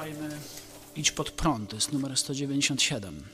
teraz 0.00 0.16
zaśpiewajmy 0.16 0.40
Idź 0.96 1.10
pod 1.10 1.30
prąd, 1.30 1.70
to 1.70 1.76
jest 1.76 1.92
numer 1.92 2.16
197. 2.16 3.24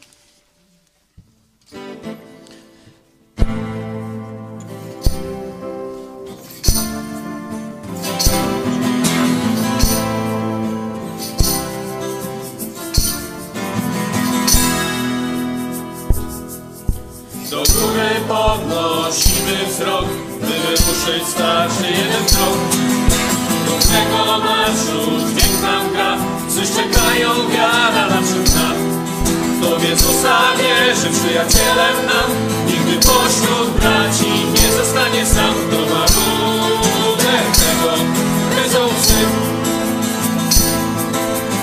Do 17.51 17.57
góry 17.57 18.11
podnosimy 18.29 19.67
wzrok, 19.69 20.05
by 20.41 20.47
wyruszyć 20.47 21.29
starszy 21.29 21.91
jeden 21.91 22.25
krok. 22.27 22.59
Równego 23.67 24.39
marszu 24.39 25.11
dźwięk 25.29 25.63
nam 25.63 25.93
gra, 25.93 26.36
coś 26.57 26.69
czekają 26.69 27.49
wiara 27.49 28.07
naprzód 28.11 28.55
nam. 28.55 28.77
W 29.79 29.83
Jezusa 29.83 30.39
wierzy, 30.59 31.11
przyjacielem 31.11 31.97
nam, 32.07 32.31
nigdy 32.67 33.07
pośród 33.07 33.71
braci 33.81 34.33
nie 34.55 34.77
zostanie 34.77 35.27
sam. 35.27 35.55
Kto 35.69 35.81
ma 35.95 36.07
budę 36.07 37.37
tego. 37.61 37.93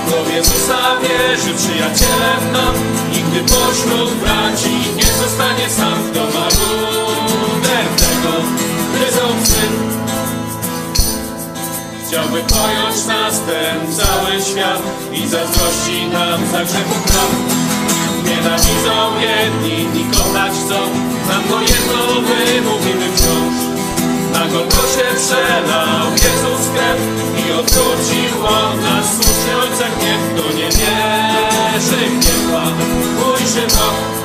Kto 0.06 0.24
w 0.24 0.34
Jezusa 0.34 0.78
wierzy, 1.02 1.54
przyjacielem 1.58 2.52
nam, 2.54 2.76
nigdy 3.14 3.40
pośród 3.40 4.14
braci 4.14 4.76
nie 4.96 5.12
zostanie 5.24 5.70
sam. 5.70 6.12
Kto 6.12 6.40
ma 6.40 6.93
Chciałby 12.14 12.44
pojąć 12.44 13.06
nas 13.06 13.42
ten 13.48 13.96
cały 13.96 14.42
świat 14.42 14.82
i 15.14 15.28
zazdrości 15.28 16.08
nam 16.08 16.40
za 16.52 16.64
grzechów 16.64 17.04
praw. 17.04 17.32
Nienawidzą 18.26 18.96
jedni, 19.20 19.82
inni 19.82 20.06
kochać 20.18 20.52
chcą, 20.52 20.80
nam 21.30 21.44
to 21.50 21.62
jedno 21.62 22.00
wymówimy 22.28 23.08
wciąż. 23.16 23.56
Na 24.34 24.40
Golgocie 24.48 25.08
przelał 25.18 26.12
Jezus 26.12 26.68
krew 26.74 27.00
i 27.42 27.52
odwrócił 27.52 28.46
od 28.46 28.82
nas 28.84 29.06
słuszny 29.16 29.58
Ojca 29.62 29.86
gniew. 29.98 30.22
Kto 30.34 30.58
nie 30.58 30.70
wierzy 30.78 32.10
w 32.10 32.26
nieba, 32.26 32.64
pójrzy 33.20 33.68
w 33.68 33.74
rok. 33.80 34.23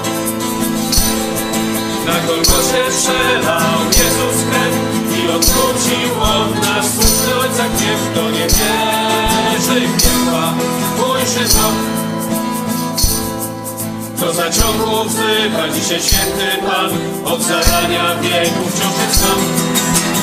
Na 2.08 2.20
Golgocie 2.26 2.82
przelał 2.98 3.78
Jezus 3.86 4.38
krew 4.50 4.74
i 5.18 5.30
odwrócił 5.36 6.22
od 6.22 6.62
nas 6.62 6.86
słuszny 6.94 7.34
Ojca 7.40 7.64
gniew. 7.68 8.00
Kto 8.12 8.30
nie 8.30 8.46
wierzy 8.46 9.88
w 9.88 10.04
nieba, 10.04 10.54
pójrzy 10.96 11.48
w 11.48 11.54
rok. 11.62 11.74
Co 14.20 14.32
zaciągło 14.32 15.04
wzywa 15.04 15.68
dzisiaj 15.74 16.00
święty 16.02 16.66
Pan 16.66 16.90
Od 17.24 17.42
zarania 17.42 18.14
wieków 18.22 18.74
wciąż 18.74 19.08
jest 19.08 19.20
sam 19.20 19.40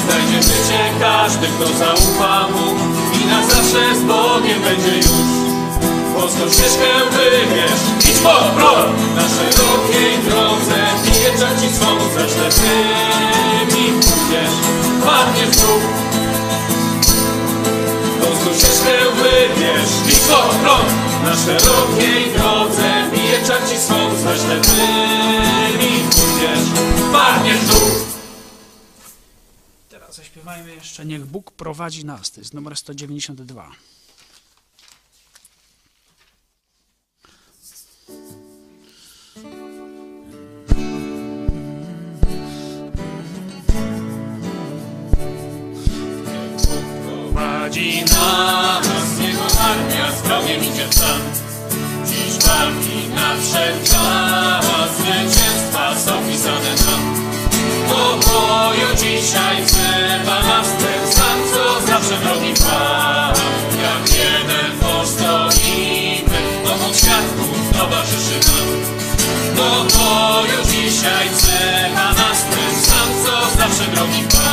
Znajdzie 0.06 0.44
życie 0.44 0.80
każdy, 1.00 1.48
kto 1.48 1.68
zaufa 1.78 2.48
Mu 2.48 2.76
I 3.22 3.26
na 3.26 3.48
zawsze 3.48 3.96
z 3.96 4.04
Bogiem 4.04 4.62
będzie 4.62 4.98
już 4.98 5.45
Polską 6.16 6.50
ścieżkę 6.50 6.90
wybierz. 7.12 7.82
Idź 8.00 8.20
po 8.24 8.36
prąd 8.56 9.16
Na 9.16 9.26
szerokiej 9.36 10.18
drodze 10.28 10.76
Wjeżdża 11.04 11.50
ci 11.62 11.70
swą 11.76 11.88
Za 12.14 12.30
ślepymi 12.30 13.86
pójdziesz 13.92 14.56
Padniesz 15.06 15.50
w 15.50 15.62
dół. 15.62 15.80
Polską 18.22 18.54
ścieżkę 18.60 18.94
wybierz. 19.16 19.90
Idź 20.08 20.20
po 20.20 20.40
prąd 20.64 20.90
Na 21.24 21.36
szerokiej 21.36 22.34
drodze 22.38 23.10
Bije 23.12 23.46
czar 23.48 23.70
ci 23.70 23.78
swą 23.78 23.96
Za 24.24 24.36
ślepymi 24.36 26.04
pójdziesz 26.12 26.66
Padniesz 27.12 27.58
w 27.58 27.68
dół. 27.70 27.90
Teraz 29.90 30.16
zaśpiewajmy 30.16 30.76
jeszcze 30.76 31.06
Niech 31.06 31.26
Bóg 31.26 31.52
prowadzi 31.52 32.06
nas, 32.06 32.32
to 32.32 32.42
jest 32.42 32.54
numer 32.54 32.76
192. 32.76 33.72
Prowadzi. 47.66 48.04
Nas 48.06 49.20
Jego 49.20 49.42
armia 49.42 50.12
z 50.12 50.22
wrogiem 50.22 50.64
idzie 50.64 50.88
sam 50.94 51.22
Dziś 52.06 52.46
walki 52.46 53.10
nadszedł 53.16 53.86
czas 53.92 54.92
Zwycięstwa 54.98 55.96
są 56.00 56.12
pisane 56.30 56.70
nam. 56.86 57.26
Do 57.90 58.28
boju 58.28 58.96
dzisiaj 58.98 59.66
wzywa 59.66 60.40
nas 60.44 60.68
Ten 60.68 61.14
sam, 61.14 61.40
co 61.54 61.88
zawsze 61.88 62.18
wrogi 62.18 62.54
Pan. 62.54 63.36
Jak 63.82 64.18
jeden 64.18 64.72
mąż 64.82 65.08
stoimy 65.08 66.40
świadków 66.96 67.78
towarzyszy 67.78 68.40
nam. 68.48 68.68
Do 69.56 69.98
boju 69.98 70.60
dzisiaj 70.72 71.30
wzywa 71.30 72.14
nas 72.14 72.40
Ten 72.52 72.82
sam, 72.82 73.10
co 73.26 73.58
zawsze 73.58 73.84
wrogi 73.92 74.24
Pan 74.32 74.45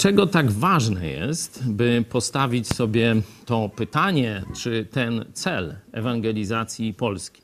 Dlaczego 0.00 0.26
tak 0.26 0.50
ważne 0.50 1.06
jest, 1.08 1.70
by 1.70 2.04
postawić 2.08 2.68
sobie 2.68 3.16
to 3.46 3.70
pytanie, 3.76 4.42
czy 4.56 4.86
ten 4.90 5.24
cel 5.32 5.76
ewangelizacji 5.92 6.94
Polski? 6.94 7.42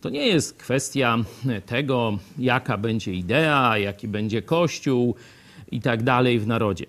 To 0.00 0.10
nie 0.10 0.26
jest 0.26 0.56
kwestia 0.56 1.18
tego, 1.66 2.18
jaka 2.38 2.78
będzie 2.78 3.12
idea, 3.12 3.78
jaki 3.78 4.08
będzie 4.08 4.42
kościół 4.42 5.14
i 5.70 5.80
tak 5.80 6.02
dalej 6.02 6.40
w 6.40 6.46
narodzie. 6.46 6.86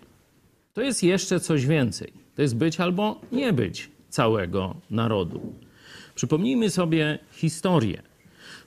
To 0.74 0.82
jest 0.82 1.04
jeszcze 1.04 1.40
coś 1.40 1.66
więcej. 1.66 2.14
To 2.36 2.42
jest 2.42 2.56
być 2.56 2.80
albo 2.80 3.22
nie 3.32 3.54
być 3.54 3.90
całego 4.10 4.76
narodu. 4.90 5.54
Przypomnijmy 6.16 6.70
sobie 6.70 7.20
historię. 7.32 8.02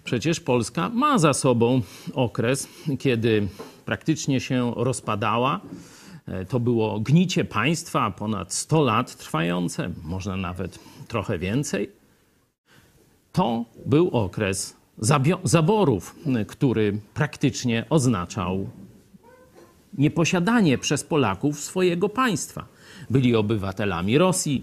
Przecież 0.05 0.41
Polska 0.41 0.89
ma 0.89 1.19
za 1.19 1.35
sobą 1.35 1.83
okres, 2.15 2.69
kiedy 2.99 3.49
praktycznie 3.85 4.41
się 4.41 4.73
rozpadała. 4.77 5.61
E, 6.27 6.45
To 6.45 6.61
było 6.61 7.01
gnicie 7.01 7.45
państwa 7.45 8.11
ponad 8.11 8.55
100 8.55 8.83
lat 8.83 9.17
trwające, 9.17 9.91
można 10.05 10.37
nawet 10.37 10.79
trochę 11.09 11.39
więcej. 11.39 11.91
To 13.33 13.65
był 13.87 14.09
okres 14.11 14.77
zaborów, 15.45 16.15
m, 16.27 16.45
który 16.45 17.01
praktycznie 17.15 17.85
oznaczał 17.91 18.69
nieposiadanie 19.99 20.79
przez 20.79 21.05
Polaków 21.05 21.61
swojego 21.61 22.09
państwa. 22.09 22.67
Byli 23.11 23.37
obywatelami 23.37 24.19
Rosji, 24.19 24.63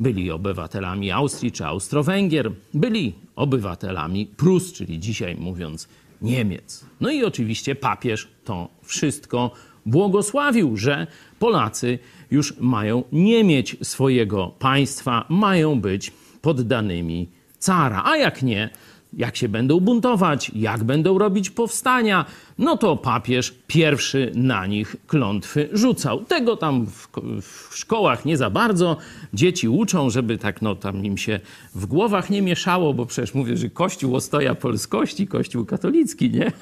byli 0.00 0.30
obywatelami 0.30 1.10
Austrii 1.10 1.52
czy 1.52 1.66
Austro-Węgier, 1.66 2.52
byli 2.74 3.14
obywatelami 3.36 4.26
Prus, 4.26 4.72
czyli 4.72 5.00
dzisiaj 5.00 5.36
mówiąc 5.36 5.88
Niemiec. 6.22 6.84
No 7.00 7.10
i 7.10 7.24
oczywiście 7.24 7.74
papież 7.74 8.28
to 8.44 8.68
wszystko 8.82 9.50
błogosławił, 9.86 10.76
że 10.76 11.06
Polacy 11.38 11.98
już 12.30 12.58
mają 12.60 13.04
nie 13.12 13.44
mieć 13.44 13.76
swojego 13.82 14.54
państwa, 14.58 15.24
mają 15.28 15.80
być 15.80 16.12
poddanymi 16.42 17.28
cara. 17.58 18.02
A 18.04 18.16
jak 18.16 18.42
nie, 18.42 18.70
jak 19.12 19.36
się 19.36 19.48
będą 19.48 19.80
buntować, 19.80 20.50
jak 20.54 20.84
będą 20.84 21.18
robić 21.18 21.50
powstania, 21.50 22.24
no 22.60 22.76
to 22.76 22.96
papież 22.96 23.54
pierwszy 23.66 24.32
na 24.34 24.66
nich 24.66 24.96
klątwy 25.06 25.68
rzucał. 25.72 26.24
Tego 26.24 26.56
tam 26.56 26.86
w, 26.86 27.08
w 27.42 27.76
szkołach 27.76 28.24
nie 28.24 28.36
za 28.36 28.50
bardzo. 28.50 28.96
Dzieci 29.34 29.68
uczą, 29.68 30.10
żeby 30.10 30.38
tak 30.38 30.62
no 30.62 30.74
tam 30.74 31.04
im 31.04 31.18
się 31.18 31.40
w 31.74 31.86
głowach 31.86 32.30
nie 32.30 32.42
mieszało, 32.42 32.94
bo 32.94 33.06
przecież 33.06 33.34
mówię, 33.34 33.56
że 33.56 33.68
Kościół 33.68 34.16
ostoja 34.16 34.54
polskości, 34.54 35.26
Kościół 35.26 35.64
katolicki, 35.64 36.30
nie? 36.30 36.52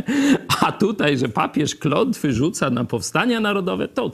A 0.64 0.72
tutaj, 0.72 1.18
że 1.18 1.28
papież 1.28 1.74
klątwy 1.74 2.32
rzuca 2.32 2.70
na 2.70 2.84
powstania 2.84 3.40
narodowe, 3.40 3.88
to, 3.88 4.10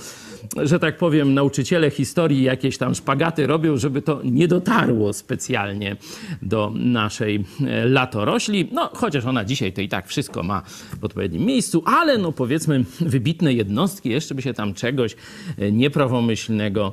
że 0.57 0.79
tak 0.79 0.99
powiem, 0.99 1.35
nauczyciele 1.35 1.91
historii 1.91 2.43
jakieś 2.43 2.79
tam 2.79 2.95
szpagaty 2.95 3.47
robią, 3.47 3.77
żeby 3.77 4.03
to 4.03 4.21
nie 4.25 4.49
dotarło 4.49 5.13
specjalnie 5.13 5.97
do 6.43 6.73
naszej 6.75 7.45
e, 7.67 7.85
latorośli. 7.85 8.69
No, 8.73 8.91
chociaż 8.95 9.25
ona 9.25 9.45
dzisiaj 9.45 9.73
to 9.73 9.81
i 9.81 9.89
tak 9.89 10.09
wszystko 10.09 10.43
ma 10.43 10.63
w 10.67 10.99
odpowiednim 11.31 11.47
miejscu, 11.47 11.83
ale 11.87 12.19
no 12.19 12.33
powiedzmy 12.33 12.85
wybitne 13.01 13.53
jednostki 13.53 14.09
jeszcze 14.09 14.35
by 14.35 14.43
się 14.43 14.55
tam 14.55 14.75
czegoś 14.75 15.17
e, 15.59 15.73
nieprawomyślnego 15.73 16.93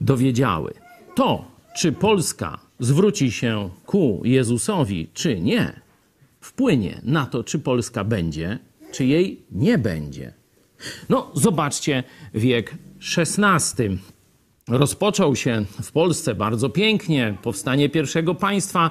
dowiedziały. 0.00 0.74
To, 1.14 1.44
czy 1.76 1.92
Polska 1.92 2.58
zwróci 2.80 3.30
się 3.30 3.70
ku 3.86 4.22
Jezusowi, 4.24 5.08
czy 5.14 5.40
nie, 5.40 5.80
wpłynie 6.40 7.00
na 7.02 7.26
to, 7.26 7.44
czy 7.44 7.58
Polska 7.58 8.04
będzie, 8.04 8.58
czy 8.92 9.04
jej 9.04 9.40
nie 9.52 9.78
będzie. 9.78 10.32
No, 11.08 11.30
zobaczcie 11.34 12.04
wiek 12.34 12.74
XVI. 13.18 13.98
Rozpoczął 14.68 15.36
się 15.36 15.64
w 15.82 15.92
Polsce 15.92 16.34
bardzo 16.34 16.68
pięknie 16.68 17.36
powstanie 17.42 17.88
pierwszego 17.88 18.34
państwa 18.34 18.90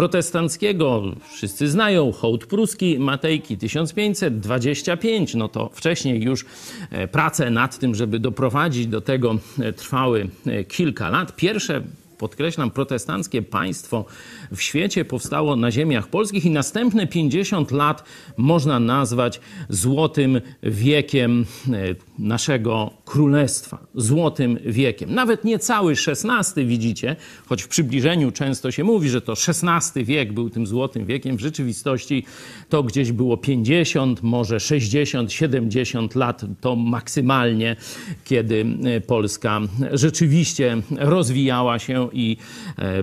protestanckiego. 0.00 1.02
Wszyscy 1.32 1.68
znają 1.68 2.12
hołd 2.12 2.46
pruski 2.46 2.98
Matejki 2.98 3.56
1525. 3.58 5.34
No 5.34 5.48
to 5.48 5.70
wcześniej 5.74 6.22
już 6.22 6.44
e, 6.90 7.08
prace 7.08 7.50
nad 7.50 7.78
tym, 7.78 7.94
żeby 7.94 8.18
doprowadzić 8.18 8.86
do 8.86 9.00
tego 9.00 9.38
e, 9.58 9.72
trwały 9.72 10.28
e, 10.46 10.64
kilka 10.64 11.10
lat. 11.10 11.36
Pierwsze 11.36 11.82
podkreślam, 12.20 12.70
protestanckie 12.70 13.42
państwo 13.42 14.04
w 14.52 14.62
świecie 14.62 15.04
powstało 15.04 15.56
na 15.56 15.70
ziemiach 15.70 16.08
polskich 16.08 16.44
i 16.44 16.50
następne 16.50 17.06
50 17.06 17.70
lat 17.70 18.04
można 18.36 18.80
nazwać 18.80 19.40
złotym 19.68 20.40
wiekiem 20.62 21.46
e, 21.72 21.94
naszego 22.18 22.90
królestwa. 23.04 23.86
Złotym 23.94 24.58
wiekiem. 24.66 25.14
Nawet 25.14 25.44
nie 25.44 25.58
cały 25.58 25.92
XVI, 25.92 26.66
widzicie, 26.66 27.16
choć 27.46 27.62
w 27.62 27.68
przybliżeniu 27.68 28.32
często 28.32 28.70
się 28.70 28.84
mówi, 28.84 29.08
że 29.08 29.20
to 29.20 29.32
XVI 29.32 30.04
wiek 30.04 30.32
był 30.32 30.50
tym 30.50 30.66
złotym 30.66 31.06
wiekiem. 31.06 31.36
W 31.36 31.40
rzeczywistości 31.40 32.24
to 32.68 32.82
gdzieś 32.82 33.12
było 33.12 33.36
50, 33.36 34.22
może 34.22 34.60
60, 34.60 35.32
70 35.32 36.14
lat 36.14 36.42
to 36.60 36.76
maksymalnie, 36.76 37.76
kiedy 38.24 38.66
e, 38.84 39.00
Polska 39.00 39.60
rzeczywiście 39.92 40.82
rozwijała 40.98 41.78
się 41.78 42.09
i 42.12 42.36
e, 42.78 43.02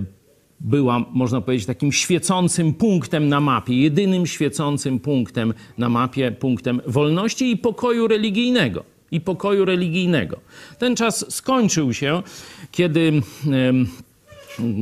była, 0.59 1.05
można 1.13 1.41
powiedzieć, 1.41 1.67
takim 1.67 1.91
świecącym 1.91 2.73
punktem 2.73 3.27
na 3.29 3.39
mapie, 3.39 3.81
jedynym 3.81 4.27
świecącym 4.27 4.99
punktem 4.99 5.53
na 5.77 5.89
mapie, 5.89 6.31
punktem 6.31 6.81
wolności 6.87 7.51
i 7.51 7.57
pokoju 7.57 8.07
religijnego. 8.07 8.83
I 9.11 9.21
pokoju 9.21 9.65
religijnego. 9.65 10.39
Ten 10.79 10.95
czas 10.95 11.25
skończył 11.35 11.93
się, 11.93 12.23
kiedy 12.71 13.21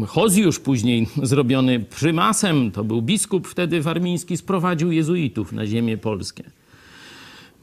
Hozjusz, 0.07 0.59
później 0.59 1.07
zrobiony 1.23 1.79
prymasem, 1.79 2.71
to 2.71 2.83
był 2.83 3.01
biskup 3.01 3.47
wtedy 3.47 3.81
warmiński, 3.81 4.37
sprowadził 4.37 4.91
jezuitów 4.91 5.51
na 5.51 5.67
ziemię 5.67 5.97
polskie. 5.97 6.43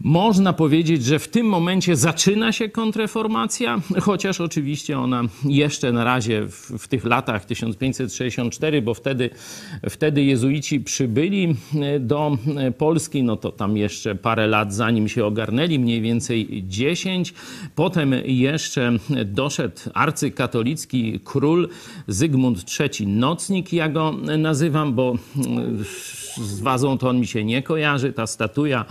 Można 0.05 0.53
powiedzieć, 0.53 1.05
że 1.05 1.19
w 1.19 1.29
tym 1.29 1.47
momencie 1.47 1.97
zaczyna 1.97 2.53
się 2.53 2.69
kontreformacja, 2.69 3.81
chociaż 4.01 4.41
oczywiście 4.41 4.99
ona 4.99 5.23
jeszcze 5.45 5.93
na 5.93 6.05
razie 6.05 6.47
w, 6.47 6.79
w, 6.79 6.89
tych 6.89 7.05
latach 7.05 7.45
1564, 7.45 8.83
bo 8.83 8.95
wtedy, 8.95 9.31
wtedy 9.91 10.25
jezuici 10.25 10.81
przybyli 10.81 11.55
e, 11.75 12.01
do 12.01 12.39
Polski, 12.79 13.23
no 13.23 13.37
to 13.37 13.53
tam 13.53 13.77
jeszcze 13.77 14.15
parę 14.15 14.47
lat 14.47 14.75
zanim 14.75 15.09
się 15.09 15.25
ogarnęli, 15.25 15.79
mniej 15.79 16.01
więcej 16.01 16.65
10. 16.67 17.35
Potem 17.75 18.15
jeszcze 18.25 18.93
doszedł 19.25 19.81
arcykatolicki 19.95 21.21
król 21.25 21.69
Zygmunt 22.09 22.65
III 22.81 23.07
Nocnik, 23.07 23.73
ja 23.73 23.89
go 23.89 24.15
nazywam, 24.39 24.95
bo 24.95 25.17
z 26.37 26.61
wazą 26.61 26.99
to 26.99 27.09
on 27.09 27.21
mi 27.21 27.27
się 27.27 27.45
nie 27.45 27.63
kojarzy, 27.63 28.13
ta 28.13 28.27
statuja 28.27 28.85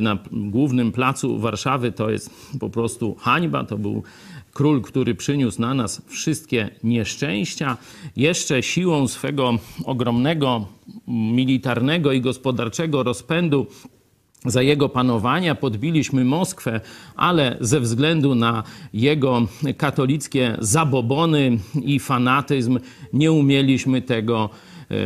na 0.00 0.18
głównym 0.32 0.92
placu 0.92 1.38
Warszawy 1.38 1.92
to 1.92 2.10
jest 2.10 2.30
po 2.60 2.70
prostu 2.70 3.14
hańba. 3.14 3.64
To 3.64 3.78
był 3.78 4.02
król, 4.52 4.82
który 4.82 5.14
przyniósł 5.14 5.60
na 5.60 5.74
nas 5.74 6.02
wszystkie 6.06 6.70
nieszczęścia. 6.84 7.76
Jeszcze 8.16 8.62
siłą 8.62 9.08
swego 9.08 9.58
ogromnego 9.84 10.66
militarnego 11.08 12.12
i 12.12 12.20
gospodarczego 12.20 13.02
rozpędu 13.02 13.66
za 14.44 14.62
jego 14.62 14.88
panowania 14.88 15.54
podbiliśmy 15.54 16.24
Moskwę, 16.24 16.80
ale 17.16 17.56
ze 17.60 17.80
względu 17.80 18.34
na 18.34 18.62
jego 18.92 19.46
katolickie 19.76 20.56
zabobony 20.58 21.58
i 21.84 22.00
fanatyzm 22.00 22.78
nie 23.12 23.32
umieliśmy 23.32 24.02
tego 24.02 24.50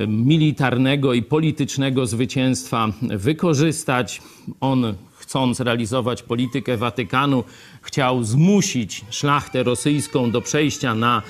militarnego 0.08 1.14
i 1.14 1.22
politycznego 1.22 2.06
zwycięstwa 2.06 2.88
wykorzystać. 3.02 4.22
On, 4.60 4.94
chcąc 5.18 5.60
realizować 5.60 6.22
politykę 6.22 6.76
Watykanu, 6.76 7.44
chciał 7.82 8.24
zmusić 8.24 9.04
szlachtę 9.10 9.62
rosyjską 9.62 10.30
do 10.30 10.40
przejścia 10.40 10.94
na 10.94 11.22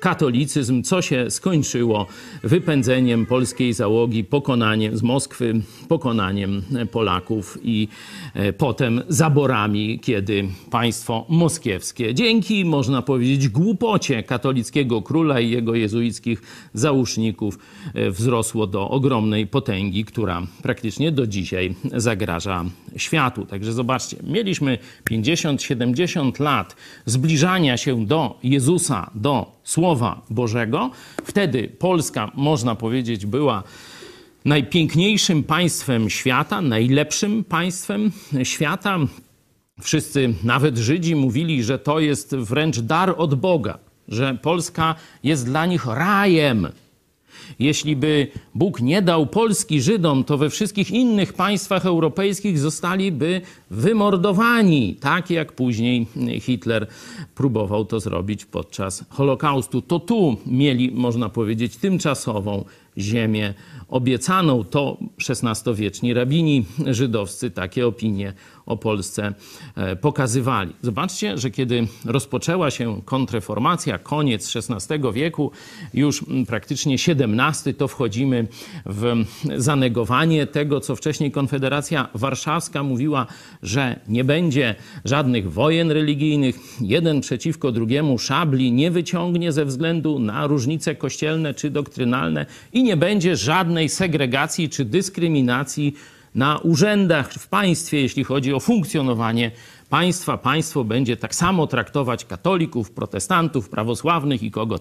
katolicyzm, 0.00 0.82
co 0.82 1.02
się 1.02 1.30
skończyło 1.30 2.06
wypędzeniem 2.42 3.26
polskiej 3.26 3.72
załogi, 3.72 4.24
pokonaniem 4.24 4.96
z 4.96 5.02
Moskwy, 5.02 5.60
pokonaniem 5.88 6.62
Polaków 6.90 7.58
i 7.62 7.88
e, 8.34 8.52
potem 8.52 9.02
zaborami, 9.08 9.98
kiedy 9.98 10.48
państwo 10.70 11.26
moskiewskie, 11.28 12.14
dzięki, 12.14 12.64
można 12.64 13.02
powiedzieć, 13.02 13.48
głupocie 13.48 14.22
katolickiego 14.22 15.02
króla 15.02 15.40
i 15.40 15.50
jego 15.50 15.74
jezuickich 15.74 16.42
załóżników, 16.74 17.58
e, 17.94 18.10
wzrosło 18.10 18.66
do 18.66 18.90
ogromnej 18.90 19.46
potęgi, 19.46 20.04
która 20.04 20.42
praktycznie 20.62 21.12
do 21.12 21.26
dzisiaj 21.26 21.74
zagraża 21.94 22.64
światu. 22.96 23.46
Także 23.46 23.72
zobaczcie, 23.72 24.16
mieliśmy 24.22 24.78
50-70 25.10 26.40
lat 26.40 26.76
zbliżania 27.06 27.76
się 27.76 28.06
do 28.06 28.38
Jezusa, 28.42 29.10
do 29.14 29.57
Słowa 29.68 30.22
Bożego. 30.30 30.90
Wtedy 31.24 31.68
Polska, 31.78 32.30
można 32.34 32.74
powiedzieć, 32.74 33.26
była 33.26 33.62
najpiękniejszym 34.44 35.42
państwem 35.42 36.10
świata, 36.10 36.60
najlepszym 36.60 37.44
państwem 37.44 38.12
świata. 38.42 38.98
Wszyscy, 39.80 40.34
nawet 40.44 40.78
Żydzi, 40.78 41.16
mówili, 41.16 41.64
że 41.64 41.78
to 41.78 42.00
jest 42.00 42.36
wręcz 42.36 42.80
dar 42.80 43.14
od 43.16 43.34
Boga, 43.34 43.78
że 44.08 44.38
Polska 44.42 44.94
jest 45.22 45.46
dla 45.46 45.66
nich 45.66 45.86
rajem. 45.86 46.68
Jeśli 47.58 47.96
by 47.96 48.28
Bóg 48.54 48.80
nie 48.80 49.02
dał 49.02 49.26
Polski 49.26 49.82
Żydom, 49.82 50.24
to 50.24 50.38
we 50.38 50.50
wszystkich 50.50 50.90
innych 50.90 51.32
państwach 51.32 51.86
europejskich 51.86 52.58
zostaliby 52.58 53.40
wymordowani, 53.70 54.96
tak 55.00 55.30
jak 55.30 55.52
później 55.52 56.06
Hitler 56.40 56.86
próbował 57.34 57.84
to 57.84 58.00
zrobić 58.00 58.44
podczas 58.44 59.04
Holokaustu. 59.08 59.82
To 59.82 60.00
tu 60.00 60.36
mieli, 60.46 60.90
można 60.90 61.28
powiedzieć, 61.28 61.76
tymczasową 61.76 62.64
ziemię 62.98 63.54
obiecaną. 63.88 64.64
To 64.64 64.96
XVI-wieczni 65.28 66.14
rabini 66.14 66.64
żydowscy 66.86 67.50
takie 67.50 67.86
opinie 67.86 68.32
o 68.68 68.76
Polsce 68.76 69.34
e, 69.76 69.96
pokazywali. 69.96 70.72
Zobaczcie, 70.82 71.38
że 71.38 71.50
kiedy 71.50 71.86
rozpoczęła 72.04 72.70
się 72.70 73.02
kontreformacja, 73.04 73.98
koniec 73.98 74.56
XVI 74.56 75.12
wieku, 75.12 75.50
już 75.94 76.24
praktycznie 76.46 76.94
XVII, 76.94 77.74
to 77.74 77.88
wchodzimy 77.88 78.46
w 78.86 79.24
zanegowanie 79.56 80.46
tego, 80.46 80.80
co 80.80 80.96
wcześniej 80.96 81.30
Konfederacja 81.30 82.08
Warszawska 82.14 82.82
mówiła, 82.82 83.26
że 83.62 84.00
nie 84.08 84.24
będzie 84.24 84.74
żadnych 85.04 85.52
wojen 85.52 85.90
religijnych, 85.90 86.58
jeden 86.80 87.20
przeciwko 87.20 87.72
drugiemu 87.72 88.18
szabli 88.18 88.72
nie 88.72 88.90
wyciągnie 88.90 89.52
ze 89.52 89.64
względu 89.64 90.18
na 90.18 90.46
różnice 90.46 90.94
kościelne 90.94 91.54
czy 91.54 91.70
doktrynalne 91.70 92.46
i 92.72 92.82
nie 92.82 92.96
będzie 92.96 93.36
żadnej 93.36 93.88
segregacji 93.88 94.68
czy 94.68 94.84
dyskryminacji 94.84 95.94
na 96.34 96.58
urzędach 96.58 97.32
w 97.32 97.48
państwie, 97.48 98.00
jeśli 98.00 98.24
chodzi 98.24 98.54
o 98.54 98.60
funkcjonowanie 98.60 99.50
państwa. 99.88 100.38
Państwo 100.38 100.84
będzie 100.84 101.16
tak 101.16 101.34
samo 101.34 101.66
traktować 101.66 102.24
katolików, 102.24 102.90
protestantów, 102.90 103.68
prawosławnych 103.68 104.42
i 104.42 104.50
kogo 104.50 104.78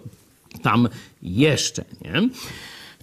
tam 0.62 0.90
jeszcze. 1.22 1.86
Nie? 2.02 2.30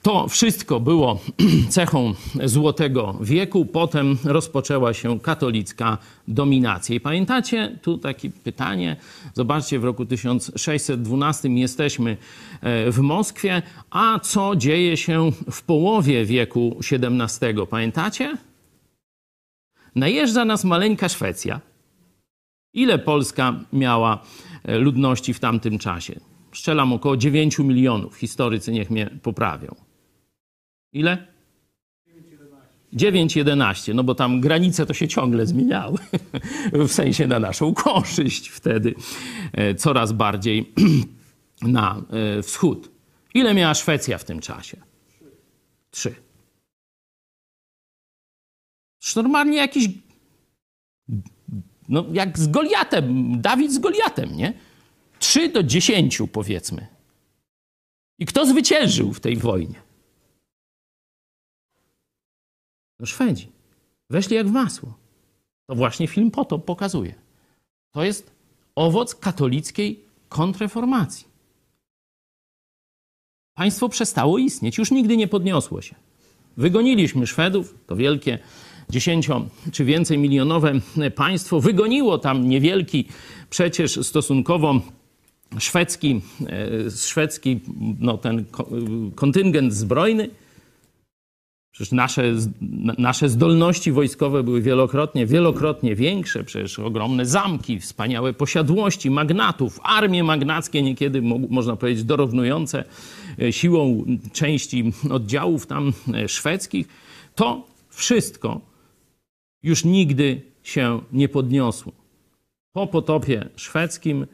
To 0.05 0.29
wszystko 0.29 0.81
było 0.81 1.21
cechą 1.69 2.15
Złotego 2.45 3.19
Wieku. 3.21 3.67
Potem 3.67 4.19
rozpoczęła 4.25 4.95
się 4.95 5.21
katolicka 5.21 5.99
dominacja. 6.29 6.95
I 6.97 7.01
pamiętacie, 7.01 7.79
tu 7.83 7.99
takie 7.99 8.31
pytanie, 8.31 8.97
zobaczcie, 9.35 9.79
w 9.79 9.85
roku 9.85 10.07
1612 10.07 11.49
jesteśmy 11.49 12.17
e, 12.61 12.91
w 12.91 12.99
Moskwie, 12.99 13.63
a 13.91 14.19
co 14.19 14.57
dzieje 14.57 14.97
się 14.97 15.31
w 15.51 15.63
połowie 15.63 16.25
wieku 16.25 16.77
XVII? 16.93 17.67
Pamiętacie? 17.71 18.37
Najeżdża 19.95 20.45
nas 20.45 20.65
maleńka 20.65 21.09
Szwecja. 21.09 21.61
Ile 22.75 22.99
Polska 22.99 23.61
miała 23.73 24.23
e, 24.65 24.79
ludności 24.79 25.35
w 25.35 25.41
tamtym 25.41 25.79
czasie? 25.79 26.21
Strzelam 26.53 26.93
około 26.93 27.17
9 27.17 27.59
milionów. 27.59 28.17
Historycy 28.17 28.73
niech 28.73 28.91
mnie 28.91 29.11
poprawią. 29.23 29.84
Ile? 30.95 31.27
9-11, 32.95 33.95
no 33.95 34.05
bo 34.05 34.15
tam 34.15 34.41
granice 34.41 34.87
to 34.87 34.95
się 34.95 35.09
ciągle 35.09 35.47
zmieniały, 35.47 35.99
w 36.73 36.89
sensie 36.93 37.27
na 37.27 37.39
naszą 37.39 37.75
korzyść 37.75 38.49
wtedy, 38.49 38.95
e, 39.53 39.75
coraz 39.75 40.13
bardziej 40.13 40.73
na 41.63 42.03
e, 42.39 42.43
wschód. 42.43 42.91
Ile 43.35 43.55
miała 43.55 43.75
Szwecja 43.75 44.19
w 44.19 44.25
tym 44.25 44.41
czasie? 44.41 44.77
Trzy. 45.91 46.15
Normalnie 49.17 49.57
jakiś, 49.57 49.89
no 51.89 52.05
jak 52.13 52.39
z 52.39 52.49
Goliatem, 52.49 53.41
Dawid 53.41 53.73
z 53.73 53.79
Goliatem, 53.79 54.37
nie? 54.37 54.53
Trzy 55.19 55.49
do 55.49 55.63
dziesięciu 55.63 56.27
powiedzmy. 56.27 56.87
I 58.19 58.27
kto 58.27 58.47
zwyciężył 58.47 59.13
w 59.13 59.21
tej 59.21 59.37
wojnie? 59.37 59.84
No 63.01 63.07
Szwedzi. 63.07 63.49
Weszli 64.11 64.37
jak 64.37 64.49
w 64.49 64.53
masło. 64.53 64.95
To 65.67 65.75
właśnie 65.75 66.07
film 66.07 66.31
po 66.31 66.45
to 66.45 66.59
pokazuje. 66.59 67.15
To 67.91 68.05
jest 68.05 68.31
owoc 68.75 69.15
katolickiej 69.15 70.01
kontreformacji. 70.29 71.27
Państwo 73.55 73.89
przestało 73.89 74.39
istnieć, 74.39 74.79
już 74.79 74.91
nigdy 74.91 75.17
nie 75.17 75.29
podniosło 75.29 75.83
się. 75.83 75.95
Wygoniliśmy 76.57 77.27
Szwedów, 77.27 77.75
to 77.87 77.97
wielkie 77.97 78.39
dziesięcio 78.91 79.47
czy 79.73 79.85
więcej 79.85 80.19
milionowe 80.19 80.73
państwo. 81.15 81.61
Wygoniło 81.61 82.19
tam 82.19 82.49
niewielki, 82.49 83.05
przecież 83.51 84.07
stosunkowo 84.07 84.81
szwedzki, 85.59 86.21
e, 86.87 86.91
szwedzki 86.91 87.61
no 88.01 88.19
ten 88.19 88.45
kontyngent 89.15 89.73
zbrojny 89.75 90.31
Przecież 91.75 91.93
nasze, 91.93 92.35
nasze 92.99 93.29
zdolności 93.29 93.93
wojskowe 93.93 94.43
były 94.43 94.63
wielokrotnie, 94.63 95.27
wielokrotnie 95.27 95.97
większe. 95.97 96.45
Przecież 96.45 96.79
ogromne 96.79 97.27
zamki, 97.27 97.81
wspaniałe 97.81 98.33
posiadłości 98.33 99.11
magnatów, 99.11 99.81
armie 99.83 100.25
magnackie 100.25 100.83
niekiedy, 100.83 101.23
można 101.49 101.77
powiedzieć, 101.77 102.05
dorównujące 102.05 102.85
e, 103.43 103.53
siłą 103.53 104.05
części 104.33 104.93
oddziałów 105.11 105.67
tam 105.67 105.93
e, 106.15 106.29
szwedzkich. 106.29 106.89
To 107.35 107.67
wszystko 107.91 108.61
już 109.63 109.85
nigdy 109.85 110.43
się 110.63 111.01
nie 111.13 111.29
podniosło. 111.29 111.93
Po 112.73 112.87
potopie 112.87 113.49
szwedzkim 113.57 114.27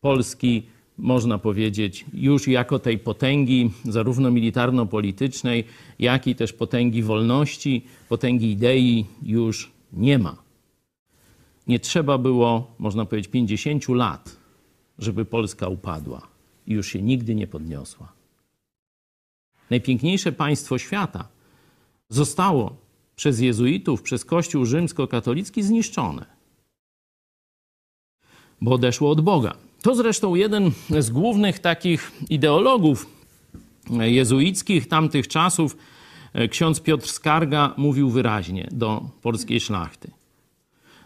Polski 0.00 0.62
można 1.00 1.38
powiedzieć, 1.38 2.04
już 2.14 2.48
jako 2.48 2.78
tej 2.78 2.98
potęgi, 2.98 3.70
zarówno 3.84 4.30
militarno-politycznej, 4.30 5.64
jak 5.98 6.26
i 6.26 6.34
też 6.34 6.52
potęgi 6.52 7.02
wolności, 7.02 7.84
potęgi 8.08 8.50
idei 8.50 9.06
już 9.22 9.70
nie 9.92 10.18
ma. 10.18 10.36
Nie 11.66 11.80
trzeba 11.80 12.18
było, 12.18 12.74
można 12.78 13.06
powiedzieć, 13.06 13.30
50 13.30 13.88
lat, 13.88 14.36
żeby 14.98 15.24
Polska 15.24 15.68
upadła 15.68 16.28
i 16.66 16.72
już 16.72 16.86
się 16.86 17.02
nigdy 17.02 17.34
nie 17.34 17.46
podniosła. 17.46 18.12
Najpiękniejsze 19.70 20.32
państwo 20.32 20.78
świata 20.78 21.28
zostało 22.08 22.76
przez 23.16 23.40
jezuitów, 23.40 24.02
przez 24.02 24.24
Kościół 24.24 24.64
rzymskokatolicki 24.64 25.62
zniszczone, 25.62 26.26
bo 28.60 28.72
odeszło 28.72 29.10
od 29.10 29.20
Boga. 29.20 29.69
To 29.82 29.94
zresztą 29.94 30.34
jeden 30.34 30.70
z 30.98 31.10
głównych 31.10 31.58
takich 31.58 32.12
ideologów 32.30 33.06
jezuickich 33.90 34.88
tamtych 34.88 35.28
czasów, 35.28 35.76
ksiądz 36.50 36.80
Piotr 36.80 37.08
Skarga, 37.08 37.74
mówił 37.76 38.10
wyraźnie 38.10 38.68
do 38.72 39.02
polskiej 39.22 39.60
szlachty. 39.60 40.10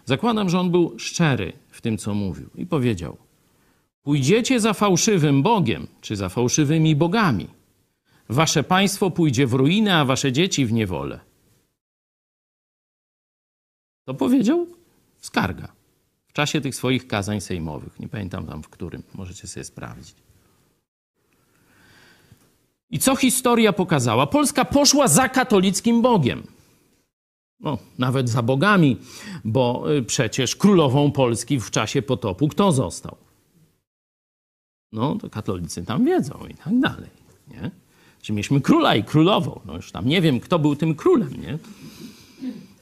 Zakładam, 0.04 0.50
że 0.50 0.60
on 0.60 0.70
był 0.70 0.98
szczery 0.98 1.52
w 1.70 1.80
tym, 1.80 1.98
co 1.98 2.14
mówił 2.14 2.50
i 2.54 2.66
powiedział: 2.66 3.16
Pójdziecie 4.02 4.60
za 4.60 4.72
fałszywym 4.72 5.42
Bogiem, 5.42 5.86
czy 6.00 6.16
za 6.16 6.28
fałszywymi 6.28 6.96
bogami. 6.96 7.46
Wasze 8.28 8.64
państwo 8.64 9.10
pójdzie 9.10 9.46
w 9.46 9.54
ruinę, 9.54 9.96
a 9.96 10.04
wasze 10.04 10.32
dzieci 10.32 10.66
w 10.66 10.72
niewolę. 10.72 11.20
To 14.04 14.14
powiedział 14.14 14.66
Skarga 15.20 15.73
czasie 16.34 16.60
tych 16.60 16.74
swoich 16.74 17.06
kazań 17.06 17.40
sejmowych. 17.40 18.00
Nie 18.00 18.08
pamiętam 18.08 18.46
tam 18.46 18.62
w 18.62 18.68
którym, 18.68 19.02
możecie 19.14 19.48
sobie 19.48 19.64
sprawdzić. 19.64 20.14
I 22.90 22.98
co 22.98 23.16
historia 23.16 23.72
pokazała? 23.72 24.26
Polska 24.26 24.64
poszła 24.64 25.08
za 25.08 25.28
katolickim 25.28 26.02
Bogiem. 26.02 26.42
No, 27.60 27.78
nawet 27.98 28.28
za 28.28 28.42
bogami, 28.42 28.96
bo 29.44 29.92
y, 29.92 30.02
przecież 30.02 30.56
królową 30.56 31.12
Polski 31.12 31.60
w 31.60 31.70
czasie 31.70 32.02
potopu 32.02 32.48
kto 32.48 32.72
został? 32.72 33.16
No, 34.92 35.16
to 35.16 35.30
katolicy 35.30 35.84
tam 35.84 36.04
wiedzą 36.04 36.46
i 36.50 36.54
tak 36.54 36.80
dalej. 36.80 37.10
Nie? 37.48 37.70
Czy 38.22 38.32
mieliśmy 38.32 38.60
króla 38.60 38.96
i 38.96 39.04
królową. 39.04 39.60
No 39.64 39.76
już 39.76 39.92
tam 39.92 40.08
nie 40.08 40.20
wiem, 40.22 40.40
kto 40.40 40.58
był 40.58 40.76
tym 40.76 40.94
królem, 40.94 41.40
nie? 41.40 41.58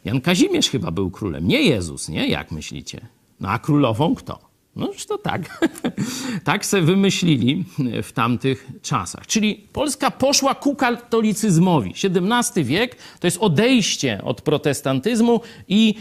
Jan 0.05 0.21
Kazimierz 0.21 0.71
chyba 0.71 0.91
był 0.91 1.11
królem, 1.11 1.49
nie 1.49 1.63
Jezus, 1.63 2.09
nie? 2.09 2.29
Jak 2.29 2.53
myślicie? 2.53 3.07
No 3.43 3.49
a 3.49 3.59
królową 3.59 4.15
kto? 4.15 4.39
No 4.77 4.89
to 5.09 5.19
tak. 5.19 5.69
tak 6.45 6.67
se 6.67 6.81
wymyślili 6.81 7.65
w 8.03 8.13
tamtych 8.13 8.69
czasach. 8.83 9.27
Czyli 9.27 9.67
Polska 9.73 10.11
poszła 10.11 10.55
ku 10.55 10.77
katolicyzmowi. 10.77 11.95
XVII 12.05 12.65
wiek 12.65 12.97
to 13.21 13.27
jest 13.27 13.39
odejście 13.41 14.21
od 14.25 14.43
protestantyzmu 14.43 15.41
i 15.69 15.95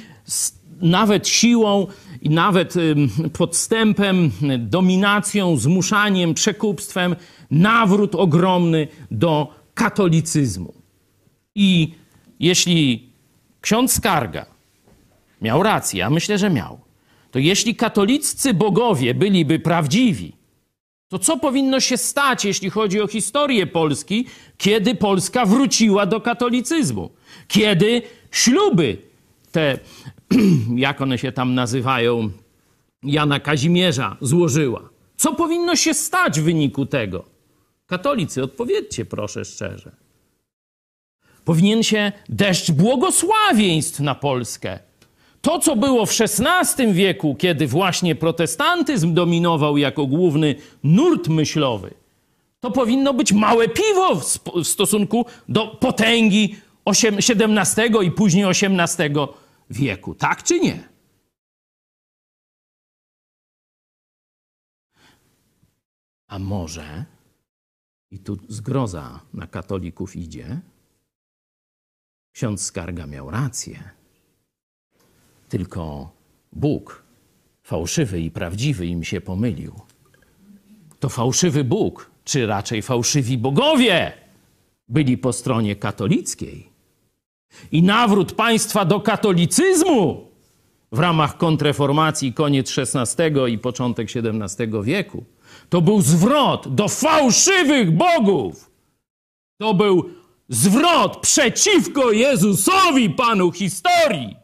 nawet 0.82 1.28
siłą 1.28 1.88
i 2.22 2.30
nawet 2.30 2.74
podstępem, 3.34 4.32
dominacją, 4.60 5.58
zmuszaniem, 5.58 6.34
przekupstwem 6.34 7.16
nawrót 7.52 8.16
ogromny 8.16 8.88
do 9.12 9.54
katolicyzmu. 9.74 10.74
I 11.56 11.94
jeśli 12.40 13.10
ksiądz 13.62 13.94
Skarga 13.94 14.46
miał 15.42 15.64
rację, 15.64 16.06
a 16.06 16.10
myślę, 16.10 16.38
że 16.38 16.50
miał, 16.50 16.80
to 17.32 17.40
jeśli 17.40 17.76
katoliccy 17.76 18.54
bogowie 18.54 19.14
byliby 19.14 19.60
prawdziwi, 19.60 20.34
to 21.12 21.20
co 21.20 21.38
powinno 21.38 21.80
się 21.80 21.98
stać, 21.98 22.46
jeśli 22.46 22.70
chodzi 22.70 23.02
o 23.02 23.08
historię 23.08 23.68
Polski, 23.68 24.26
kiedy 24.58 24.96
Polska 24.96 25.46
wróciła 25.46 26.06
do 26.06 26.22
katolicyzmu? 26.22 27.10
Kiedy 27.48 28.02
śluby 28.32 28.98
te, 29.52 29.80
jak 30.76 31.02
one 31.02 31.18
się 31.18 31.32
tam 31.32 31.54
nazywają, 31.54 32.30
Jana 33.04 33.40
Kazimierza 33.40 34.18
złożyła? 34.22 34.90
Co 35.18 35.34
powinno 35.34 35.76
się 35.76 35.94
stać 35.94 36.40
w 36.40 36.44
wyniku 36.44 36.86
tego? 36.86 37.26
Katolicy, 37.86 38.44
odpowiedzcie 38.44 39.06
proszę 39.06 39.46
szczerze. 39.46 39.92
Powinien 41.46 41.84
się 41.84 42.12
deszcz 42.30 42.72
błogosławieństw 42.72 44.00
na 44.00 44.16
Polskę. 44.16 44.80
To, 45.42 45.60
co 45.60 45.76
było 45.76 46.06
w 46.06 46.12
XVI 46.22 46.94
wieku, 46.94 47.36
kiedy 47.36 47.68
właśnie 47.68 48.16
protestantyzm 48.16 49.14
dominował 49.14 49.78
jako 49.78 50.08
główny 50.08 50.56
nurt 50.84 51.28
myślowy, 51.28 51.94
to 52.60 52.72
powinno 52.72 53.14
być 53.14 53.34
małe 53.34 53.68
piwo 53.70 54.16
w, 54.16 54.40
w 54.64 54.68
stosunku 54.68 55.26
do 55.50 55.68
potęgi 55.68 56.56
osiem- 56.86 57.18
XVII 57.18 58.08
i 58.08 58.12
później 58.12 58.46
XVIII 58.46 59.16
wieku. 59.70 60.16
Tak 60.16 60.44
czy 60.44 60.60
nie? 60.60 60.90
A 66.28 66.40
może, 66.40 67.06
i 68.12 68.20
tu 68.20 68.38
zgroza 68.50 69.20
na 69.34 69.48
katolików 69.48 70.16
idzie, 70.16 70.62
ksiądz 72.32 72.62
Skarga 72.62 73.08
miał 73.08 73.32
rację, 73.32 73.90
tylko 75.52 76.12
Bóg, 76.54 77.04
fałszywy 77.64 78.22
i 78.22 78.32
prawdziwy, 78.32 78.88
im 78.88 79.04
się 79.04 79.22
pomylił. 79.22 79.74
To 81.00 81.10
fałszywy 81.10 81.64
Bóg, 81.64 82.12
czy 82.24 82.46
raczej 82.46 82.82
fałszywi 82.82 83.38
bogowie, 83.38 84.14
byli 84.88 85.18
po 85.18 85.34
stronie 85.34 85.76
katolickiej. 85.76 86.70
I 87.72 87.84
nawrót 87.84 88.34
państwa 88.34 88.86
do 88.86 89.00
katolicyzmu 89.00 90.28
w 90.92 91.00
ramach 91.00 91.38
kontreformacji 91.38 92.34
koniec 92.34 92.74
XVI 92.78 93.54
i 93.54 93.58
początek 93.58 94.08
XVII 94.16 94.84
wieku 94.84 95.24
to 95.70 95.82
był 95.82 96.02
zwrot 96.02 96.76
do 96.76 96.88
fałszywych 96.88 97.92
bogów. 97.92 98.72
To 99.58 99.74
był 99.74 100.10
zwrot 100.50 101.18
przeciwko 101.18 102.12
Jezusowi, 102.12 103.10
Panu 103.10 103.52
historii. 103.52 104.41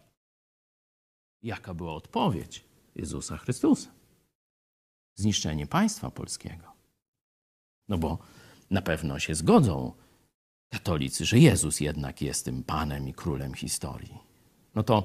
Jaka 1.43 1.73
była 1.73 1.93
odpowiedź 1.93 2.63
Jezusa 2.95 3.37
Chrystusa? 3.37 3.89
Zniszczenie 5.15 5.67
państwa 5.67 6.11
polskiego. 6.11 6.65
No 7.89 7.97
bo 7.97 8.17
na 8.71 8.81
pewno 8.81 9.19
się 9.19 9.35
zgodzą 9.35 9.93
katolicy, 10.69 11.25
że 11.25 11.39
Jezus 11.39 11.79
jednak 11.79 12.21
jest 12.21 12.45
tym 12.45 12.63
Panem 12.63 13.07
i 13.07 13.13
Królem 13.13 13.53
historii. 13.53 14.17
No 14.75 14.83
to 14.83 15.03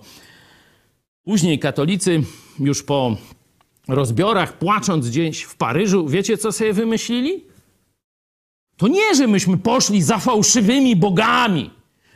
później 1.25 1.59
katolicy 1.59 2.23
już 2.59 2.83
po 2.83 3.17
rozbiorach, 3.89 4.59
płacząc 4.59 5.09
gdzieś 5.09 5.43
w 5.43 5.57
Paryżu, 5.57 6.09
wiecie 6.09 6.39
co 6.39 6.53
sobie 6.53 6.73
wymyślili? 6.73 7.45
To 8.77 8.89
nie, 8.89 9.15
że 9.15 9.27
myśmy 9.27 9.59
poszli 9.59 10.03
za 10.03 10.19
fałszywymi 10.19 10.97
bogami 10.97 11.71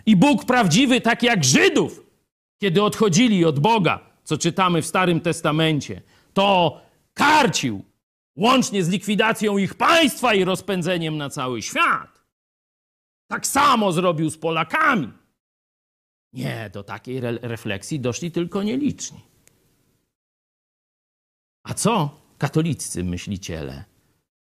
i 0.06 0.16
Bóg 0.16 0.44
prawdziwy, 0.44 1.00
tak 1.00 1.22
jak 1.22 1.44
Żydów, 1.44 2.05
kiedy 2.58 2.82
odchodzili 2.82 3.44
od 3.44 3.60
Boga, 3.60 4.10
co 4.24 4.38
czytamy 4.38 4.82
w 4.82 4.86
Starym 4.86 5.20
Testamencie, 5.20 6.02
to 6.34 6.80
karcił, 7.14 7.84
łącznie 8.36 8.84
z 8.84 8.88
likwidacją 8.88 9.58
ich 9.58 9.74
państwa 9.74 10.34
i 10.34 10.44
rozpędzeniem 10.44 11.16
na 11.16 11.30
cały 11.30 11.62
świat. 11.62 12.22
Tak 13.28 13.46
samo 13.46 13.92
zrobił 13.92 14.30
z 14.30 14.38
Polakami. 14.38 15.12
Nie, 16.32 16.70
do 16.72 16.82
takiej 16.82 17.18
re 17.18 17.38
refleksji 17.42 18.00
doszli 18.00 18.30
tylko 18.30 18.62
nieliczni. 18.62 19.20
A 21.62 21.74
co 21.74 22.20
katoliccy 22.38 23.04
myśliciele 23.04 23.84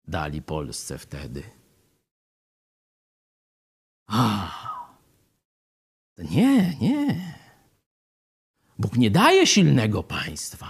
dali 0.09 0.43
Polsce 0.43 0.99
wtedy? 0.99 1.43
A, 4.07 4.49
nie, 6.19 6.77
nie. 6.81 7.35
Bóg 8.79 8.97
nie 8.97 9.11
daje 9.11 9.47
silnego 9.47 10.03
państwa. 10.03 10.69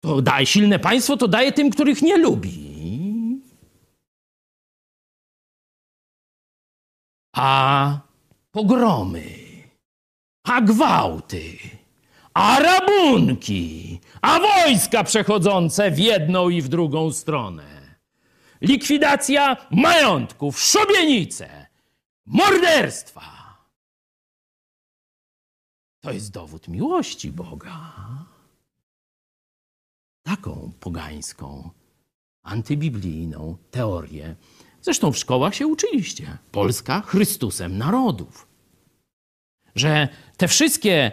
To 0.00 0.22
daje 0.22 0.46
silne 0.46 0.78
państwo, 0.78 1.16
to 1.16 1.28
daje 1.28 1.52
tym, 1.52 1.70
których 1.70 2.02
nie 2.02 2.16
lubi. 2.18 2.68
A 7.36 8.00
pogromy, 8.50 9.24
a 10.44 10.60
gwałty, 10.60 11.58
a 12.34 12.60
rabunki, 12.60 14.00
a 14.22 14.40
wojska 14.40 15.04
przechodzące 15.04 15.90
w 15.90 15.98
jedną 15.98 16.48
i 16.48 16.62
w 16.62 16.68
drugą 16.68 17.12
stronę. 17.12 17.98
Likwidacja 18.60 19.56
majątków, 19.70 20.60
szubienice, 20.60 21.66
morderstwa. 22.26 23.37
To 26.00 26.12
jest 26.12 26.32
dowód 26.32 26.68
miłości 26.68 27.32
Boga. 27.32 27.94
Taką 30.22 30.72
pogańską, 30.80 31.70
antybiblijną 32.42 33.56
teorię. 33.70 34.36
Zresztą 34.82 35.12
w 35.12 35.18
szkołach 35.18 35.54
się 35.54 35.66
uczyliście. 35.66 36.38
Polska 36.52 37.00
Chrystusem 37.00 37.78
narodów. 37.78 38.48
Że 39.74 40.08
te 40.36 40.48
wszystkie 40.48 41.12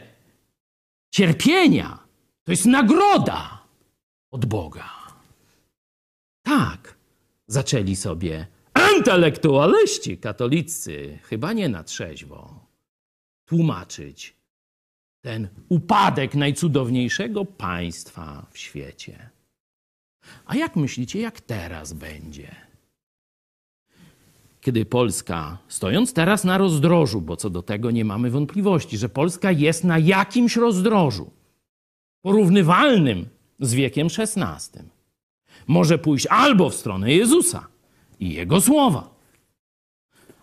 cierpienia 1.11 1.99
to 2.43 2.51
jest 2.51 2.65
nagroda 2.65 3.63
od 4.31 4.45
Boga. 4.45 4.89
Tak, 6.43 6.97
zaczęli 7.47 7.95
sobie 7.95 8.47
intelektualiści 8.97 10.17
katolicy, 10.17 11.19
chyba 11.23 11.53
nie 11.53 11.69
na 11.69 11.83
trzeźwo, 11.83 12.65
tłumaczyć 13.45 14.35
ten 15.25 15.47
upadek 15.69 16.35
najcudowniejszego 16.35 17.45
państwa 17.45 18.45
w 18.51 18.57
świecie. 18.57 19.29
A 20.45 20.55
jak 20.55 20.75
myślicie, 20.75 21.21
jak 21.21 21.41
teraz 21.41 21.93
będzie? 21.93 22.55
Kiedy 24.61 24.85
Polska, 24.85 25.57
stojąc 25.67 26.13
teraz 26.13 26.43
na 26.43 26.57
rozdrożu, 26.57 27.21
bo 27.21 27.37
co 27.37 27.49
do 27.49 27.61
tego 27.61 27.91
nie 27.91 28.05
mamy 28.05 28.29
wątpliwości, 28.29 28.97
że 28.97 29.09
Polska 29.09 29.51
jest 29.51 29.83
na 29.83 29.97
jakimś 29.97 30.55
rozdrożu 30.55 31.31
porównywalnym 32.21 33.29
z 33.59 33.73
wiekiem 33.73 34.07
XVI, 34.17 34.79
może 35.67 35.97
pójść 35.97 36.27
albo 36.27 36.69
w 36.69 36.75
stronę 36.75 37.13
Jezusa 37.13 37.67
i 38.19 38.33
Jego 38.33 38.61
słowa, 38.61 39.15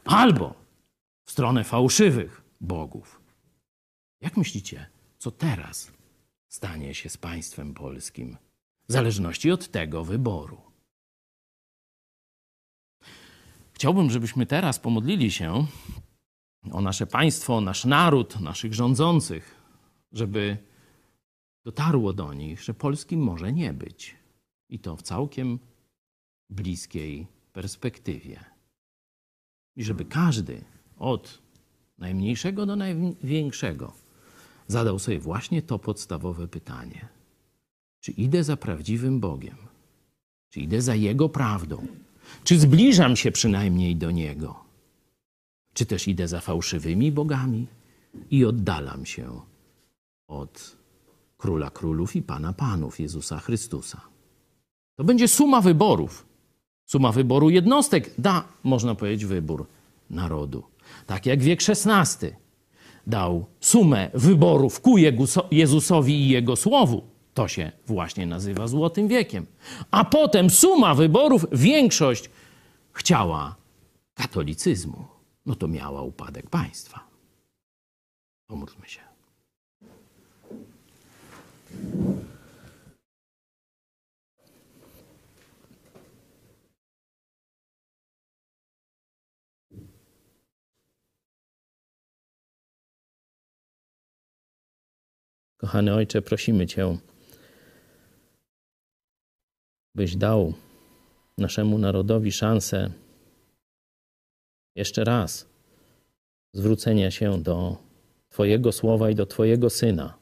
albo 0.05 0.55
w 1.25 1.31
stronę 1.31 1.64
fałszywych 1.64 2.42
bogów. 2.61 3.22
Jak 4.23 4.37
myślicie, 4.37 4.87
co 5.19 5.31
teraz 5.31 5.93
stanie 6.49 6.95
się 6.95 7.09
z 7.09 7.17
państwem 7.17 7.75
polskim, 7.75 8.37
w 8.89 8.93
zależności 8.93 9.51
od 9.51 9.69
tego 9.69 10.05
wyboru? 10.05 10.61
Chciałbym, 13.73 14.11
żebyśmy 14.11 14.47
teraz 14.47 14.79
pomodlili 14.79 15.31
się 15.31 15.67
o 16.73 16.81
nasze 16.81 17.07
państwo, 17.07 17.61
nasz 17.61 17.85
naród, 17.85 18.41
naszych 18.41 18.75
rządzących, 18.75 19.55
żeby 20.13 20.57
dotarło 21.65 22.13
do 22.13 22.35
nich, 22.35 22.63
że 22.63 22.75
Polski 22.75 23.17
może 23.17 23.53
nie 23.53 23.73
być. 23.73 24.17
I 24.69 24.79
to 24.79 24.97
w 24.97 25.03
całkiem 25.03 25.59
bliskiej 26.51 27.27
perspektywie. 27.53 28.45
I 29.77 29.85
żeby 29.85 30.05
każdy 30.05 30.65
od 30.99 31.43
najmniejszego 31.99 32.67
do 32.67 32.77
największego 32.77 34.02
zadał 34.66 34.98
sobie 34.98 35.18
właśnie 35.18 35.62
to 35.62 35.79
podstawowe 35.79 36.48
pytanie: 36.48 37.09
czy 38.01 38.12
idę 38.12 38.44
za 38.44 38.57
prawdziwym 38.57 39.20
Bogiem? 39.20 39.57
Czy 40.51 40.61
idę 40.61 40.83
za 40.83 40.94
Jego 40.94 41.29
prawdą? 41.29 41.87
Czy 42.44 42.59
zbliżam 42.59 43.16
się 43.16 43.33
przynajmniej 43.33 43.96
do 43.96 44.11
Niego? 44.11 44.64
Czy 45.75 45.87
też 45.87 46.09
idę 46.09 46.29
za 46.29 46.40
fałszywymi 46.40 47.12
bogami 47.12 47.66
i 48.31 48.44
oddalam 48.44 49.07
się 49.07 49.40
od 50.29 50.77
Króla 51.38 51.70
Królów 51.70 52.16
i 52.16 52.22
Pana 52.22 52.53
Panów, 52.53 53.01
Jezusa 53.01 53.38
Chrystusa? 53.38 54.01
To 54.96 55.05
będzie 55.05 55.29
suma 55.29 55.61
wyborów. 55.61 56.27
Suma 56.87 57.12
wyboru 57.12 57.51
jednostek 57.51 58.14
da, 58.18 58.48
można 58.64 58.94
powiedzieć, 58.94 59.25
wybór 59.25 59.66
narodu. 60.11 60.62
Tak 61.07 61.27
jak 61.27 61.42
wiek 61.42 61.61
XVI 61.68 62.42
dał 63.07 63.47
sumę 63.61 64.11
wyborów 64.15 64.81
ku 64.81 64.97
Jezusowi 65.51 66.15
i 66.15 66.29
Jego 66.29 66.57
słowu. 66.57 67.03
To 67.35 67.49
się 67.49 67.73
właśnie 67.87 68.27
nazywa 68.27 68.69
Złotym 68.69 69.09
Wiekiem. 69.09 69.47
A 69.91 70.05
potem 70.05 70.51
suma 70.51 70.95
wyborów, 70.95 71.47
większość 71.53 72.31
chciała 72.93 73.57
katolicyzmu. 74.15 75.05
No 75.47 75.55
to 75.55 75.69
miała 75.69 76.03
upadek 76.03 76.51
państwa. 76.51 77.01
Pomódlmy 78.47 78.88
się. 78.88 79.01
Kochany 95.62 95.94
Ojcze, 95.94 96.22
prosimy 96.22 96.66
Cię, 96.66 96.98
byś 99.94 100.16
dał 100.16 100.55
naszemu 101.38 101.79
narodowi 101.79 102.33
szansę 102.33 102.90
jeszcze 104.77 105.05
raz 105.05 105.46
zwrócenia 106.53 107.11
się 107.11 107.42
do 107.42 107.77
Twojego 108.29 108.72
słowa 108.72 109.11
i 109.11 109.14
do 109.14 109.27
Twojego 109.27 109.70
syna, 109.70 110.14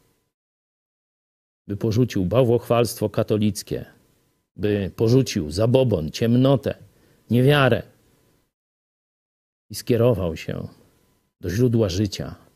by 1.66 1.76
porzucił 1.76 2.24
bałwochwalstwo 2.24 3.10
katolickie, 3.10 3.84
by 4.56 4.90
porzucił 4.96 5.50
zabobon, 5.50 6.10
ciemnotę, 6.10 6.74
niewiarę 7.30 7.82
i 9.70 9.74
skierował 9.74 10.36
się 10.36 10.68
do 11.40 11.50
źródła 11.50 11.88
życia, 11.88 12.49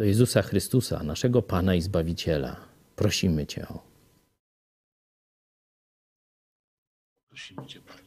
do 0.00 0.06
Jezusa 0.06 0.42
Chrystusa, 0.42 1.02
naszego 1.02 1.42
Pana 1.42 1.74
i 1.74 1.80
Zbawiciela. 1.80 2.56
Prosimy 2.96 3.46
Cię. 3.46 3.66
Prosimy 7.28 7.66
Cię, 7.66 7.80
Panie. 7.80 8.00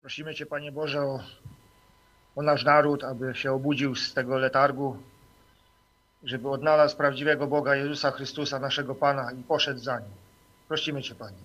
Prosimy 0.00 0.34
Cię, 0.34 0.46
Panie 0.46 0.72
Boże, 0.72 1.00
o, 1.00 1.20
o 2.36 2.42
nasz 2.42 2.64
naród, 2.64 3.04
aby 3.04 3.34
się 3.34 3.52
obudził 3.52 3.94
z 3.94 4.14
tego 4.14 4.38
letargu, 4.38 4.96
żeby 6.26 6.50
odnalazł 6.50 6.96
prawdziwego 6.96 7.46
Boga 7.46 7.76
Jezusa 7.76 8.10
Chrystusa, 8.10 8.58
naszego 8.58 8.94
Pana 8.94 9.32
i 9.32 9.42
poszedł 9.42 9.80
za 9.80 10.00
Nim. 10.00 10.10
Prosimy 10.68 11.02
Cię, 11.02 11.14
Panie. 11.14 11.36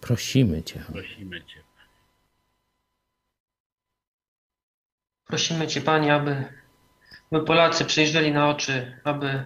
Prosimy 0.00 0.62
Cię. 0.62 0.84
Prosimy 0.92 1.44
Cię. 1.44 1.62
Prosimy 5.26 5.68
Cię, 5.68 5.80
Panie, 5.80 6.14
aby, 6.14 6.44
aby 7.32 7.44
Polacy 7.44 7.84
przejrzeli 7.84 8.32
na 8.32 8.48
oczy, 8.48 9.00
aby 9.04 9.44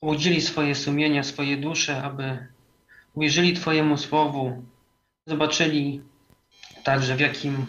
obudzili 0.00 0.40
swoje 0.40 0.74
sumienia, 0.74 1.22
swoje 1.22 1.56
dusze, 1.56 2.02
aby 2.02 2.46
uwierzyli 3.14 3.52
Twojemu 3.52 3.96
Słowu, 3.96 4.64
zobaczyli 5.26 6.02
także 6.84 7.16
w, 7.16 7.20
jakim, 7.20 7.66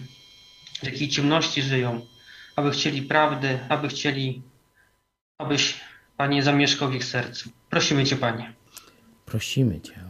w 0.79 0.83
jakiej 0.83 1.09
ciemności 1.09 1.61
żyją, 1.61 2.01
aby 2.55 2.71
chcieli 2.71 3.01
prawdy, 3.01 3.59
aby 3.69 3.87
chcieli, 3.87 4.41
abyś, 5.37 5.81
Panie, 6.17 6.43
zamieszkał 6.43 6.89
w 6.89 6.95
ich 6.95 7.05
sercu. 7.05 7.49
Prosimy 7.69 8.05
Cię, 8.05 8.15
Panie. 8.15 8.53
Prosimy 9.25 9.81
Cię. 9.81 10.03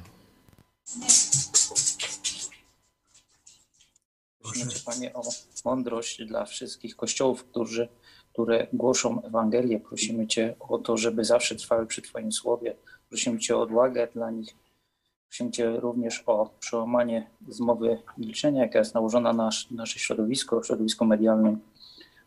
Prosimy 4.42 4.72
Cię, 4.72 4.80
Panie, 4.86 5.14
o 5.14 5.22
mądrość 5.66 6.26
dla 6.26 6.46
wszystkich 6.46 6.96
kościołów, 6.96 7.44
którzy, 7.44 7.88
które 8.34 8.68
głoszą 8.74 9.24
Ewangelię. 9.24 9.80
Prosimy 9.80 10.28
Cię 10.28 10.56
o 10.60 10.78
to, 10.78 10.98
żeby 10.98 11.26
zawsze 11.26 11.56
trwały 11.56 11.86
przy 11.86 12.02
Twoim 12.02 12.32
słowie. 12.32 12.76
Prosimy 13.10 13.40
Cię 13.40 13.58
o 13.58 13.62
odwagę 13.62 14.08
dla 14.14 14.32
nich. 14.32 14.56
Prosimy 15.30 15.52
Cię 15.52 15.80
również 15.80 16.24
o 16.26 16.50
przełamanie 16.60 17.30
zmowy 17.48 17.98
milczenia, 18.18 18.62
jaka 18.62 18.80
jest 18.80 18.94
nałożona 18.94 19.34
na 19.34 19.44
nasz, 19.44 19.72
nasze 19.72 20.00
środowisko, 20.00 20.64
środowisko 20.64 21.06
medialne, 21.06 21.58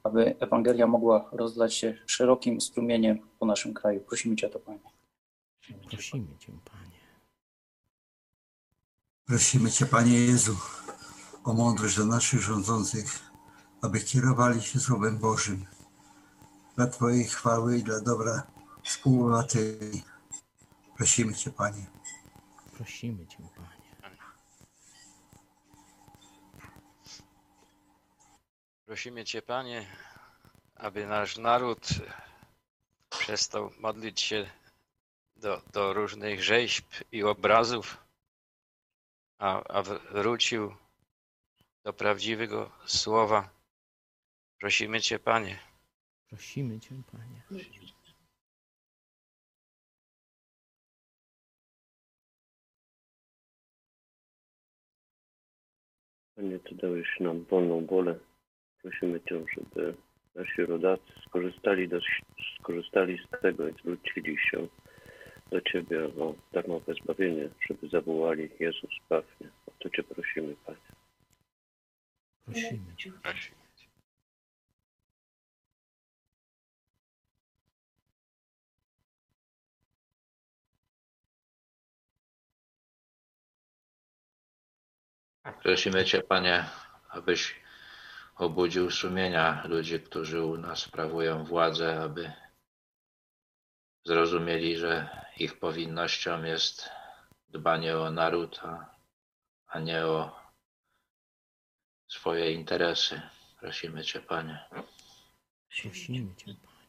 aby 0.02 0.36
Ewangelia 0.40 0.86
mogła 0.86 1.28
rozlać 1.32 1.74
się 1.74 1.98
szerokim 2.06 2.60
strumieniem 2.60 3.18
po 3.38 3.46
naszym 3.46 3.74
kraju. 3.74 4.00
Prosimy 4.00 4.36
Cię 4.36 4.46
o 4.46 4.50
to, 4.50 4.58
Panie. 4.58 4.78
Prosimy 5.90 6.38
Cię, 6.38 6.52
Panie. 6.64 7.00
Prosimy 9.26 9.70
Cię, 9.70 9.86
Panie 9.86 10.18
Jezu, 10.18 10.56
o 11.44 11.52
mądrość 11.52 11.96
dla 11.96 12.04
naszych 12.04 12.40
rządzących, 12.40 13.20
aby 13.82 14.00
kierowali 14.00 14.62
się 14.62 14.80
Słowem 14.80 15.18
Bożym 15.18 15.66
dla 16.76 16.86
Twojej 16.86 17.24
chwały 17.24 17.78
i 17.78 17.82
dla 17.82 18.00
dobra 18.00 18.46
współobywateli. 18.82 20.02
Prosimy 20.96 21.34
Cię, 21.34 21.50
Panie. 21.50 21.86
Prosimy 22.76 23.26
Cię, 23.26 23.38
Panie. 23.56 23.79
Prosimy 28.90 29.24
Cię, 29.24 29.42
Panie, 29.42 29.86
aby 30.74 31.06
nasz 31.06 31.38
naród 31.38 31.88
przestał 33.10 33.70
modlić 33.78 34.20
się 34.20 34.50
do, 35.36 35.62
do 35.72 35.92
różnych 35.92 36.42
rzeźb 36.42 36.84
i 37.12 37.22
obrazów, 37.22 38.04
a, 39.38 39.64
a 39.64 39.82
wrócił 39.82 40.74
do 41.84 41.92
prawdziwego 41.92 42.70
słowa. 42.86 43.50
Prosimy 44.58 45.00
Cię, 45.00 45.18
Panie. 45.18 45.58
Prosimy 46.28 46.80
Cię, 46.80 47.02
Panie. 47.12 47.42
Panie, 56.34 56.58
Ty 56.58 56.74
dałeś 56.74 57.20
nam 57.20 57.44
wolną 57.44 57.86
wolę. 57.86 58.29
Prosimy 58.82 59.20
Cię, 59.20 59.44
żeby 59.56 59.94
nasi 60.34 60.62
rodacy 60.62 61.12
skorzystali, 61.26 61.88
do, 61.88 62.00
skorzystali 62.60 63.18
z 63.18 63.40
tego 63.40 63.68
i 63.68 63.72
zwrócili 63.72 64.36
się 64.38 64.68
do 65.50 65.60
Ciebie 65.60 66.04
o 66.04 66.34
darmowe 66.52 66.94
zbawienie, 66.94 67.48
żeby 67.68 67.88
zawołali 67.88 68.50
Jezus, 68.60 68.90
zbaw 69.06 69.24
mnie. 69.40 69.50
O 69.66 69.70
to 69.78 69.90
Cię 69.90 70.02
prosimy, 70.02 70.56
Panie. 70.66 70.78
Prosimy 72.44 72.96
Cię. 72.96 73.12
Prosimy 73.22 73.60
Cię. 73.76 73.86
Prosimy 85.62 86.04
Cię, 86.04 86.22
Panie, 86.22 86.64
abyś 87.08 87.59
obudził 88.40 88.90
sumienia 88.90 89.62
ludzi, 89.66 90.00
którzy 90.00 90.44
u 90.44 90.56
nas 90.56 90.78
sprawują 90.78 91.44
władzę, 91.44 92.02
aby 92.02 92.32
zrozumieli, 94.06 94.76
że 94.76 95.24
ich 95.36 95.58
powinnością 95.58 96.44
jest 96.44 96.90
dbanie 97.48 97.98
o 97.98 98.10
naród, 98.10 98.60
a, 98.62 98.94
a 99.66 99.80
nie 99.80 100.06
o 100.06 100.40
swoje 102.08 102.52
interesy. 102.52 103.22
Prosimy 103.60 104.04
Cię, 104.04 104.20
Panie. 104.20 104.64
Prosimy 105.68 106.34
Cię, 106.36 106.44
Panie. 106.44 106.80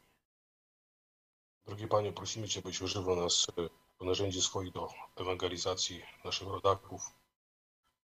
Drogi 1.66 1.88
Panie, 1.88 2.14
prosimy 2.14 2.48
Cię, 2.48 2.62
byś 2.62 2.82
używał 2.82 3.16
nas 3.16 3.48
e, 3.50 3.70
do 4.00 4.06
narzędzi 4.06 4.42
swoich 4.42 4.72
do 4.72 4.90
ewangelizacji 5.16 6.04
naszych 6.26 6.48
rodaków. 6.48 7.02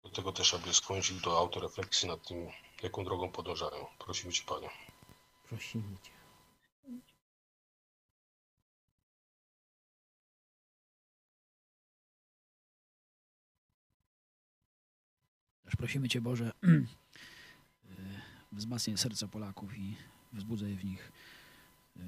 Do 0.04 0.10
tego 0.10 0.32
też, 0.32 0.54
aby 0.54 0.74
skłonić 0.74 1.10
ich 1.10 1.20
do 1.20 1.38
autorefleksji 1.38 2.08
nad 2.08 2.28
tym, 2.28 2.50
jaką 2.84 3.04
drogą 3.04 3.32
podążają. 3.32 3.86
Prosimy 3.98 4.32
Cię, 4.32 4.42
Panie. 4.46 4.70
Prosimy 5.48 5.96
Cię. 6.02 6.10
Też 15.64 15.76
prosimy 15.76 16.08
Cię, 16.08 16.20
Boże, 16.20 16.52
wzmacniaj 18.52 18.98
serca 18.98 19.28
Polaków 19.28 19.78
i 19.78 19.96
wzbudzaj 20.32 20.74
w 20.74 20.84
nich 20.84 21.12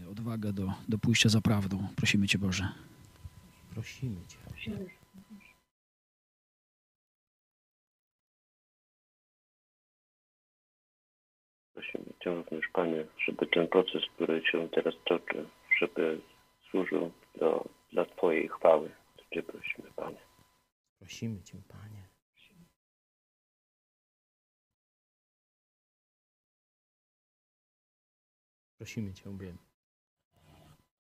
y, 0.02 0.08
odwagę 0.08 0.52
do, 0.52 0.72
do 0.88 0.98
pójścia 0.98 1.28
za 1.28 1.40
prawdą. 1.40 1.88
Prosimy 1.96 2.28
Cię, 2.28 2.38
Boże. 2.38 2.72
Prosimy 3.70 4.26
Cię. 4.26 4.38
Prosimy 4.48 4.95
Cię 12.24 12.34
również, 12.34 12.68
Panie, 12.72 13.06
żeby 13.26 13.46
ten 13.46 13.68
proces, 13.68 14.02
który 14.14 14.42
się 14.46 14.68
teraz 14.68 14.94
toczy, 15.04 15.48
żeby 15.80 16.20
służył 16.70 17.10
do, 17.38 17.68
dla 17.92 18.04
Twojej 18.04 18.48
chwały. 18.48 18.90
To 19.16 19.24
Cię 19.34 19.42
prosimy, 19.42 19.88
Panie. 19.96 20.18
Prosimy 20.98 21.42
Cię, 21.42 21.58
Panie. 21.68 22.08
Prosimy 28.78 29.14
Cię, 29.14 29.30
by 29.30 29.54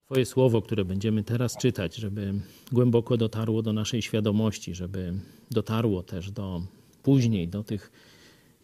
Twoje 0.06 0.26
słowo, 0.26 0.62
które 0.62 0.84
będziemy 0.84 1.24
teraz 1.24 1.56
czytać, 1.56 1.94
żeby 1.94 2.34
głęboko 2.72 3.16
dotarło 3.16 3.62
do 3.62 3.72
naszej 3.72 4.02
świadomości, 4.02 4.74
żeby 4.74 5.12
dotarło 5.50 6.02
też 6.02 6.30
do 6.30 6.62
później, 7.02 7.48
do 7.48 7.64
tych 7.64 7.92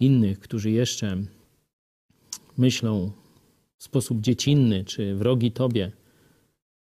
innych, 0.00 0.40
którzy 0.40 0.70
jeszcze 0.70 1.16
myślą 2.58 3.10
w 3.78 3.84
sposób 3.84 4.20
dziecinny 4.20 4.84
czy 4.84 5.14
wrogi 5.14 5.52
Tobie. 5.52 5.92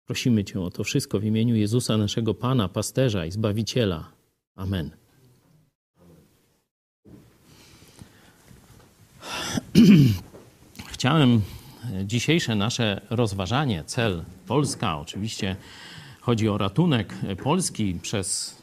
Prosimy 0.07 0.45
Cię 0.45 0.61
o 0.61 0.71
to 0.71 0.85
wszystko 0.85 1.21
w 1.21 1.25
imieniu 1.25 1.57
Jezusa, 1.57 1.97
naszego 1.97 2.35
Pana, 2.35 2.69
pasterza 2.69 3.27
i 3.27 3.31
Zbawiciela. 3.31 4.13
Amen. 4.57 4.91
Chciałem 10.87 11.41
dzisiejsze 12.05 12.55
nasze 12.55 13.01
rozważanie, 13.11 13.85
cel 13.87 14.25
Polska, 14.47 14.99
oczywiście 14.99 15.57
chodzi 16.21 16.49
o 16.49 16.59
ratunek 16.59 17.15
Polski 17.43 17.99
przez 18.03 18.59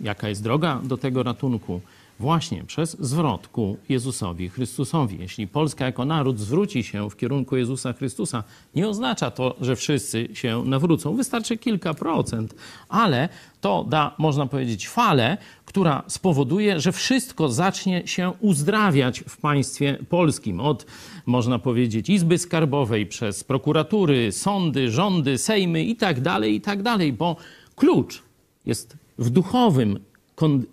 jaka 0.00 0.28
jest 0.28 0.42
droga 0.42 0.80
do 0.84 0.96
tego 0.96 1.22
ratunku 1.22 1.80
właśnie 2.18 2.64
przez 2.64 2.96
zwrot 3.00 3.48
ku 3.48 3.76
Jezusowi 3.88 4.48
Chrystusowi. 4.48 5.18
Jeśli 5.20 5.46
Polska 5.46 5.84
jako 5.84 6.04
naród 6.04 6.38
zwróci 6.38 6.82
się 6.82 7.10
w 7.10 7.16
kierunku 7.16 7.56
Jezusa 7.56 7.92
Chrystusa, 7.92 8.44
nie 8.74 8.88
oznacza 8.88 9.30
to, 9.30 9.56
że 9.60 9.76
wszyscy 9.76 10.28
się 10.32 10.64
nawrócą. 10.64 11.16
Wystarczy 11.16 11.58
kilka 11.58 11.94
procent, 11.94 12.54
ale 12.88 13.28
to 13.60 13.84
da, 13.88 14.14
można 14.18 14.46
powiedzieć, 14.46 14.88
falę, 14.88 15.38
która 15.64 16.02
spowoduje, 16.06 16.80
że 16.80 16.92
wszystko 16.92 17.48
zacznie 17.48 18.06
się 18.06 18.32
uzdrawiać 18.40 19.20
w 19.20 19.36
państwie 19.36 19.98
polskim. 20.08 20.60
Od, 20.60 20.86
można 21.26 21.58
powiedzieć, 21.58 22.10
Izby 22.10 22.38
Skarbowej, 22.38 23.06
przez 23.06 23.44
prokuratury, 23.44 24.32
sądy, 24.32 24.90
rządy, 24.90 25.38
sejmy 25.38 25.84
i 25.84 25.96
tak 25.96 26.20
dalej, 26.20 26.54
i 26.54 26.60
tak 26.60 26.82
bo 27.12 27.36
klucz 27.76 28.22
jest 28.66 28.96
w 29.18 29.30
duchowym 29.30 29.98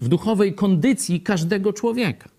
w 0.02 0.08
duchowej 0.08 0.54
kondycji 0.54 1.22
każdego 1.22 1.74
człowieka. 1.74 2.30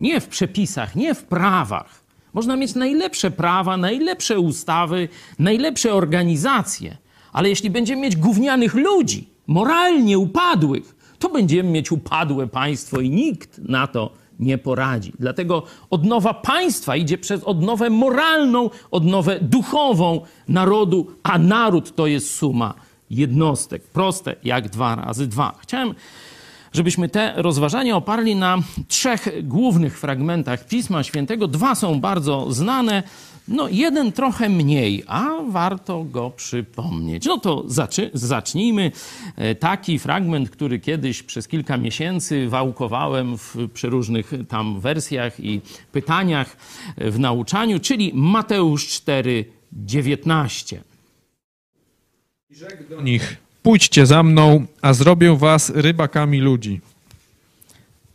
Nie 0.00 0.20
w 0.20 0.28
przepisach, 0.28 0.96
nie 0.96 1.14
w 1.14 1.24
prawach. 1.24 2.02
Można 2.32 2.56
mieć 2.56 2.74
najlepsze 2.74 3.30
prawa, 3.30 3.76
najlepsze 3.76 4.40
ustawy, 4.40 5.08
najlepsze 5.38 5.94
organizacje, 5.94 6.96
ale 7.32 7.48
jeśli 7.48 7.70
będziemy 7.70 8.02
mieć 8.02 8.16
gównianych 8.16 8.74
ludzi, 8.74 9.28
moralnie 9.46 10.18
upadłych, 10.18 10.94
to 11.18 11.28
będziemy 11.28 11.70
mieć 11.70 11.92
upadłe 11.92 12.46
państwo 12.46 13.00
i 13.00 13.10
nikt 13.10 13.58
na 13.58 13.86
to 13.86 14.12
nie 14.40 14.58
poradzi. 14.58 15.12
Dlatego 15.18 15.62
odnowa 15.90 16.34
państwa 16.34 16.96
idzie 16.96 17.18
przez 17.18 17.44
odnowę 17.44 17.90
moralną, 17.90 18.70
odnowę 18.90 19.40
duchową 19.40 20.20
narodu, 20.48 21.06
a 21.22 21.38
naród 21.38 21.94
to 21.94 22.06
jest 22.06 22.34
suma 22.34 22.74
jednostek. 23.10 23.82
Proste 23.82 24.36
jak 24.44 24.68
dwa 24.68 24.94
razy 24.94 25.26
dwa. 25.26 25.58
Chciałem 25.60 25.94
żebyśmy 26.72 27.08
te 27.08 27.32
rozważania 27.36 27.96
oparli 27.96 28.36
na 28.36 28.58
trzech 28.88 29.28
głównych 29.42 30.00
fragmentach 30.00 30.66
Pisma 30.66 31.02
Świętego. 31.02 31.48
Dwa 31.48 31.74
są 31.74 32.00
bardzo 32.00 32.52
znane, 32.52 33.02
no 33.48 33.68
jeden 33.68 34.12
trochę 34.12 34.48
mniej, 34.48 35.04
a 35.06 35.30
warto 35.48 36.04
go 36.04 36.30
przypomnieć. 36.30 37.26
No 37.26 37.38
to 37.38 37.64
zacznijmy. 38.14 38.92
E, 39.36 39.54
taki 39.54 39.98
fragment, 39.98 40.50
który 40.50 40.80
kiedyś 40.80 41.22
przez 41.22 41.48
kilka 41.48 41.76
miesięcy 41.76 42.48
wałkowałem 42.48 43.38
w 43.38 43.56
przeróżnych 43.74 44.32
tam 44.48 44.80
wersjach 44.80 45.40
i 45.40 45.60
pytaniach 45.92 46.56
w 46.96 47.18
nauczaniu, 47.18 47.80
czyli 47.80 48.12
Mateusz 48.14 48.88
4, 48.88 49.44
19. 49.72 50.82
I 52.50 52.54
rzekł 52.54 52.84
do 52.90 53.02
nich, 53.02 53.36
Pójdźcie 53.62 54.06
za 54.06 54.22
mną, 54.22 54.66
a 54.82 54.92
zrobię 54.92 55.36
was 55.36 55.70
rybakami 55.70 56.40
ludzi. 56.40 56.80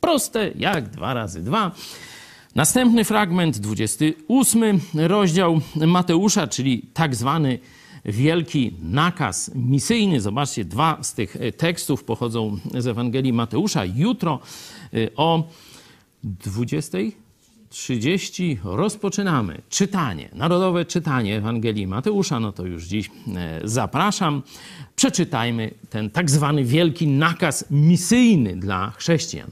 Proste 0.02 0.52
jak 0.56 0.90
dwa 0.90 1.14
razy 1.14 1.44
dwa. 1.44 1.72
Następny 2.56 3.04
fragment, 3.06 3.58
28 3.58 4.80
rozdział 4.94 5.62
Mateusza, 5.76 6.48
czyli 6.48 6.82
tak 6.94 7.16
zwany 7.16 7.60
wielki 8.06 8.74
nakaz 8.84 9.52
misyjny. 9.56 10.22
Zobaczcie, 10.22 10.66
dwa 10.66 10.98
z 11.02 11.14
tych 11.14 11.38
tekstów 11.58 12.04
pochodzą 12.04 12.58
z 12.78 12.88
Ewangelii 12.88 13.34
Mateusza. 13.34 13.86
Jutro 13.86 14.40
y, 14.94 15.10
o 15.16 15.44
20. 16.24 16.98
30 17.70 18.60
rozpoczynamy 18.64 19.62
czytanie, 19.70 20.30
narodowe 20.34 20.86
czytanie 20.86 21.38
Ewangelii 21.38 21.88
Mateusza. 21.88 22.40
No 22.40 22.52
to 22.52 22.66
już 22.66 22.84
dziś 22.84 23.10
e, 23.36 23.62
zapraszam. 23.64 24.44
Przeczytajmy 24.96 25.72
ten 25.90 26.10
tak 26.10 26.32
zwany 26.32 26.64
wielki 26.64 27.08
nakaz 27.08 27.66
misyjny 27.72 28.56
dla 28.56 28.92
chrześcijan. 28.98 29.52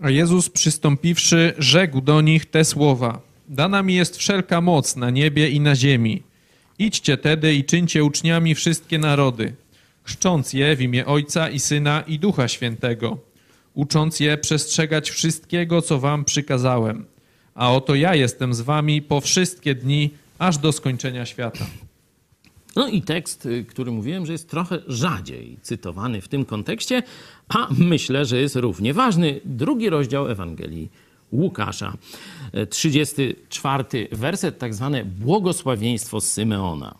A 0.00 0.10
Jezus 0.10 0.50
przystąpiwszy, 0.50 1.54
rzekł 1.58 2.00
do 2.00 2.20
nich 2.20 2.46
te 2.46 2.64
słowa: 2.64 3.20
Dana 3.48 3.82
mi 3.82 3.94
jest 3.94 4.16
wszelka 4.16 4.60
moc 4.60 4.96
na 4.96 5.10
niebie 5.10 5.50
i 5.50 5.60
na 5.60 5.76
ziemi. 5.76 6.22
Idźcie 6.78 7.16
tedy 7.16 7.54
i 7.54 7.64
czyńcie 7.64 8.04
uczniami 8.04 8.54
wszystkie 8.54 8.98
narody, 8.98 9.54
chrzcząc 10.02 10.52
je 10.52 10.76
w 10.76 10.80
imię 10.80 11.06
Ojca 11.06 11.50
i 11.50 11.60
Syna 11.60 12.00
i 12.06 12.18
Ducha 12.18 12.48
Świętego 12.48 13.31
ucząc 13.74 14.20
je 14.20 14.38
przestrzegać 14.38 15.10
wszystkiego, 15.10 15.82
co 15.82 15.98
wam 15.98 16.24
przykazałem. 16.24 17.04
A 17.54 17.72
oto 17.72 17.94
ja 17.94 18.14
jestem 18.14 18.54
z 18.54 18.60
wami 18.60 19.02
po 19.02 19.20
wszystkie 19.20 19.74
dni, 19.74 20.10
aż 20.38 20.58
do 20.58 20.72
skończenia 20.72 21.26
świata. 21.26 21.66
No 22.76 22.88
i 22.88 23.02
tekst, 23.02 23.46
y, 23.46 23.64
który 23.64 23.90
mówiłem, 23.90 24.26
że 24.26 24.32
jest 24.32 24.50
trochę 24.50 24.78
rzadziej 24.86 25.56
cytowany 25.62 26.20
w 26.20 26.28
tym 26.28 26.44
kontekście, 26.44 27.02
a 27.48 27.68
myślę, 27.78 28.24
że 28.24 28.40
jest 28.40 28.56
równie 28.56 28.94
ważny. 28.94 29.40
Drugi 29.44 29.90
rozdział 29.90 30.28
Ewangelii 30.28 30.88
Łukasza, 31.32 31.96
34 32.70 33.84
y, 33.94 34.08
werset, 34.16 34.58
tak 34.58 34.74
zwane 34.74 35.04
błogosławieństwo 35.04 36.20
Symeona. 36.20 36.94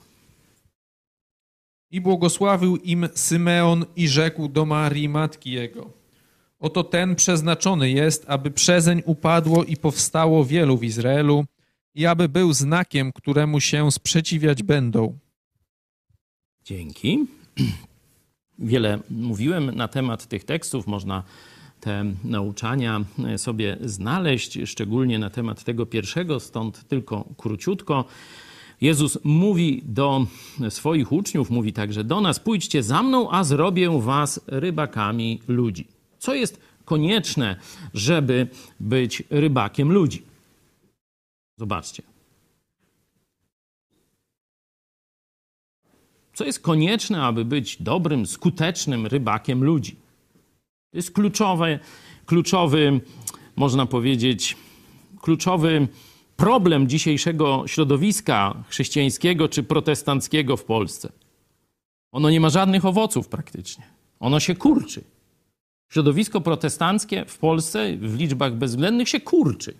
I 1.91 2.01
błogosławił 2.01 2.77
im 2.77 3.09
Symeon 3.15 3.85
i 3.97 4.09
rzekł 4.09 4.49
do 4.49 4.65
Marii, 4.65 5.09
matki 5.09 5.51
jego. 5.51 6.02
Oto 6.63 6.85
ten 6.85 7.17
przeznaczony 7.17 7.91
jest, 7.91 8.25
aby 8.29 8.51
przezeń 8.51 9.03
upadło 9.07 9.65
i 9.65 9.77
powstało 9.77 10.45
wielu 10.45 10.79
w 10.79 10.85
Izraelu 10.85 11.45
i 11.95 12.07
aby 12.07 12.29
był 12.29 12.53
znakiem, 12.53 13.13
któremu 13.13 13.61
się 13.61 13.93
sprzeciwiać 13.93 14.63
będą. 14.63 15.19
Dzięki. 16.65 17.27
Wiele 18.59 18.99
mówiłem 19.11 19.75
na 19.75 19.89
temat 19.89 20.27
tych 20.27 20.45
tekstów, 20.45 20.87
można 20.87 21.23
te 21.81 22.05
nauczania 22.25 23.05
sobie 23.37 23.77
znaleźć, 23.85 24.59
szczególnie 24.65 25.19
na 25.19 25.31
temat 25.31 25.65
tego 25.65 25.87
pierwszego, 25.87 26.41
stąd 26.41 26.89
tylko 26.89 27.25
króciutko. 27.37 28.05
Jezus 28.81 29.19
mówi 29.25 29.83
do 29.85 30.27
swoich 30.69 31.13
uczniów, 31.13 31.51
mówi 31.51 31.73
także 31.73 32.05
do 32.05 32.21
nas: 32.21 32.41
Pójdźcie 32.41 32.83
za 32.83 33.03
mną, 33.03 33.31
a 33.31 33.45
zrobię 33.45 34.01
was 34.01 34.41
rybakami 34.47 35.41
ludzi. 35.49 36.02
Co 36.23 36.35
jest 36.35 36.61
konieczne, 36.85 37.57
żeby 37.95 38.49
być 38.81 39.23
rybakiem 39.31 39.93
ludzi? 39.93 40.23
Zobaczcie. 41.59 42.03
Co 46.35 46.45
jest 46.45 46.61
konieczne, 46.61 47.23
aby 47.23 47.45
być 47.45 47.83
dobrym, 47.83 48.27
skutecznym 48.27 49.07
rybakiem 49.07 49.65
ludzi? 49.65 49.97
To 50.91 50.97
jest 50.97 51.11
kluczowy, 51.11 51.79
kluczowy, 52.27 53.01
można 53.57 53.87
powiedzieć, 53.87 54.57
kluczowy 55.21 55.89
problem 56.37 56.89
dzisiejszego 56.89 57.65
środowiska 57.67 58.65
chrześcijańskiego 58.69 59.49
czy 59.49 59.63
protestanckiego 59.63 60.57
w 60.57 60.65
Polsce. 60.65 61.13
Ono 62.13 62.31
nie 62.31 62.41
ma 62.41 62.51
żadnych 62.51 62.85
owoców 62.85 63.29
praktycznie. 63.29 63.85
Ono 64.21 64.41
się 64.41 64.55
kurczy. 64.55 65.12
Środowisko 65.93 66.41
protestanckie 66.41 67.25
w 67.25 67.39
Polsce 67.39 67.97
w 67.97 68.17
liczbach 68.17 68.55
bezwzględnych 68.55 69.09
się 69.09 69.21
kurczy. 69.21 69.75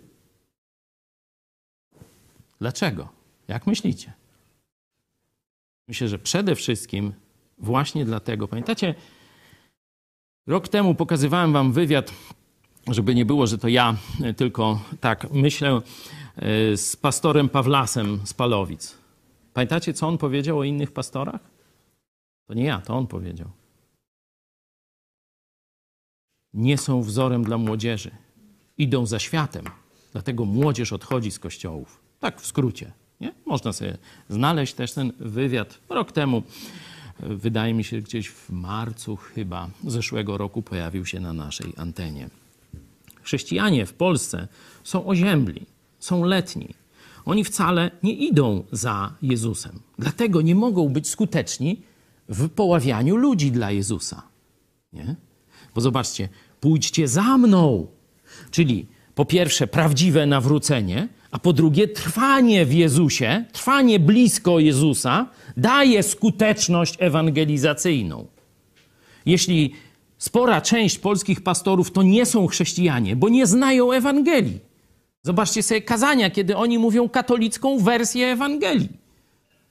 Dlaczego? 2.59 3.09
Jak 3.47 3.67
myślicie? 3.67 4.13
Myślę, 5.87 6.07
że 6.07 6.19
przede 6.19 6.55
wszystkim 6.55 7.13
właśnie 7.57 8.05
dlatego. 8.05 8.47
Pamiętacie, 8.47 8.95
rok 10.47 10.67
temu 10.67 10.95
pokazywałem 10.95 11.53
wam 11.53 11.73
wywiad 11.73 12.13
żeby 12.87 13.15
nie 13.15 13.25
było, 13.25 13.47
że 13.47 13.57
to 13.57 13.67
ja 13.67 13.95
tylko 14.37 14.79
tak 14.99 15.31
myślę, 15.31 15.81
e, 16.35 16.77
z 16.77 16.95
pastorem 16.95 17.49
Pawlasem 17.49 18.19
z 18.25 18.33
Palowic. 18.33 18.97
Pamiętacie, 19.53 19.93
co 19.93 20.07
on 20.07 20.17
powiedział 20.17 20.59
o 20.59 20.63
innych 20.63 20.91
pastorach? 20.91 21.41
To 22.47 22.53
nie 22.53 22.63
ja, 22.63 22.81
to 22.81 22.93
on 22.93 23.07
powiedział. 23.07 23.62
Nie 26.53 26.77
są 26.77 27.01
wzorem 27.01 27.43
dla 27.43 27.57
młodzieży. 27.57 28.11
Idą 28.77 29.05
za 29.05 29.19
światem. 29.19 29.65
Dlatego 30.11 30.45
młodzież 30.45 30.93
odchodzi 30.93 31.31
z 31.31 31.39
kościołów. 31.39 31.99
Tak 32.19 32.41
w 32.41 32.47
skrócie. 32.47 32.91
Nie? 33.21 33.33
Można 33.45 33.73
sobie 33.73 33.97
znaleźć 34.29 34.73
też 34.73 34.93
ten 34.93 35.13
wywiad. 35.19 35.79
Rok 35.89 36.11
temu, 36.11 36.43
wydaje 37.19 37.73
mi 37.73 37.83
się, 37.83 38.01
gdzieś 38.01 38.29
w 38.29 38.49
marcu 38.49 39.15
chyba 39.15 39.69
zeszłego 39.87 40.37
roku 40.37 40.61
pojawił 40.61 41.05
się 41.05 41.19
na 41.19 41.33
naszej 41.33 41.73
antenie. 41.77 42.29
Chrześcijanie 43.21 43.85
w 43.85 43.93
Polsce 43.93 44.47
są 44.83 45.05
oziębli, 45.05 45.65
są 45.99 46.23
letni. 46.23 46.69
Oni 47.25 47.43
wcale 47.43 47.91
nie 48.03 48.13
idą 48.13 48.63
za 48.71 49.13
Jezusem. 49.21 49.79
Dlatego 49.99 50.41
nie 50.41 50.55
mogą 50.55 50.89
być 50.89 51.09
skuteczni 51.09 51.81
w 52.29 52.49
poławianiu 52.49 53.15
ludzi 53.15 53.51
dla 53.51 53.71
Jezusa. 53.71 54.23
Nie? 54.93 55.15
Bo 55.75 55.81
zobaczcie, 55.81 56.29
pójdźcie 56.63 57.07
za 57.07 57.37
mną. 57.37 57.87
Czyli 58.51 58.87
po 59.15 59.25
pierwsze 59.25 59.67
prawdziwe 59.67 60.25
nawrócenie, 60.25 61.07
a 61.31 61.39
po 61.39 61.53
drugie 61.53 61.87
trwanie 61.87 62.65
w 62.65 62.73
Jezusie, 62.73 63.45
trwanie 63.51 63.99
blisko 63.99 64.59
Jezusa 64.59 65.27
daje 65.57 66.03
skuteczność 66.03 66.95
ewangelizacyjną. 66.99 68.27
Jeśli 69.25 69.73
spora 70.17 70.61
część 70.61 70.99
polskich 70.99 71.41
pastorów 71.41 71.91
to 71.91 72.03
nie 72.03 72.25
są 72.25 72.47
chrześcijanie, 72.47 73.15
bo 73.15 73.29
nie 73.29 73.45
znają 73.47 73.91
Ewangelii. 73.91 74.59
Zobaczcie 75.23 75.63
sobie 75.63 75.81
kazania, 75.81 76.29
kiedy 76.29 76.57
oni 76.57 76.77
mówią 76.79 77.09
katolicką 77.09 77.79
wersję 77.79 78.27
Ewangelii. 78.27 78.89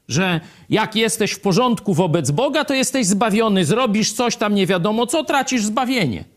Że 0.08 0.40
jak 0.70 0.96
jesteś 0.96 1.32
w 1.32 1.40
porządku 1.40 1.94
wobec 1.94 2.30
Boga, 2.30 2.64
to 2.64 2.74
jesteś 2.74 3.06
zbawiony, 3.06 3.64
zrobisz 3.64 4.12
coś 4.12 4.36
tam 4.36 4.54
nie 4.54 4.66
wiadomo 4.66 5.06
co, 5.06 5.24
tracisz 5.24 5.64
zbawienie. 5.64 6.31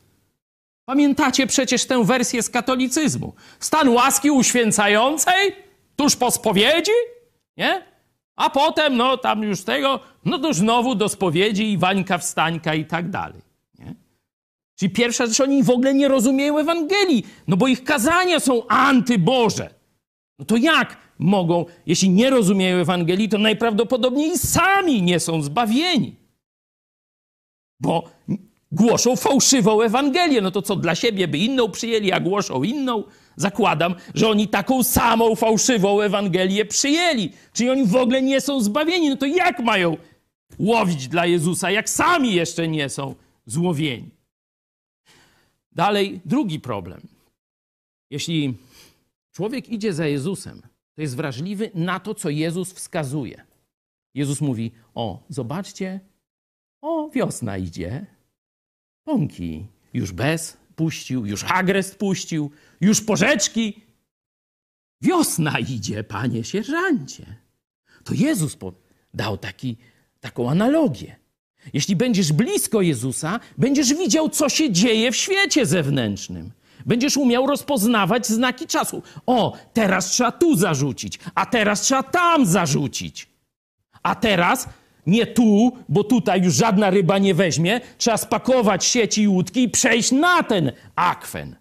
Pamiętacie 0.86 1.48
przecież 1.48 1.86
tę 1.86 2.04
wersję 2.04 2.44
z 2.44 2.50
katolicyzmu. 2.50 3.34
Stan 3.60 3.90
łaski 3.90 4.32
uświęcającej, 4.32 5.56
tuż 5.96 6.16
po 6.16 6.32
spowiedzi, 6.32 6.92
nie? 7.58 7.86
A 8.36 8.50
potem, 8.50 8.98
no 8.98 9.18
tam 9.18 9.44
już 9.44 9.64
tego, 9.64 10.00
no 10.26 10.40
to 10.40 10.54
znowu 10.54 10.96
do 10.96 11.10
spowiedzi 11.10 11.72
i 11.72 11.78
wańka 11.78 12.18
wstańka 12.18 12.74
i 12.74 12.86
tak 12.86 13.10
dalej. 13.10 13.42
Nie? 13.80 13.96
Czyli 14.76 14.92
pierwsza 14.92 15.26
rzecz, 15.26 15.42
oni 15.42 15.64
w 15.64 15.70
ogóle 15.70 15.94
nie 15.94 16.08
rozumieją 16.08 16.58
Ewangelii, 16.58 17.26
no 17.48 17.58
bo 17.58 17.68
ich 17.68 17.84
kazania 17.84 18.40
są 18.40 18.68
antyboże. 18.68 19.70
No 20.40 20.46
to 20.46 20.58
jak 20.58 20.98
mogą, 21.20 21.66
jeśli 21.86 22.10
nie 22.10 22.30
rozumieją 22.30 22.78
Ewangelii, 22.78 23.30
to 23.30 23.38
najprawdopodobniej 23.38 24.38
sami 24.38 25.02
nie 25.02 25.20
są 25.20 25.42
zbawieni. 25.42 26.16
Bo 27.80 28.04
głoszą 28.76 29.16
fałszywą 29.16 29.82
Ewangelię. 29.82 30.42
No 30.42 30.52
to 30.52 30.62
co, 30.62 30.76
dla 30.76 30.96
siebie 30.96 31.28
by 31.28 31.38
inną 31.38 31.72
przyjęli, 31.72 32.12
a 32.12 32.20
głoszą 32.20 32.64
inną? 32.64 33.04
Zakładam, 33.36 33.96
że 34.14 34.30
oni 34.30 34.48
taką 34.48 34.84
samą 34.84 35.36
fałszywą 35.36 36.02
Ewangelię 36.02 36.66
przyjęli. 36.66 37.32
Czyli 37.54 37.70
oni 37.70 37.86
w 37.86 37.96
ogóle 37.96 38.22
nie 38.22 38.42
są 38.42 38.62
zbawieni. 38.62 39.10
No 39.10 39.18
to 39.18 39.26
jak 39.26 39.60
mają 39.60 39.98
łowić 40.60 41.08
dla 41.08 41.26
Jezusa, 41.26 41.72
jak 41.72 41.90
sami 41.90 42.34
jeszcze 42.34 42.68
nie 42.68 42.90
są 42.90 43.16
złowieni? 43.46 44.10
Dalej, 45.72 46.22
drugi 46.26 46.60
problem. 46.60 47.02
Jeśli 48.10 48.58
człowiek 49.32 49.70
idzie 49.70 49.94
za 49.94 50.08
Jezusem, 50.08 50.62
to 50.96 51.02
jest 51.02 51.16
wrażliwy 51.16 51.72
na 51.74 52.00
to, 52.00 52.16
co 52.16 52.30
Jezus 52.30 52.74
wskazuje. 52.74 53.46
Jezus 54.14 54.42
mówi: 54.42 54.72
O, 54.94 55.24
zobaczcie, 55.30 56.00
o, 56.82 57.10
wiosna 57.10 57.58
idzie, 57.58 58.06
pąki 59.06 59.68
już 59.94 60.12
bez 60.12 60.58
puścił, 60.76 61.26
już 61.26 61.44
agrest 61.44 61.96
puścił, 61.96 62.52
już 62.82 63.02
porzeczki. 63.02 63.82
Wiosna 65.02 65.60
idzie, 65.60 66.04
panie 66.04 66.44
sierżancie. 66.44 67.36
To 68.04 68.14
Jezus 68.14 68.58
dał 69.14 69.38
taki, 69.38 69.78
taką 70.20 70.50
analogię. 70.50 71.16
Jeśli 71.74 71.96
będziesz 71.96 72.34
blisko 72.34 72.82
Jezusa, 72.82 73.40
będziesz 73.58 73.94
widział, 73.94 74.30
co 74.30 74.50
się 74.50 74.72
dzieje 74.72 75.12
w 75.12 75.16
świecie 75.16 75.66
zewnętrznym. 75.66 76.52
Będziesz 76.86 77.18
umiał 77.18 77.48
rozpoznawać 77.48 78.28
znaki 78.28 78.68
czasu. 78.68 79.04
O, 79.26 79.58
teraz 79.74 80.06
trzeba 80.06 80.32
tu 80.32 80.56
zarzucić, 80.56 81.20
a 81.36 81.46
teraz 81.46 81.82
trzeba 81.82 82.04
tam 82.04 82.46
zarzucić. 82.46 83.30
A 84.04 84.16
teraz 84.16 84.70
nie 85.06 85.28
tu, 85.28 85.72
bo 85.90 86.04
tutaj 86.04 86.42
już 86.42 86.56
żadna 86.56 86.90
ryba 86.90 87.18
nie 87.18 87.34
weźmie. 87.34 87.82
Trzeba 87.98 88.18
spakować 88.18 88.86
sieci 88.86 89.22
i 89.22 89.28
łódki 89.28 89.64
i 89.64 89.70
przejść 89.70 90.12
na 90.12 90.44
ten 90.44 90.72
akwen. 90.96 91.56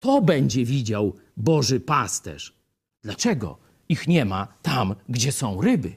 To 0.00 0.22
będzie 0.22 0.64
widział 0.64 1.12
Boży 1.36 1.80
pasterz. 1.80 2.56
Dlaczego 3.02 3.58
ich 3.88 4.08
nie 4.08 4.24
ma 4.24 4.48
tam, 4.62 4.94
gdzie 5.08 5.32
są 5.32 5.60
ryby? 5.60 5.96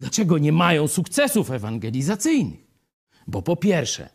Dlaczego 0.00 0.38
nie 0.38 0.52
mają 0.52 0.88
sukcesów 0.88 1.50
ewangelizacyjnych? 1.50 2.64
Bo 3.26 3.42
po 3.42 3.56
pierwsze, 3.56 4.08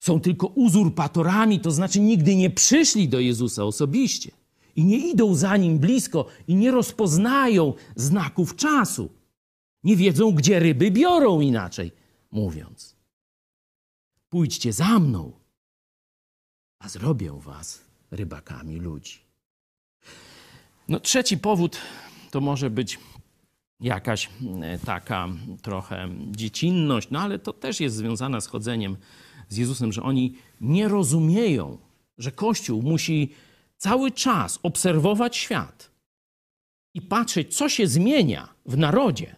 są 0.00 0.20
tylko 0.20 0.46
uzurpatorami, 0.46 1.60
to 1.60 1.70
znaczy 1.70 2.00
nigdy 2.00 2.36
nie 2.36 2.50
przyszli 2.50 3.08
do 3.08 3.20
Jezusa 3.20 3.64
osobiście 3.64 4.30
i 4.76 4.84
nie 4.84 4.98
idą 4.98 5.34
za 5.34 5.56
nim 5.56 5.78
blisko 5.78 6.26
i 6.48 6.54
nie 6.54 6.70
rozpoznają 6.70 7.74
znaków 7.96 8.56
czasu. 8.56 9.10
Nie 9.84 9.96
wiedzą, 9.96 10.32
gdzie 10.32 10.58
ryby 10.58 10.90
biorą, 10.90 11.40
inaczej 11.40 11.92
mówiąc. 12.30 12.96
Pójdźcie 14.28 14.72
za 14.72 14.98
mną, 14.98 15.32
a 16.78 16.88
zrobię 16.88 17.32
was 17.40 17.84
rybakami 18.10 18.76
ludzi. 18.76 19.20
No, 20.88 21.00
trzeci 21.00 21.38
powód 21.38 21.78
to 22.30 22.40
może 22.40 22.70
być 22.70 22.98
jakaś 23.80 24.30
e, 24.62 24.78
taka 24.78 25.28
trochę 25.62 26.08
dziecinność, 26.30 27.10
no 27.10 27.20
ale 27.20 27.38
to 27.38 27.52
też 27.52 27.80
jest 27.80 27.96
związane 27.96 28.40
z 28.40 28.46
chodzeniem 28.46 28.96
z 29.48 29.56
Jezusem, 29.56 29.92
że 29.92 30.02
oni 30.02 30.34
nie 30.60 30.88
rozumieją, 30.88 31.78
że 32.18 32.32
Kościół 32.32 32.82
musi 32.82 33.32
cały 33.76 34.10
czas 34.10 34.58
obserwować 34.62 35.36
świat 35.36 35.90
i 36.94 37.02
patrzeć, 37.02 37.56
co 37.56 37.68
się 37.68 37.86
zmienia 37.86 38.48
w 38.66 38.76
narodzie 38.76 39.36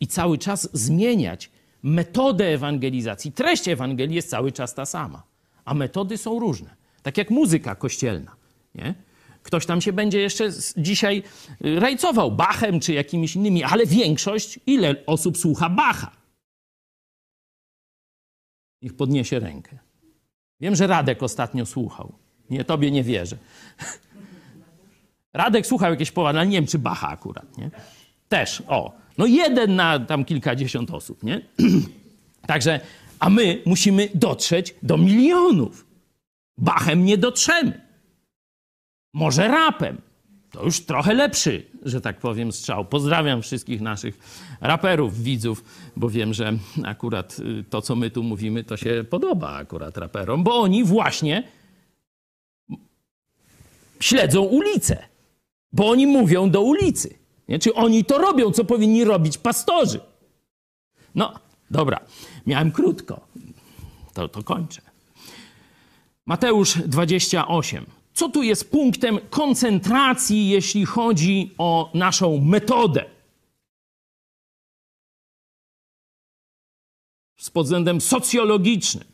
i 0.00 0.06
cały 0.06 0.38
czas 0.38 0.68
zmieniać 0.72 1.50
metodę 1.82 2.46
ewangelizacji. 2.46 3.32
Treść 3.32 3.68
Ewangelii 3.68 4.16
jest 4.16 4.30
cały 4.30 4.52
czas 4.52 4.74
ta 4.74 4.86
sama, 4.86 5.22
a 5.64 5.74
metody 5.74 6.18
są 6.18 6.38
różne. 6.38 6.76
Tak 7.02 7.18
jak 7.18 7.30
muzyka 7.30 7.74
kościelna. 7.74 8.36
Nie? 8.74 8.94
Ktoś 9.42 9.66
tam 9.66 9.80
się 9.80 9.92
będzie 9.92 10.20
jeszcze 10.20 10.50
dzisiaj 10.76 11.22
y, 11.64 11.80
rajcował 11.80 12.32
Bachem 12.32 12.80
czy 12.80 12.92
jakimiś 12.92 13.36
innymi, 13.36 13.64
ale 13.64 13.86
większość, 13.86 14.60
ile 14.66 14.94
osób 15.06 15.38
słucha 15.38 15.68
Bacha? 15.68 16.10
Niech 18.82 18.96
podniesie 18.96 19.38
rękę. 19.38 19.78
Wiem, 20.60 20.76
że 20.76 20.86
Radek 20.86 21.22
ostatnio 21.22 21.66
słuchał. 21.66 22.14
Nie, 22.50 22.64
tobie 22.64 22.90
nie 22.90 23.04
wierzę. 23.04 23.36
Radek 25.32 25.66
słuchał 25.66 25.90
jakieś 25.90 26.10
połady, 26.10 26.38
ale 26.38 26.48
nie 26.48 26.56
wiem, 26.56 26.66
czy 26.66 26.78
Bacha 26.78 27.08
akurat, 27.08 27.58
nie? 27.58 27.70
Też, 28.28 28.62
o. 28.66 28.92
No 29.18 29.26
jeden 29.26 29.76
na 29.76 30.00
tam 30.00 30.24
kilkadziesiąt 30.24 30.90
osób, 30.90 31.22
nie? 31.22 31.40
Także, 32.46 32.80
a 33.18 33.30
my 33.30 33.62
musimy 33.66 34.08
dotrzeć 34.14 34.74
do 34.82 34.98
milionów. 34.98 35.86
Bachem 36.58 37.04
nie 37.04 37.18
dotrzemy. 37.18 37.80
Może 39.12 39.48
rapem. 39.48 40.00
To 40.50 40.64
już 40.64 40.80
trochę 40.80 41.14
lepszy, 41.14 41.66
że 41.82 42.00
tak 42.00 42.18
powiem, 42.18 42.52
strzał. 42.52 42.84
Pozdrawiam 42.84 43.42
wszystkich 43.42 43.80
naszych 43.80 44.18
raperów, 44.60 45.22
widzów, 45.22 45.64
bo 45.96 46.10
wiem, 46.10 46.34
że 46.34 46.52
akurat 46.84 47.38
y, 47.38 47.64
to, 47.70 47.82
co 47.82 47.96
my 47.96 48.10
tu 48.10 48.22
mówimy, 48.22 48.64
to 48.64 48.76
się 48.76 49.04
podoba 49.10 49.52
akurat 49.52 49.98
raperom, 49.98 50.44
bo 50.44 50.60
oni 50.60 50.84
właśnie 50.84 51.42
śledzą 54.00 54.42
ulicę, 54.42 55.04
bo 55.72 55.90
oni 55.90 56.06
mówią 56.06 56.50
do 56.50 56.62
ulicy. 56.62 57.14
Nie? 57.48 57.58
Czy 57.58 57.74
oni 57.74 58.04
to 58.04 58.18
robią, 58.18 58.50
co 58.52 58.64
powinni 58.64 59.04
robić 59.04 59.38
pastorzy? 59.38 60.00
No, 61.14 61.32
dobra, 61.70 62.00
miałem 62.46 62.72
krótko. 62.72 63.20
To, 64.14 64.28
to 64.28 64.42
kończę. 64.42 64.82
Mateusz 66.26 66.78
28. 66.78 67.86
Co 68.14 68.28
tu 68.28 68.42
jest 68.42 68.70
punktem 68.70 69.18
koncentracji, 69.30 70.48
jeśli 70.48 70.86
chodzi 70.86 71.54
o 71.58 71.90
naszą 71.94 72.38
metodę? 72.40 73.04
Pod 77.52 77.66
względem 77.66 78.00
socjologicznym. 78.00 79.04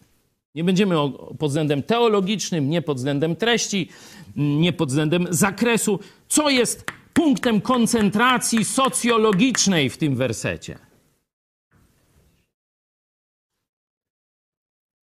Nie 0.55 0.64
będziemy 0.64 0.95
pod 1.39 1.51
względem 1.51 1.82
teologicznym, 1.82 2.70
nie 2.70 2.82
pod 2.82 2.97
względem 2.97 3.37
treści, 3.37 3.89
nie 4.37 4.72
pod 4.72 4.89
względem 4.89 5.26
zakresu. 5.30 5.99
Co 6.28 6.51
jest 6.51 6.85
punktem 7.14 7.60
koncentracji 7.60 8.64
socjologicznej 8.64 9.90
w 9.90 9.98
tym 9.98 10.16
wersecie? 10.16 10.78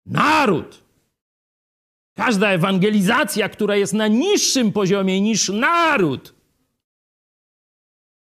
Naród. 0.06 0.84
Każda 2.18 2.50
ewangelizacja, 2.50 3.50
która 3.50 3.76
jest 3.76 3.94
na 3.94 4.08
niższym 4.08 4.72
poziomie 4.72 5.22
niż 5.22 5.50
naród, 5.50 6.36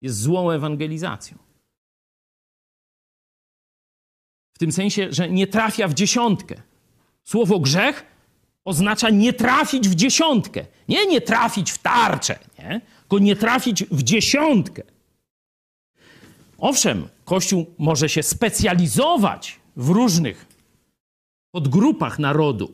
jest 0.02 0.22
złą 0.22 0.52
ewangelizacją. 0.52 1.38
W 4.54 4.60
tym 4.60 4.72
sensie, 4.72 5.08
że 5.12 5.30
nie 5.30 5.48
trafia 5.48 5.88
w 5.88 5.94
dziesiątkę. 5.94 6.62
Słowo 7.24 7.60
grzech 7.60 8.06
oznacza 8.66 9.10
nie 9.10 9.34
trafić 9.34 9.90
w 9.90 9.96
dziesiątkę. 9.96 10.66
Nie 10.88 11.06
nie 11.06 11.22
trafić 11.22 11.72
w 11.72 11.78
tarczę, 11.78 12.40
nie? 12.60 12.82
Tylko 13.12 13.24
nie 13.24 13.36
trafić 13.36 13.84
w 13.84 14.04
dziesiątkę. 14.04 14.84
Owszem, 16.58 17.08
Kościół 17.26 17.66
może 17.78 18.10
się 18.10 18.24
specjalizować 18.24 19.60
w 19.76 19.90
różnych 19.90 20.46
podgrupach 21.52 22.20
narodu, 22.20 22.74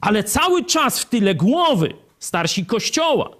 ale 0.00 0.24
cały 0.24 0.64
czas 0.64 1.00
w 1.00 1.04
tyle 1.04 1.34
głowy 1.34 1.94
starsi 2.18 2.66
Kościoła, 2.66 3.30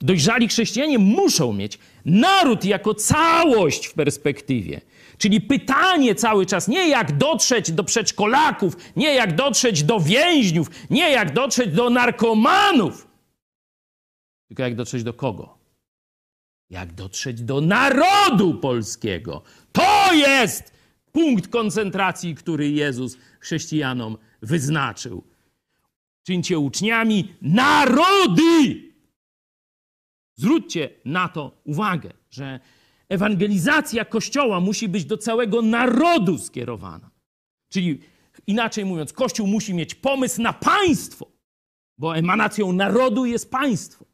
dojrzali 0.00 0.48
chrześcijanie 0.48 0.98
muszą 0.98 1.52
mieć 1.52 1.78
naród 2.04 2.64
jako 2.64 2.94
całość 2.94 3.86
w 3.86 3.94
perspektywie. 3.94 4.80
Czyli 5.18 5.40
pytanie 5.40 6.14
cały 6.14 6.46
czas 6.46 6.68
nie 6.68 6.88
jak 6.88 7.18
dotrzeć 7.18 7.72
do 7.72 7.84
przedszkolaków, 7.84 8.76
nie 8.96 9.14
jak 9.14 9.36
dotrzeć 9.36 9.82
do 9.82 10.00
więźniów, 10.00 10.70
nie 10.90 11.10
jak 11.10 11.32
dotrzeć 11.32 11.74
do 11.74 11.90
narkomanów, 11.90 13.05
tylko 14.48 14.62
jak 14.62 14.74
dotrzeć 14.74 15.02
do 15.02 15.14
kogo? 15.14 15.58
Jak 16.70 16.92
dotrzeć 16.92 17.42
do 17.42 17.60
narodu 17.60 18.54
polskiego. 18.54 19.42
To 19.72 20.12
jest 20.14 20.72
punkt 21.12 21.48
koncentracji, 21.48 22.34
który 22.34 22.70
Jezus 22.70 23.16
chrześcijanom 23.40 24.16
wyznaczył. 24.42 25.24
Czyńcie 26.26 26.58
uczniami 26.58 27.34
narody. 27.42 28.92
Zwróćcie 30.36 30.90
na 31.04 31.28
to 31.28 31.60
uwagę, 31.64 32.12
że 32.30 32.60
ewangelizacja 33.08 34.04
Kościoła 34.04 34.60
musi 34.60 34.88
być 34.88 35.04
do 35.04 35.16
całego 35.16 35.62
narodu 35.62 36.38
skierowana. 36.38 37.10
Czyli 37.68 38.00
inaczej 38.46 38.84
mówiąc, 38.84 39.12
Kościół 39.12 39.46
musi 39.46 39.74
mieć 39.74 39.94
pomysł 39.94 40.42
na 40.42 40.52
państwo, 40.52 41.26
bo 41.98 42.16
emanacją 42.16 42.72
narodu 42.72 43.24
jest 43.24 43.50
państwo. 43.50 44.04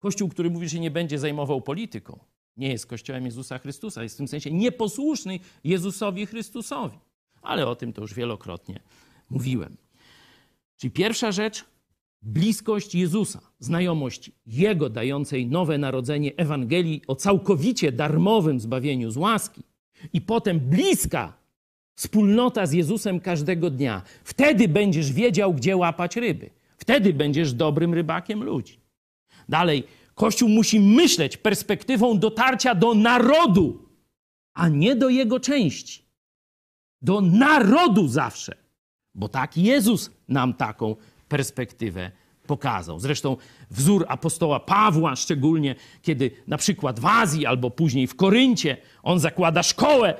Kościół, 0.00 0.28
który 0.28 0.50
mówi, 0.50 0.68
że 0.68 0.78
nie 0.78 0.90
będzie 0.90 1.18
zajmował 1.18 1.60
polityką, 1.60 2.18
nie 2.56 2.68
jest 2.68 2.86
Kościołem 2.86 3.24
Jezusa 3.24 3.58
Chrystusa. 3.58 4.02
Jest 4.02 4.14
w 4.14 4.18
tym 4.18 4.28
sensie 4.28 4.50
nieposłuszny 4.50 5.38
Jezusowi 5.64 6.26
Chrystusowi. 6.26 6.98
Ale 7.42 7.66
o 7.66 7.76
tym 7.76 7.92
to 7.92 8.02
już 8.02 8.14
wielokrotnie 8.14 8.80
mówiłem. 9.30 9.76
Czyli 10.76 10.90
pierwsza 10.90 11.32
rzecz, 11.32 11.64
bliskość 12.22 12.94
Jezusa, 12.94 13.40
znajomość 13.58 14.30
Jego 14.46 14.88
dającej 14.88 15.46
nowe 15.46 15.78
narodzenie 15.78 16.32
Ewangelii 16.36 17.02
o 17.06 17.14
całkowicie 17.14 17.92
darmowym 17.92 18.60
zbawieniu 18.60 19.10
z 19.10 19.16
łaski 19.16 19.62
i 20.12 20.20
potem 20.20 20.60
bliska 20.60 21.32
wspólnota 21.94 22.66
z 22.66 22.72
Jezusem 22.72 23.20
każdego 23.20 23.70
dnia. 23.70 24.02
Wtedy 24.24 24.68
będziesz 24.68 25.12
wiedział, 25.12 25.54
gdzie 25.54 25.76
łapać 25.76 26.16
ryby. 26.16 26.50
Wtedy 26.76 27.14
będziesz 27.14 27.52
dobrym 27.52 27.94
rybakiem 27.94 28.42
ludzi. 28.42 28.79
Dalej, 29.50 29.84
Kościół 30.14 30.48
musi 30.48 30.80
myśleć 30.80 31.36
perspektywą 31.36 32.18
dotarcia 32.18 32.74
do 32.74 32.94
narodu, 32.94 33.88
a 34.54 34.68
nie 34.68 34.96
do 34.96 35.08
jego 35.08 35.40
części. 35.40 36.04
Do 37.02 37.20
narodu 37.20 38.08
zawsze, 38.08 38.56
bo 39.14 39.28
tak 39.28 39.56
Jezus 39.56 40.10
nam 40.28 40.54
taką 40.54 40.96
perspektywę 41.28 42.10
pokazał. 42.46 43.00
Zresztą 43.00 43.36
wzór 43.70 44.04
apostoła 44.08 44.60
Pawła, 44.60 45.16
szczególnie 45.16 45.74
kiedy 46.02 46.30
na 46.46 46.56
przykład 46.56 47.00
w 47.00 47.06
Azji 47.06 47.46
albo 47.46 47.70
później 47.70 48.06
w 48.06 48.16
Koryncie 48.16 48.76
on 49.02 49.20
zakłada 49.20 49.62
szkołę, 49.62 50.14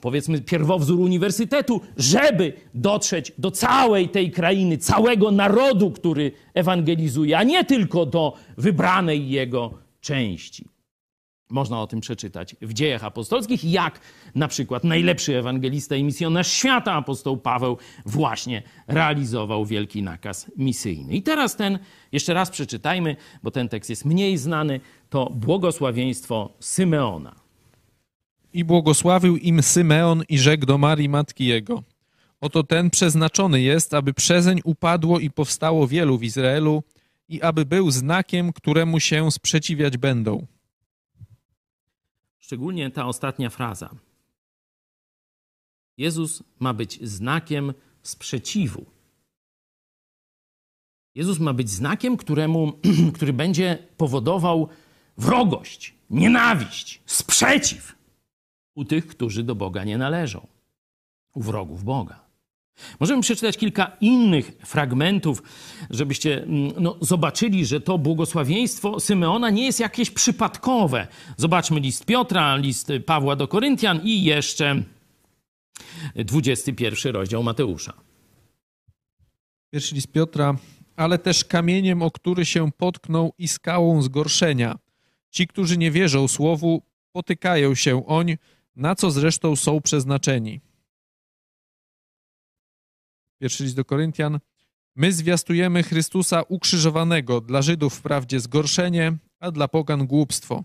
powiedzmy 0.00 0.40
pierwowzór 0.40 1.00
uniwersytetu, 1.00 1.80
żeby 1.96 2.52
dotrzeć 2.74 3.32
do 3.38 3.50
całej 3.50 4.08
tej 4.08 4.30
krainy, 4.30 4.78
całego 4.78 5.30
narodu, 5.30 5.90
który 5.90 6.32
ewangelizuje, 6.54 7.38
a 7.38 7.42
nie 7.42 7.64
tylko 7.64 8.06
do 8.06 8.34
wybranej 8.56 9.30
jego 9.30 9.74
części. 10.00 10.68
Można 11.50 11.82
o 11.82 11.86
tym 11.86 12.00
przeczytać 12.00 12.56
w 12.60 12.72
dziejach 12.72 13.04
apostolskich, 13.04 13.64
jak 13.64 14.00
na 14.34 14.48
przykład 14.48 14.84
najlepszy 14.84 15.38
ewangelista 15.38 15.96
i 15.96 16.04
misjonarz 16.04 16.52
świata, 16.52 16.92
apostoł 16.92 17.36
Paweł, 17.36 17.78
właśnie 18.06 18.62
realizował 18.86 19.66
wielki 19.66 20.02
nakaz 20.02 20.50
misyjny. 20.56 21.12
I 21.12 21.22
teraz 21.22 21.56
ten, 21.56 21.78
jeszcze 22.12 22.34
raz 22.34 22.50
przeczytajmy, 22.50 23.16
bo 23.42 23.50
ten 23.50 23.68
tekst 23.68 23.90
jest 23.90 24.04
mniej 24.04 24.38
znany, 24.38 24.80
to 25.10 25.30
błogosławieństwo 25.30 26.56
Symeona. 26.60 27.47
I 28.52 28.64
błogosławił 28.64 29.36
im 29.36 29.62
Symeon 29.62 30.22
i 30.28 30.38
rzekł 30.38 30.66
do 30.66 30.78
Marii, 30.78 31.08
matki 31.08 31.46
jego. 31.46 31.82
Oto 32.40 32.62
ten 32.62 32.90
przeznaczony 32.90 33.60
jest, 33.60 33.94
aby 33.94 34.14
przezeń 34.14 34.60
upadło 34.64 35.18
i 35.18 35.30
powstało 35.30 35.88
wielu 35.88 36.18
w 36.18 36.22
Izraelu 36.22 36.82
i 37.28 37.42
aby 37.42 37.64
był 37.64 37.90
znakiem, 37.90 38.52
któremu 38.52 39.00
się 39.00 39.30
sprzeciwiać 39.30 39.96
będą. 39.96 40.46
Szczególnie 42.38 42.90
ta 42.90 43.06
ostatnia 43.06 43.50
fraza. 43.50 43.90
Jezus 45.96 46.42
ma 46.58 46.74
być 46.74 47.08
znakiem 47.08 47.74
sprzeciwu. 48.02 48.86
Jezus 51.14 51.38
ma 51.38 51.52
być 51.52 51.70
znakiem, 51.70 52.16
któremu, 52.16 52.72
który 53.14 53.32
będzie 53.32 53.78
powodował 53.96 54.68
wrogość, 55.16 55.94
nienawiść, 56.10 57.02
sprzeciw 57.06 57.97
u 58.78 58.84
tych, 58.84 59.06
którzy 59.06 59.42
do 59.42 59.54
Boga 59.54 59.84
nie 59.84 59.98
należą, 59.98 60.46
u 61.34 61.42
wrogów 61.42 61.84
Boga. 61.84 62.20
Możemy 63.00 63.22
przeczytać 63.22 63.56
kilka 63.56 63.96
innych 64.00 64.52
fragmentów, 64.64 65.42
żebyście 65.90 66.42
mm, 66.42 66.72
no, 66.80 66.96
zobaczyli, 67.00 67.66
że 67.66 67.80
to 67.80 67.98
błogosławieństwo 67.98 69.00
Symeona 69.00 69.50
nie 69.50 69.64
jest 69.64 69.80
jakieś 69.80 70.10
przypadkowe. 70.10 71.06
Zobaczmy 71.36 71.80
list 71.80 72.04
Piotra, 72.04 72.56
list 72.56 72.92
Pawła 73.06 73.36
do 73.36 73.48
Koryntian 73.48 74.00
i 74.04 74.22
jeszcze 74.22 74.82
21 76.14 77.12
rozdział 77.12 77.42
Mateusza. 77.42 77.92
Pierwszy 79.70 79.94
list 79.94 80.12
Piotra, 80.12 80.56
ale 80.96 81.18
też 81.18 81.44
kamieniem, 81.44 82.02
o 82.02 82.10
który 82.10 82.46
się 82.46 82.72
potknął 82.72 83.32
i 83.38 83.48
skałą 83.48 84.02
zgorszenia. 84.02 84.78
Ci, 85.30 85.46
którzy 85.46 85.78
nie 85.78 85.90
wierzą 85.90 86.28
słowu, 86.28 86.82
potykają 87.12 87.74
się 87.74 88.06
oń, 88.06 88.36
na 88.78 88.94
co 88.94 89.10
zresztą 89.10 89.56
są 89.56 89.80
przeznaczeni. 89.80 90.60
Pierwszy 93.40 93.64
list 93.64 93.76
do 93.76 93.84
Koryntian. 93.84 94.38
My 94.96 95.12
zwiastujemy 95.12 95.82
Chrystusa 95.82 96.42
ukrzyżowanego, 96.42 97.40
dla 97.40 97.62
Żydów 97.62 97.94
wprawdzie 97.94 98.40
zgorszenie, 98.40 99.16
a 99.40 99.50
dla 99.50 99.68
pogan 99.68 100.06
głupstwo. 100.06 100.64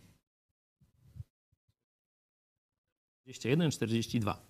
21, 3.24 3.72
42. 3.72 4.42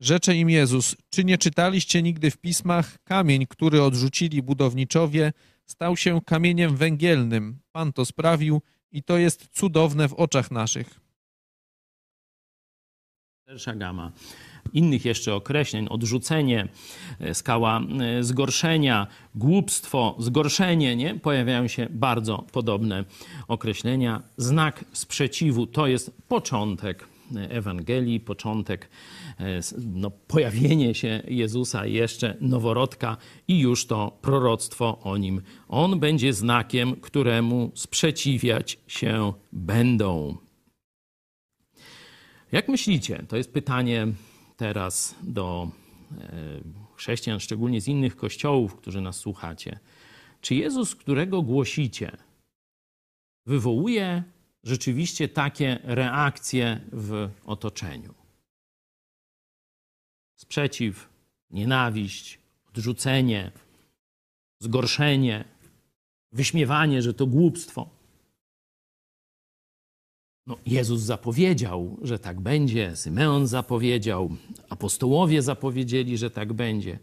Rzecze 0.00 0.36
im 0.36 0.50
Jezus, 0.50 0.96
czy 1.10 1.24
nie 1.24 1.38
czytaliście 1.38 2.02
nigdy 2.02 2.30
w 2.30 2.36
pismach, 2.36 2.98
kamień, 3.04 3.46
który 3.46 3.82
odrzucili 3.82 4.42
budowniczowie, 4.42 5.32
stał 5.66 5.96
się 5.96 6.20
kamieniem 6.20 6.76
węgielnym. 6.76 7.58
Pan 7.72 7.92
to 7.92 8.04
sprawił 8.04 8.62
i 8.90 9.02
to 9.02 9.18
jest 9.18 9.48
cudowne 9.48 10.08
w 10.08 10.14
oczach 10.14 10.50
naszych. 10.50 11.05
Szersza 13.46 13.74
gama 13.74 14.12
innych 14.72 15.04
jeszcze 15.04 15.34
określeń, 15.34 15.86
odrzucenie, 15.90 16.68
e, 17.20 17.34
skała 17.34 17.80
e, 17.80 18.24
zgorszenia, 18.24 19.06
głupstwo, 19.34 20.16
zgorszenie, 20.18 20.96
nie? 20.96 21.14
pojawiają 21.14 21.68
się 21.68 21.86
bardzo 21.90 22.44
podobne 22.52 23.04
określenia. 23.48 24.22
Znak 24.36 24.84
sprzeciwu 24.92 25.66
to 25.66 25.86
jest 25.86 26.22
początek 26.28 27.08
Ewangelii, 27.48 28.20
początek, 28.20 28.88
e, 29.40 29.60
no, 29.94 30.10
pojawienie 30.10 30.94
się 30.94 31.22
Jezusa, 31.28 31.86
jeszcze 31.86 32.36
noworodka 32.40 33.16
i 33.48 33.60
już 33.60 33.86
to 33.86 34.18
proroctwo 34.22 34.98
o 34.98 35.16
nim. 35.16 35.42
On 35.68 36.00
będzie 36.00 36.32
znakiem, 36.32 36.96
któremu 36.96 37.70
sprzeciwiać 37.74 38.78
się 38.86 39.32
będą. 39.52 40.45
Jak 42.56 42.68
myślicie? 42.68 43.24
To 43.28 43.36
jest 43.36 43.52
pytanie 43.52 44.06
teraz 44.56 45.14
do 45.22 45.70
chrześcijan, 46.94 47.40
szczególnie 47.40 47.80
z 47.80 47.88
innych 47.88 48.16
kościołów, 48.16 48.76
którzy 48.76 49.00
nas 49.00 49.16
słuchacie, 49.16 49.78
czy 50.40 50.54
Jezus, 50.54 50.94
którego 50.94 51.42
głosicie, 51.42 52.16
wywołuje 53.46 54.22
rzeczywiście 54.62 55.28
takie 55.28 55.78
reakcje 55.82 56.80
w 56.92 57.30
otoczeniu? 57.44 58.14
Sprzeciw, 60.36 61.08
nienawiść, 61.50 62.38
odrzucenie, 62.68 63.52
zgorszenie, 64.60 65.44
wyśmiewanie, 66.32 67.02
że 67.02 67.14
to 67.14 67.26
głupstwo. 67.26 67.95
No, 70.46 70.56
Jezus 70.66 71.00
zapowiedział, 71.00 71.96
że 72.02 72.18
tak 72.18 72.40
będzie, 72.40 72.96
Symeon 72.96 73.46
zapowiedział, 73.46 74.30
apostołowie 74.68 75.42
zapowiedzieli, 75.42 76.18
że 76.18 76.30
tak 76.30 76.52
będzie. 76.52 76.98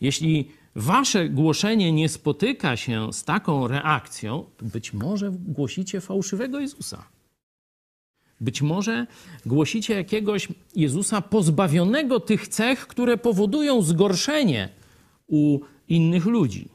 Jeśli 0.00 0.48
wasze 0.74 1.28
głoszenie 1.28 1.92
nie 1.92 2.08
spotyka 2.08 2.76
się 2.76 3.12
z 3.12 3.24
taką 3.24 3.68
reakcją, 3.68 4.44
to 4.56 4.64
być 4.64 4.92
może 4.92 5.32
głosicie 5.32 6.00
fałszywego 6.00 6.60
Jezusa. 6.60 7.04
Być 8.40 8.62
może 8.62 9.06
głosicie 9.46 9.94
jakiegoś 9.94 10.48
Jezusa 10.76 11.20
pozbawionego 11.20 12.20
tych 12.20 12.48
cech, 12.48 12.86
które 12.86 13.16
powodują 13.16 13.82
zgorszenie 13.82 14.68
u 15.26 15.60
innych 15.88 16.26
ludzi. 16.26 16.68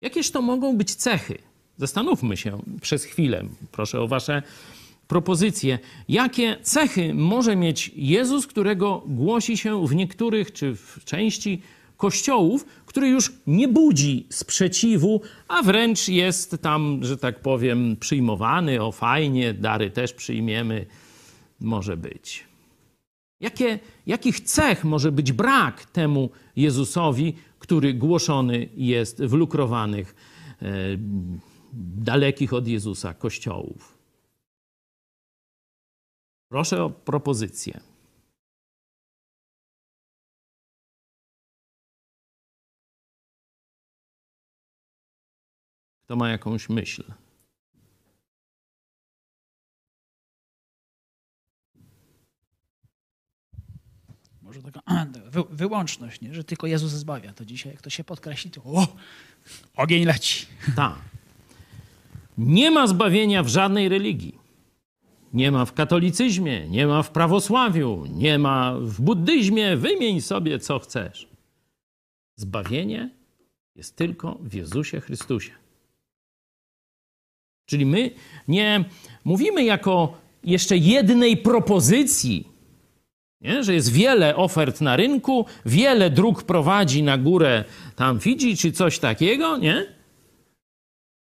Jakież 0.00 0.30
to 0.30 0.42
mogą 0.42 0.76
być 0.76 0.94
cechy? 0.94 1.38
Zastanówmy 1.76 2.36
się 2.36 2.62
przez 2.80 3.04
chwilę. 3.04 3.44
Proszę 3.72 4.00
o 4.00 4.08
Wasze 4.08 4.42
propozycje. 5.08 5.78
Jakie 6.08 6.56
cechy 6.62 7.14
może 7.14 7.56
mieć 7.56 7.90
Jezus, 7.94 8.46
którego 8.46 9.02
głosi 9.06 9.56
się 9.56 9.86
w 9.86 9.94
niektórych 9.94 10.52
czy 10.52 10.74
w 10.74 11.04
części 11.04 11.62
kościołów, 11.96 12.64
który 12.86 13.08
już 13.08 13.32
nie 13.46 13.68
budzi 13.68 14.26
sprzeciwu, 14.30 15.20
a 15.48 15.62
wręcz 15.62 16.08
jest 16.08 16.56
tam, 16.62 17.00
że 17.02 17.16
tak 17.16 17.40
powiem, 17.40 17.96
przyjmowany, 18.00 18.82
o 18.82 18.92
fajnie, 18.92 19.54
dary 19.54 19.90
też 19.90 20.12
przyjmiemy, 20.12 20.86
może 21.60 21.96
być. 21.96 22.44
Jakie, 23.40 23.78
jakich 24.06 24.40
cech 24.40 24.84
może 24.84 25.12
być 25.12 25.32
brak 25.32 25.84
temu 25.84 26.30
Jezusowi, 26.56 27.34
który 27.58 27.94
głoszony 27.94 28.68
jest 28.76 29.24
w 29.24 29.32
lukrowanych, 29.32 30.14
e, 30.62 30.66
dalekich 31.96 32.52
od 32.52 32.68
Jezusa 32.68 33.14
kościołów? 33.14 33.95
Proszę 36.48 36.84
o 36.84 36.90
propozycję. 36.90 37.80
Kto 46.04 46.16
ma 46.16 46.28
jakąś 46.28 46.68
myśl? 46.68 47.04
Może 54.42 54.62
taka 54.62 54.80
wy, 55.30 55.44
wyłączność, 55.50 56.20
nie? 56.20 56.34
że 56.34 56.44
tylko 56.44 56.66
Jezus 56.66 56.92
zbawia. 56.92 57.32
To 57.32 57.44
dzisiaj, 57.44 57.72
jak 57.72 57.82
to 57.82 57.90
się 57.90 58.04
podkreśli, 58.04 58.50
to 58.50 58.62
o, 58.64 58.96
ogień 59.76 60.04
leci. 60.04 60.46
Tak. 60.76 60.98
Nie 62.38 62.70
ma 62.70 62.86
zbawienia 62.86 63.42
w 63.42 63.48
żadnej 63.48 63.88
religii. 63.88 64.45
Nie 65.36 65.52
ma 65.52 65.64
w 65.64 65.72
katolicyzmie, 65.72 66.68
nie 66.68 66.86
ma 66.86 67.02
w 67.02 67.10
prawosławiu, 67.10 68.04
nie 68.06 68.38
ma 68.38 68.74
w 68.80 69.00
buddyzmie. 69.00 69.76
Wymień 69.76 70.20
sobie, 70.20 70.58
co 70.58 70.78
chcesz. 70.78 71.28
Zbawienie 72.36 73.10
jest 73.74 73.96
tylko 73.96 74.38
w 74.40 74.54
Jezusie 74.54 75.00
Chrystusie. 75.00 75.52
Czyli 77.66 77.86
my 77.86 78.10
nie 78.48 78.84
mówimy 79.24 79.64
jako 79.64 80.18
jeszcze 80.44 80.76
jednej 80.76 81.36
propozycji, 81.36 82.48
nie? 83.40 83.64
że 83.64 83.74
jest 83.74 83.92
wiele 83.92 84.36
ofert 84.36 84.80
na 84.80 84.96
rynku, 84.96 85.46
wiele 85.66 86.10
dróg 86.10 86.42
prowadzi 86.42 87.02
na 87.02 87.18
górę 87.18 87.64
tam 87.96 88.20
Fidżi 88.20 88.56
czy 88.56 88.72
coś 88.72 88.98
takiego, 88.98 89.56
nie? 89.56 89.86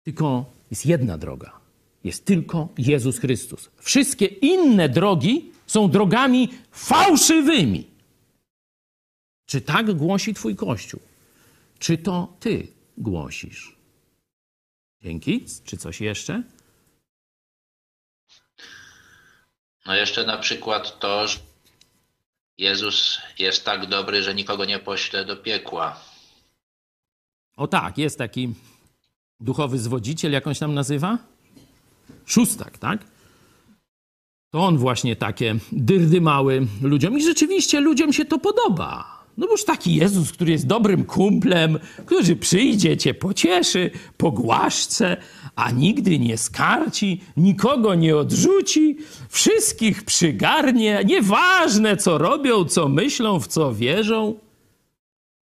Tylko 0.03 0.45
jest 0.71 0.85
jedna 0.85 1.17
droga. 1.17 1.62
Jest 2.03 2.25
tylko 2.25 2.69
Jezus 2.77 3.19
Chrystus. 3.19 3.69
Wszystkie 3.77 4.25
inne 4.25 4.89
drogi 4.89 5.51
są 5.67 5.89
drogami 5.89 6.49
fałszywymi. 6.71 7.87
Czy 9.45 9.61
tak 9.61 9.93
głosi 9.93 10.33
Twój 10.33 10.55
Kościół? 10.55 10.99
Czy 11.79 11.97
to 11.97 12.33
Ty 12.39 12.67
głosisz? 12.97 13.75
Dzięki. 15.01 15.45
Czy 15.65 15.77
coś 15.77 16.01
jeszcze? 16.01 16.43
No 19.85 19.95
jeszcze 19.95 20.25
na 20.25 20.37
przykład 20.37 20.99
to, 20.99 21.27
że 21.27 21.39
Jezus 22.57 23.19
jest 23.39 23.65
tak 23.65 23.85
dobry, 23.85 24.23
że 24.23 24.35
nikogo 24.35 24.65
nie 24.65 24.79
pośle 24.79 25.25
do 25.25 25.37
piekła. 25.37 25.99
O 27.57 27.67
tak, 27.67 27.97
jest 27.97 28.17
taki 28.17 28.53
duchowy 29.39 29.79
zwodziciel, 29.79 30.31
jak 30.31 30.47
on 30.47 30.53
się 30.53 30.59
tam 30.59 30.73
nazywa? 30.73 31.32
Szóstak, 32.25 32.77
tak? 32.77 33.05
To 34.53 34.59
on 34.59 34.77
właśnie 34.77 35.15
takie 35.15 35.55
dyrdy 35.71 36.21
mały 36.21 36.67
ludziom. 36.81 37.17
I 37.17 37.23
rzeczywiście 37.23 37.79
ludziom 37.79 38.13
się 38.13 38.25
to 38.25 38.39
podoba. 38.39 39.23
No 39.37 39.47
boż 39.47 39.63
taki 39.65 39.95
Jezus, 39.95 40.31
który 40.31 40.51
jest 40.51 40.67
dobrym 40.67 41.05
kumplem, 41.05 41.79
który 42.05 42.35
przyjdzie, 42.35 42.97
cię 42.97 43.13
pocieszy, 43.13 43.91
pogłaszcze, 44.17 45.17
a 45.55 45.71
nigdy 45.71 46.19
nie 46.19 46.37
skarci, 46.37 47.21
nikogo 47.37 47.95
nie 47.95 48.17
odrzuci, 48.17 48.97
wszystkich 49.29 50.03
przygarnie, 50.03 51.03
nieważne 51.05 51.97
co 51.97 52.17
robią, 52.17 52.65
co 52.65 52.89
myślą, 52.89 53.39
w 53.39 53.47
co 53.47 53.73
wierzą. 53.73 54.39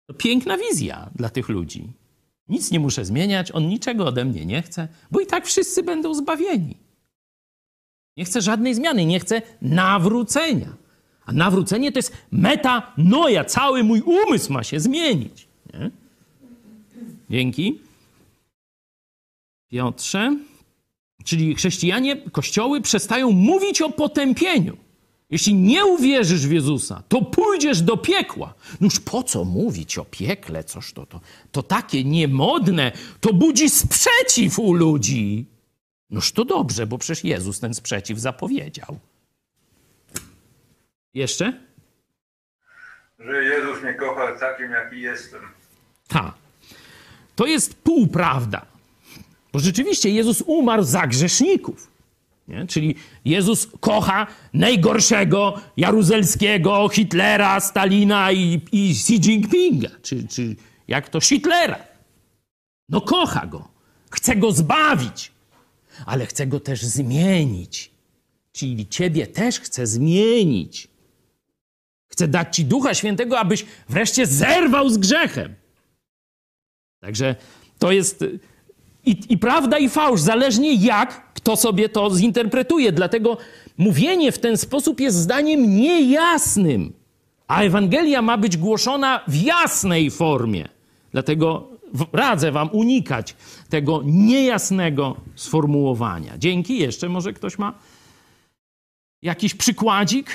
To 0.08 0.14
piękna 0.14 0.58
wizja 0.58 1.10
dla 1.16 1.30
tych 1.30 1.49
ludzi. 1.49 1.88
Nic 2.50 2.72
nie 2.72 2.80
muszę 2.80 3.06
zmieniać, 3.06 3.52
on 3.52 3.68
niczego 3.68 4.06
ode 4.06 4.26
mnie 4.26 4.45
nie 4.45 4.62
chce, 4.62 4.88
bo 5.12 5.20
i 5.20 5.26
tak 5.26 5.45
wszyscy 5.45 5.84
będą 5.84 6.14
zbawieni. 6.14 6.78
Nie 8.18 8.26
chcę 8.26 8.41
żadnej 8.41 8.76
zmiany, 8.76 9.06
nie 9.06 9.20
chcę 9.20 9.41
nawrócenia. 9.62 10.76
A 11.26 11.32
nawrócenie 11.32 11.91
to 11.91 12.00
jest 12.00 12.14
metanoja, 12.32 13.45
cały 13.45 13.84
mój 13.84 14.02
umysł 14.02 14.54
ma 14.54 14.64
się 14.64 14.80
zmienić. 14.80 15.48
Nie? 15.74 15.91
Dzięki. 17.30 17.80
Piotrze. 19.70 20.38
Czyli 21.24 21.56
chrześcijanie, 21.56 22.18
kościoły 22.18 22.82
przestają 22.82 23.32
mówić 23.32 23.82
o 23.82 23.89
potępieniu. 23.89 24.78
Jeśli 25.30 25.54
nie 25.54 25.86
uwierzysz 25.86 26.48
w 26.48 26.52
Jezusa, 26.52 27.04
to 27.10 27.22
pójdziesz 27.22 27.82
do 27.82 27.98
piekła. 27.98 28.54
Noż 28.82 29.00
po 29.00 29.24
co 29.24 29.46
mówić 29.46 29.98
o 29.98 30.06
piekle? 30.06 30.64
Coż 30.64 30.94
to, 30.94 31.06
to, 31.06 31.22
to 31.52 31.64
takie 31.64 32.04
niemodne, 32.04 32.92
to 33.20 33.34
budzi 33.34 33.70
sprzeciw 33.70 34.60
u 34.60 34.74
ludzi. 34.74 35.46
Noż 36.10 36.32
to 36.32 36.46
dobrze, 36.46 36.88
bo 36.88 36.98
przecież 36.98 37.24
Jezus 37.24 37.60
ten 37.60 37.74
sprzeciw 37.74 38.20
zapowiedział. 38.20 39.00
Jeszcze? 41.14 41.60
Że 43.20 43.44
Jezus 43.44 43.84
mnie 43.84 43.94
kocha 43.94 44.40
takim, 44.40 44.72
jaki 44.72 45.02
jestem. 45.02 45.42
Tak. 46.08 46.34
To 47.36 47.46
jest 47.46 47.76
półprawda. 47.76 48.66
Bo 49.54 49.60
rzeczywiście 49.60 50.10
Jezus 50.10 50.44
umarł 50.46 50.84
za 50.84 51.08
grzeszników. 51.08 51.97
Nie? 52.48 52.68
Czyli 52.68 52.95
Jezus 53.26 53.68
kocha 53.80 54.28
najgorszego 54.54 55.62
Jaruzelskiego, 55.78 56.89
Hitlera, 56.89 57.60
Stalina 57.60 58.32
i, 58.32 58.62
i 58.72 58.91
Xi 58.91 59.14
Jinpinga, 59.14 59.89
czy, 60.02 60.28
czy 60.28 60.56
jak 60.88 61.10
to 61.10 61.22
Hitlera. 61.22 61.80
No 62.89 63.02
kocha 63.02 63.45
go, 63.45 63.68
chce 64.10 64.36
go 64.36 64.52
zbawić, 64.52 65.32
ale 66.06 66.26
chce 66.26 66.48
go 66.48 66.60
też 66.60 66.82
zmienić. 66.82 67.91
Czyli 68.52 68.88
ciebie 68.88 69.28
też 69.28 69.60
chce 69.60 69.88
zmienić. 69.88 70.88
Chce 72.12 72.28
dać 72.28 72.56
ci 72.56 72.66
Ducha 72.66 72.93
Świętego, 72.93 73.39
abyś 73.39 73.66
wreszcie 73.89 74.26
zerwał 74.26 74.89
z 74.89 74.98
grzechem. 74.98 75.56
Także 77.00 77.36
to 77.80 77.91
jest 77.91 78.24
i, 79.06 79.20
i 79.30 79.38
prawda, 79.38 79.78
i 79.78 79.89
fałsz, 79.89 80.22
zależnie 80.22 80.74
jak 80.74 81.27
kto 81.48 81.56
sobie 81.56 81.89
to 81.89 82.16
zinterpretuje. 82.16 82.91
Dlatego 82.91 83.38
mówienie 83.78 84.32
w 84.32 84.39
ten 84.39 84.58
sposób 84.58 85.00
jest 85.00 85.18
zdaniem 85.18 85.76
niejasnym, 85.76 86.93
a 87.48 87.62
Ewangelia 87.62 88.22
ma 88.22 88.38
być 88.38 88.58
głoszona 88.58 89.24
w 89.28 89.36
jasnej 89.36 90.12
formie. 90.12 90.70
Dlatego 91.12 91.68
radzę 92.14 92.52
Wam 92.52 92.70
unikać 92.72 93.36
tego 93.70 94.02
niejasnego 94.06 95.16
sformułowania. 95.36 96.38
Dzięki. 96.38 96.80
Jeszcze 96.80 97.10
może 97.10 97.34
ktoś 97.34 97.58
ma 97.58 97.74
jakiś 99.22 99.54
przykładzik? 99.54 100.32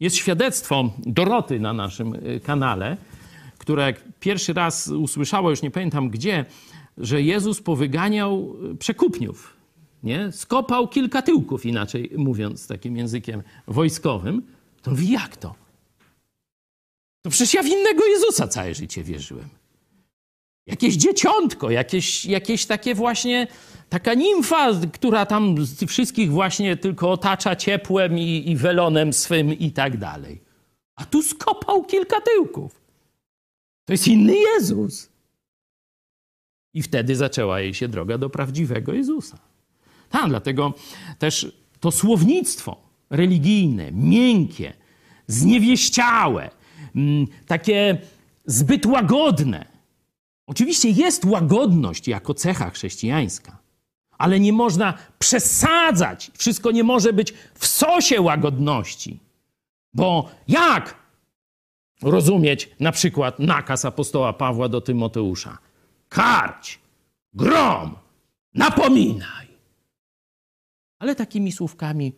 Jest 0.00 0.16
świadectwo 0.16 0.90
Doroty 0.98 1.60
na 1.60 1.72
naszym 1.72 2.14
y, 2.14 2.40
kanale, 2.40 2.96
która 3.58 3.86
jak 3.86 4.02
pierwszy 4.20 4.52
raz 4.52 4.88
usłyszała, 4.88 5.50
już 5.50 5.62
nie 5.62 5.70
pamiętam 5.70 6.10
gdzie, 6.10 6.44
że 6.98 7.22
Jezus 7.22 7.60
powyganiał 7.60 8.56
y, 8.72 8.76
przekupniów. 8.76 9.56
Nie? 10.02 10.32
Skopał 10.32 10.88
kilka 10.88 11.22
tyłków, 11.22 11.66
inaczej 11.66 12.10
mówiąc, 12.16 12.66
takim 12.66 12.96
językiem 12.96 13.42
wojskowym. 13.66 14.42
To 14.82 14.90
mówi, 14.90 15.10
jak 15.10 15.36
to? 15.36 15.54
To 17.22 17.30
przecież 17.30 17.54
ja 17.54 17.62
w 17.62 17.66
innego 17.66 18.06
Jezusa 18.06 18.48
całe 18.48 18.74
życie 18.74 19.04
wierzyłem. 19.04 19.48
Jakieś 20.66 20.94
dzieciątko, 20.94 21.70
jakieś, 21.70 22.26
jakieś 22.26 22.66
takie 22.66 22.94
właśnie, 22.94 23.46
taka 23.88 24.14
nimfa, 24.14 24.70
która 24.92 25.26
tam 25.26 25.54
wszystkich 25.86 26.32
właśnie 26.32 26.76
tylko 26.76 27.10
otacza 27.10 27.56
ciepłem 27.56 28.18
i, 28.18 28.50
i 28.50 28.56
welonem 28.56 29.12
swym 29.12 29.52
i 29.58 29.72
tak 29.72 29.96
dalej. 29.96 30.40
A 30.96 31.04
tu 31.04 31.22
skopał 31.22 31.84
kilka 31.84 32.20
tyłków. 32.20 32.80
To 33.84 33.92
jest 33.92 34.08
inny 34.08 34.34
Jezus. 34.36 35.08
I 36.74 36.82
wtedy 36.82 37.16
zaczęła 37.16 37.60
jej 37.60 37.74
się 37.74 37.88
droga 37.88 38.18
do 38.18 38.30
prawdziwego 38.30 38.92
Jezusa. 38.92 39.38
Tak, 40.10 40.28
dlatego 40.28 40.74
też 41.18 41.52
to 41.80 41.90
słownictwo 41.90 42.76
religijne, 43.10 43.92
miękkie, 43.92 44.72
zniewieściałe, 45.26 46.50
mm, 46.96 47.26
takie 47.46 47.98
zbyt 48.46 48.86
łagodne. 48.86 49.66
Oczywiście 50.46 50.90
jest 50.90 51.24
łagodność 51.24 52.08
jako 52.08 52.34
cecha 52.34 52.70
chrześcijańska, 52.70 53.58
ale 54.18 54.40
nie 54.40 54.52
można 54.52 54.94
przesadzać. 55.18 56.30
Wszystko 56.38 56.70
nie 56.70 56.84
może 56.84 57.12
być 57.12 57.34
w 57.54 57.66
sosie 57.66 58.20
łagodności. 58.20 59.18
Bo 59.94 60.30
jak 60.48 60.94
rozumieć 62.02 62.70
na 62.80 62.92
przykład 62.92 63.38
nakaz 63.38 63.84
apostoła 63.84 64.32
Pawła 64.32 64.68
do 64.68 64.80
Tymoteusza? 64.80 65.58
Karć, 66.08 66.78
grom, 67.34 67.96
napominaj. 68.54 69.48
Ale 70.98 71.14
takimi 71.14 71.52
słówkami. 71.52 72.12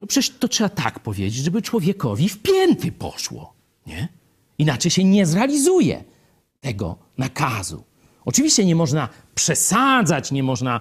No 0.00 0.06
przecież 0.06 0.30
to 0.30 0.48
trzeba 0.48 0.68
tak 0.68 1.00
powiedzieć, 1.00 1.34
żeby 1.34 1.62
człowiekowi 1.62 2.28
w 2.28 2.38
pięty 2.42 2.92
poszło, 2.92 3.54
nie? 3.86 4.08
Inaczej 4.58 4.90
się 4.90 5.04
nie 5.04 5.26
zrealizuje 5.26 6.04
tego 6.60 6.98
nakazu. 7.18 7.84
Oczywiście 8.24 8.64
nie 8.64 8.76
można 8.76 9.08
przesadzać, 9.34 10.32
nie 10.32 10.42
można 10.42 10.80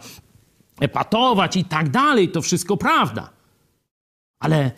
epatować 0.79 1.55
i 1.55 1.65
tak 1.65 1.89
dalej, 1.89 2.29
to 2.29 2.41
wszystko 2.41 2.77
prawda. 2.77 3.38
Ale 4.39 4.71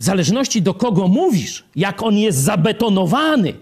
w 0.00 0.04
zależności 0.04 0.62
do 0.62 0.74
kogo 0.74 1.08
mówisz, 1.08 1.64
jak 1.76 2.02
on 2.02 2.14
jest 2.14 2.38
zabetonowany, 2.38 3.54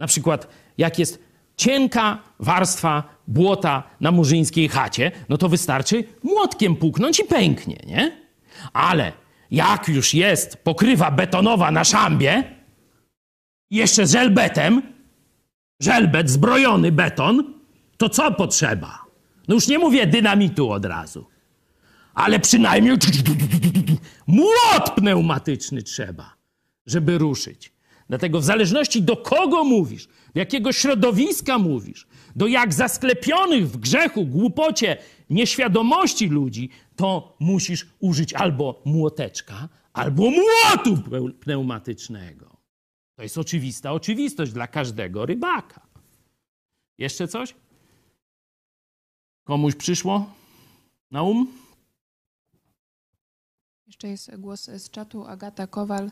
na 0.00 0.06
przykład 0.06 0.48
jak 0.78 0.98
jest 0.98 1.22
cienka 1.56 2.18
warstwa 2.38 3.02
błota 3.28 3.82
na 4.00 4.10
murzyńskiej 4.10 4.68
chacie, 4.68 5.10
no 5.28 5.38
to 5.38 5.48
wystarczy 5.48 6.04
młotkiem 6.22 6.76
puknąć 6.76 7.20
i 7.20 7.24
pęknie, 7.24 7.76
nie? 7.86 8.22
Ale 8.72 9.12
jak 9.50 9.88
już 9.88 10.14
jest 10.14 10.56
pokrywa 10.56 11.10
betonowa 11.10 11.70
na 11.70 11.84
szambie, 11.84 12.44
jeszcze 13.70 14.06
z 14.06 14.12
żelbetem, 14.12 14.82
żelbet, 15.80 16.30
zbrojony 16.30 16.92
beton, 16.92 17.54
to 17.96 18.08
co 18.08 18.32
potrzeba? 18.32 19.04
No 19.48 19.54
już 19.54 19.68
nie 19.68 19.78
mówię 19.78 20.06
dynamitu 20.06 20.70
od 20.70 20.84
razu, 20.84 21.26
ale 22.14 22.40
przynajmniej 22.40 22.96
młot 24.26 24.90
pneumatyczny 24.96 25.82
trzeba, 25.82 26.36
żeby 26.86 27.18
ruszyć. 27.18 27.72
Dlatego 28.08 28.40
w 28.40 28.44
zależności 28.44 29.02
do 29.02 29.16
kogo 29.16 29.64
mówisz, 29.64 30.06
do 30.06 30.40
jakiego 30.40 30.72
środowiska 30.72 31.58
mówisz, 31.58 32.06
do 32.36 32.46
jak 32.46 32.74
zasklepionych 32.74 33.70
w 33.70 33.76
grzechu, 33.76 34.26
głupocie, 34.26 34.96
nieświadomości 35.30 36.28
ludzi, 36.28 36.70
to 36.96 37.36
musisz 37.40 37.86
użyć 38.00 38.34
albo 38.34 38.82
młoteczka, 38.84 39.68
albo 39.92 40.30
młotu 40.30 41.02
pneumatycznego. 41.40 42.56
To 43.16 43.22
jest 43.22 43.38
oczywista 43.38 43.92
oczywistość 43.92 44.52
dla 44.52 44.66
każdego 44.66 45.26
rybaka. 45.26 45.86
Jeszcze 46.98 47.28
coś? 47.28 47.54
Komuś 49.44 49.74
przyszło 49.74 50.32
na 51.10 51.22
um? 51.22 51.61
Jeszcze 54.02 54.30
jest 54.30 54.40
głos 54.40 54.64
z 54.64 54.90
czatu 54.90 55.24
Agata 55.24 55.66
Kowal. 55.66 56.10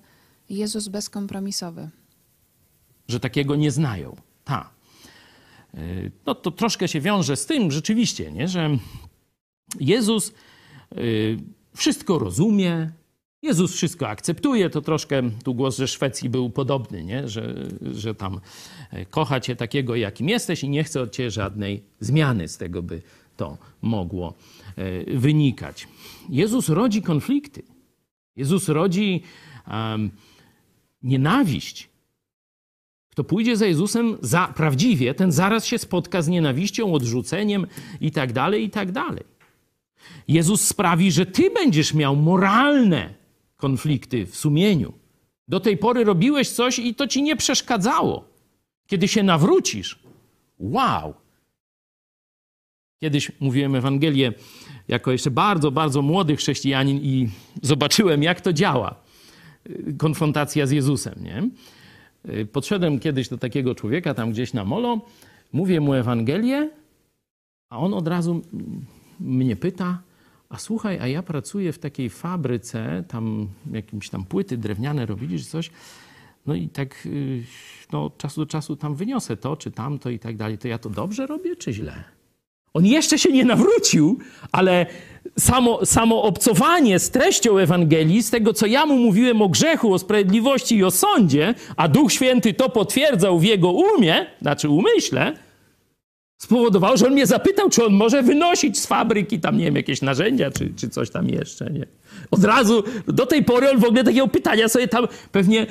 Jezus 0.51 0.89
bezkompromisowy. 0.89 1.91
Że 3.09 3.21
takiego 3.21 3.57
nie 3.57 3.71
znają. 3.71 4.17
Ta. 4.45 4.71
Y, 5.75 6.13
no 6.27 6.35
to 6.35 6.51
troszkę 6.51 6.89
się 6.89 7.01
wiąże 7.01 7.37
z 7.37 7.47
tym 7.47 7.71
rzeczywiście, 7.71 8.33
nie? 8.33 8.49
że 8.49 8.79
Jezus 9.81 10.33
y, 10.99 11.39
wszystko 11.75 12.19
rozumie, 12.19 12.93
Jezus 13.43 13.73
wszystko 13.73 14.09
akceptuje, 14.09 14.71
to 14.71 14.81
troszkę 14.81 15.23
tu 15.45 15.55
głos 15.55 15.77
ze 15.77 15.89
Szwecji 15.89 16.29
był 16.29 16.51
podobny, 16.51 17.05
nie? 17.05 17.29
Że, 17.29 17.55
że 17.93 18.15
tam 18.15 18.41
e, 18.91 19.07
kocha 19.07 19.41
cię 19.41 19.57
takiego, 19.57 19.97
jakim 19.97 20.29
jesteś 20.29 20.65
i 20.65 20.69
nie 20.69 20.85
chce 20.85 21.03
od 21.03 21.13
ciebie 21.13 21.31
żadnej 21.31 21.83
zmiany. 22.01 22.49
Z 22.49 22.59
tego 22.59 22.83
by 22.83 23.03
to 23.37 23.59
mogło 23.83 24.35
e, 24.77 25.19
wynikać. 25.19 25.89
Jezus 26.29 26.69
rodzi 26.69 27.03
konflikty. 27.03 27.70
Jezus 28.37 28.69
rodzi 28.69 29.23
um, 29.67 30.11
nienawiść. 31.03 31.91
Kto 33.11 33.25
pójdzie 33.25 33.57
za 33.57 33.67
Jezusem 33.67 34.17
za 34.21 34.53
prawdziwie, 34.57 35.15
ten 35.15 35.33
zaraz 35.33 35.67
się 35.67 35.79
spotka 35.79 36.23
z 36.23 36.29
nienawiścią, 36.29 36.95
odrzuceniem 36.95 37.67
i 38.01 38.11
tak 38.11 38.33
dalej, 38.33 38.65
i 38.65 38.71
tak 38.71 38.93
dalej. 38.93 39.25
Jezus 40.29 40.61
sprawi, 40.67 41.13
że 41.13 41.27
ty 41.27 41.51
będziesz 41.51 41.95
miał 41.95 42.17
moralne 42.17 43.15
konflikty 43.57 44.27
w 44.27 44.37
sumieniu. 44.37 44.93
Do 45.49 45.61
tej 45.61 45.77
pory 45.77 46.05
robiłeś 46.05 46.49
coś 46.49 46.79
i 46.79 46.95
to 46.95 47.07
ci 47.07 47.23
nie 47.23 47.37
przeszkadzało. 47.37 48.25
Kiedy 48.87 49.09
się 49.09 49.23
nawrócisz, 49.23 49.99
wow! 50.59 51.15
Kiedyś 53.03 53.33
mówiłem 53.41 53.75
Ewangelię 53.75 54.33
jako 54.89 55.13
jeszcze 55.13 55.31
bardzo, 55.31 55.71
bardzo 55.71 56.03
młody 56.03 56.37
chrześcijanin 56.37 57.01
i 57.03 57.29
zobaczyłem, 57.63 58.23
jak 58.23 58.41
to 58.41 58.53
działa. 58.53 58.95
Konfrontacja 59.99 60.67
z 60.67 60.71
Jezusem, 60.71 61.15
nie? 61.23 61.49
Podszedłem 62.47 62.99
kiedyś 62.99 63.29
do 63.29 63.39
takiego 63.39 63.75
człowieka 63.75 64.15
tam 64.15 64.31
gdzieś 64.33 64.53
na 64.53 64.65
molo, 64.65 65.01
mówię 65.53 65.81
mu 65.81 65.95
Ewangelię, 65.95 66.71
a 67.71 67.79
on 67.79 67.95
od 67.95 68.09
razu 68.09 68.43
mnie 69.21 69.57
pyta, 69.57 70.03
a 70.49 70.59
słuchaj, 70.59 70.99
a 70.99 71.07
ja 71.07 71.23
pracuję 71.23 71.73
w 71.73 71.79
takiej 71.79 72.11
fabryce, 72.11 73.05
tam 73.09 73.49
jakimś 73.73 74.09
tam 74.09 74.25
płyty 74.25 74.57
drewniane 74.57 75.07
robili, 75.07 75.39
czy 75.39 75.45
coś, 75.45 75.71
no 76.47 76.55
i 76.55 76.69
tak 76.69 77.07
y, 77.07 77.43
no, 77.93 78.05
od 78.05 78.19
czasu 78.19 78.41
do 78.41 78.47
czasu 78.47 78.77
tam 78.77 78.95
wyniosę 78.95 79.37
to, 79.37 79.57
czy 79.57 79.71
tamto 79.71 80.11
i 80.11 80.19
tak 80.19 80.37
dalej. 80.37 80.59
To 80.59 80.69
ja 80.69 80.79
to 80.79 80.91
dobrze 80.91 81.27
robię, 81.27 81.57
czy 81.57 81.73
źle? 81.73 82.20
On 82.75 82.87
jeszcze 82.87 83.19
się 83.19 83.33
nie 83.33 83.45
nawrócił, 83.45 84.19
ale 84.53 84.87
samo, 85.39 85.87
samo 85.87 86.23
obcowanie 86.23 86.99
z 86.99 87.11
treścią 87.11 87.59
Ewangelii, 87.59 88.23
z 88.23 88.31
tego, 88.31 88.53
co 88.53 88.67
ja 88.67 88.87
mu 88.87 88.97
mówiłem 88.97 89.43
o 89.43 89.49
grzechu, 89.49 89.93
o 89.93 89.99
sprawiedliwości 89.99 90.77
i 90.77 90.85
o 90.85 90.91
sądzie, 90.91 91.55
a 91.77 91.89
Duch 91.89 92.13
Święty 92.13 92.55
to 92.55 92.69
potwierdzał 92.69 93.39
w 93.39 93.45
jego 93.45 93.73
umie, 93.73 94.27
znaczy 94.41 94.69
umyśle, 94.69 95.37
spowodowało, 96.41 96.97
że 96.97 97.07
on 97.07 97.13
mnie 97.13 97.27
zapytał, 97.27 97.71
czy 97.71 97.85
on 97.85 97.93
może 97.93 98.23
wynosić 98.23 98.79
z 98.79 98.87
fabryki 98.87 99.41
tam, 99.41 99.59
nie 99.59 99.65
wiem, 99.65 99.77
jakieś 99.77 100.03
narzędzia, 100.03 100.51
czy, 100.51 100.73
czy 100.77 100.89
coś 100.89 101.11
tam 101.11 101.29
jeszcze, 101.29 101.71
nie? 101.71 101.87
Od 102.31 102.45
razu, 102.45 102.83
do 103.07 103.27
tej 103.27 103.45
pory 103.45 103.71
on 103.71 103.79
w 103.79 103.85
ogóle 103.85 104.05
takiego 104.05 104.29
pytania 104.29 104.69
sobie 104.69 104.89
tam 104.89 105.07
pewnie 105.33 105.63
y, 105.63 105.67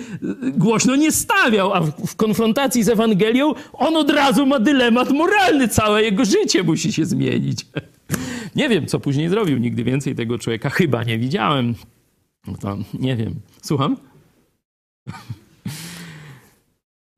głośno 0.52 0.96
nie 0.96 1.12
stawiał, 1.12 1.74
a 1.74 1.82
w, 1.82 2.08
w 2.08 2.16
konfrontacji 2.16 2.84
z 2.84 2.90
Ewangelią 2.90 3.54
on 3.74 3.96
od 3.96 4.10
razu 4.10 4.46
ma 4.46 4.60
dylemat 4.60 5.12
moralny, 5.12 5.68
całe 5.68 6.04
jego 6.04 6.26
życie 6.26 6.64
musi 6.64 6.94
się 6.94 7.06
zmienić. 7.06 7.66
Nie 8.56 8.70
wiem, 8.70 8.86
co 8.86 9.00
później 9.00 9.30
zrobił, 9.30 9.58
nigdy 9.58 9.84
więcej 9.84 10.16
tego 10.16 10.40
człowieka 10.40 10.70
chyba 10.70 11.04
nie 11.04 11.20
widziałem. 11.20 11.76
No 12.48 12.54
to 12.62 12.78
nie 12.94 13.16
wiem. 13.16 13.36
Słucham? 13.62 13.98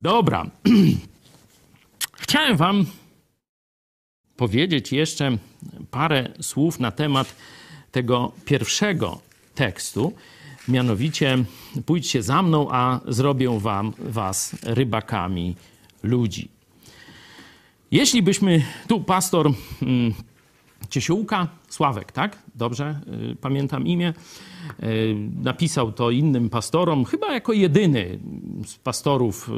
Dobra. 0.02 0.46
Chciałem 2.24 2.58
wam 2.58 2.86
powiedzieć 4.42 4.92
jeszcze 4.92 5.38
parę 5.92 6.32
słów 6.40 6.80
na 6.80 6.92
temat 6.92 7.36
tego 7.92 8.32
pierwszego 8.46 9.20
tekstu. 9.56 10.14
Mianowicie, 10.68 11.38
pójdźcie 11.86 12.24
za 12.24 12.42
mną, 12.42 12.68
a 12.72 13.00
zrobię 13.08 13.60
wam 13.60 13.94
was 14.00 14.56
rybakami 14.64 15.56
ludzi. 16.04 16.50
Jeśli 17.92 18.24
byśmy 18.24 18.64
tu 18.88 19.04
pastor 19.04 19.52
mm, 19.82 20.14
Ciesiółka, 20.90 21.48
Sławek, 21.70 22.12
tak? 22.12 22.38
Dobrze 22.56 23.00
y, 23.32 23.36
pamiętam 23.36 23.88
imię. 23.88 24.14
Y, 24.84 25.16
napisał 25.44 25.92
to 25.92 26.12
innym 26.12 26.50
pastorom, 26.50 27.06
chyba 27.06 27.34
jako 27.34 27.54
jedyny 27.54 28.20
z 28.66 28.78
pastorów 28.78 29.50
y, 29.50 29.52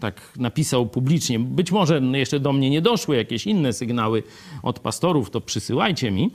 tak 0.00 0.32
napisał 0.36 0.86
publicznie. 0.86 1.38
Być 1.38 1.72
może 1.72 2.00
jeszcze 2.00 2.40
do 2.40 2.52
mnie 2.52 2.70
nie 2.70 2.82
doszły 2.82 3.16
jakieś 3.16 3.46
inne 3.46 3.72
sygnały 3.72 4.22
od 4.62 4.80
pastorów, 4.80 5.30
to 5.30 5.40
przysyłajcie 5.40 6.10
mi, 6.10 6.30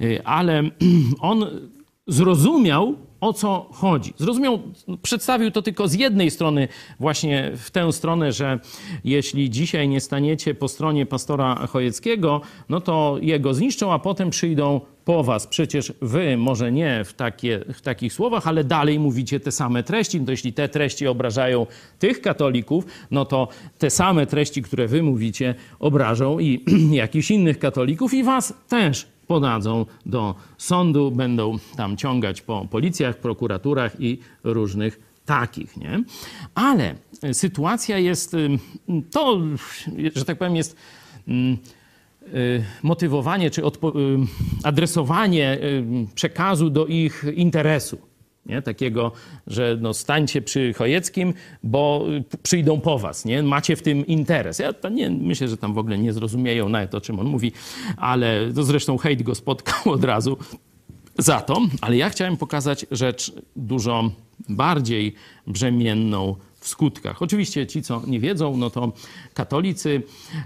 Y, 0.00 0.24
ale 0.24 0.70
on 1.20 1.46
zrozumiał, 2.06 2.94
o 3.20 3.32
co 3.32 3.68
chodzi. 3.72 4.14
Zrozumiał, 4.16 4.58
przedstawił 5.02 5.50
to 5.50 5.62
tylko 5.62 5.88
z 5.88 5.94
jednej 5.94 6.30
strony, 6.30 6.68
właśnie 7.00 7.52
w 7.56 7.70
tę 7.70 7.92
stronę, 7.92 8.32
że 8.32 8.58
jeśli 9.04 9.50
dzisiaj 9.50 9.88
nie 9.88 10.00
staniecie 10.00 10.54
po 10.54 10.68
stronie 10.68 11.06
pastora 11.06 11.66
Chojeckiego, 11.66 12.40
no 12.68 12.80
to 12.80 13.16
jego 13.20 13.54
zniszczą, 13.54 13.92
a 13.92 13.98
potem 13.98 14.30
przyjdą 14.30 14.80
po 15.06 15.24
was. 15.24 15.46
Przecież 15.46 15.92
wy, 16.00 16.36
może 16.36 16.72
nie 16.72 17.04
w, 17.04 17.12
takie, 17.12 17.60
w 17.74 17.80
takich 17.80 18.12
słowach, 18.12 18.48
ale 18.48 18.64
dalej 18.64 18.98
mówicie 18.98 19.40
te 19.40 19.52
same 19.52 19.82
treści. 19.82 20.20
No 20.20 20.26
to 20.26 20.30
jeśli 20.32 20.52
te 20.52 20.68
treści 20.68 21.06
obrażają 21.06 21.66
tych 21.98 22.20
katolików, 22.20 22.84
no 23.10 23.24
to 23.24 23.48
te 23.78 23.90
same 23.90 24.26
treści, 24.26 24.62
które 24.62 24.88
wy 24.88 25.02
mówicie, 25.02 25.54
obrażą 25.78 26.38
i 26.38 26.64
jakichś 26.90 27.30
innych 27.30 27.58
katolików 27.58 28.14
i 28.14 28.24
was 28.24 28.54
też 28.68 29.15
podadzą 29.26 29.86
do 30.06 30.34
sądu, 30.58 31.10
będą 31.10 31.58
tam 31.76 31.96
ciągać 31.96 32.42
po 32.42 32.66
policjach, 32.70 33.16
prokuraturach 33.16 34.00
i 34.00 34.18
różnych 34.44 35.00
takich, 35.26 35.76
nie? 35.76 36.02
Ale 36.54 36.94
y, 37.24 37.34
sytuacja 37.34 37.98
jest, 37.98 38.36
to, 39.10 39.40
że 40.16 40.24
tak 40.24 40.38
powiem, 40.38 40.56
jest 40.56 40.76
mm, 41.28 41.58
y, 42.34 42.64
motywowanie 42.82 43.50
czy 43.50 43.62
adresowanie 44.62 45.58
przekazu 46.14 46.70
do 46.70 46.86
ich 46.86 47.24
interesu. 47.34 47.98
Nie? 48.46 48.62
Takiego, 48.62 49.12
że 49.46 49.78
no 49.80 49.94
stańcie 49.94 50.42
przy 50.42 50.72
Chojeckim, 50.72 51.34
bo 51.62 52.06
y, 52.34 52.38
przyjdą 52.42 52.80
po 52.80 52.98
was. 52.98 53.24
Nie? 53.24 53.42
Macie 53.42 53.76
w 53.76 53.82
tym 53.82 54.06
interes. 54.06 54.58
Ja 54.58 54.74
nie, 54.90 55.10
myślę, 55.10 55.48
że 55.48 55.56
tam 55.56 55.74
w 55.74 55.78
ogóle 55.78 55.98
nie 55.98 56.12
zrozumieją 56.12 56.68
nawet 56.68 56.94
o 56.94 57.00
czym 57.00 57.20
on 57.20 57.26
mówi, 57.26 57.52
ale 57.96 58.52
to 58.54 58.64
zresztą 58.64 58.98
hejt 58.98 59.22
go 59.22 59.34
spotkał 59.34 59.92
od 59.94 60.04
razu 60.04 60.36
za 61.18 61.40
to. 61.40 61.60
Ale 61.80 61.96
ja 61.96 62.10
chciałem 62.10 62.36
pokazać 62.36 62.86
rzecz 62.90 63.32
dużo 63.56 64.10
bardziej 64.48 65.14
brzemienną 65.46 66.36
w 66.66 66.68
skutkach. 66.68 67.22
Oczywiście 67.22 67.66
ci, 67.66 67.82
co 67.82 68.02
nie 68.06 68.20
wiedzą, 68.20 68.56
no 68.56 68.70
to 68.70 68.92
katolicy, 69.34 70.02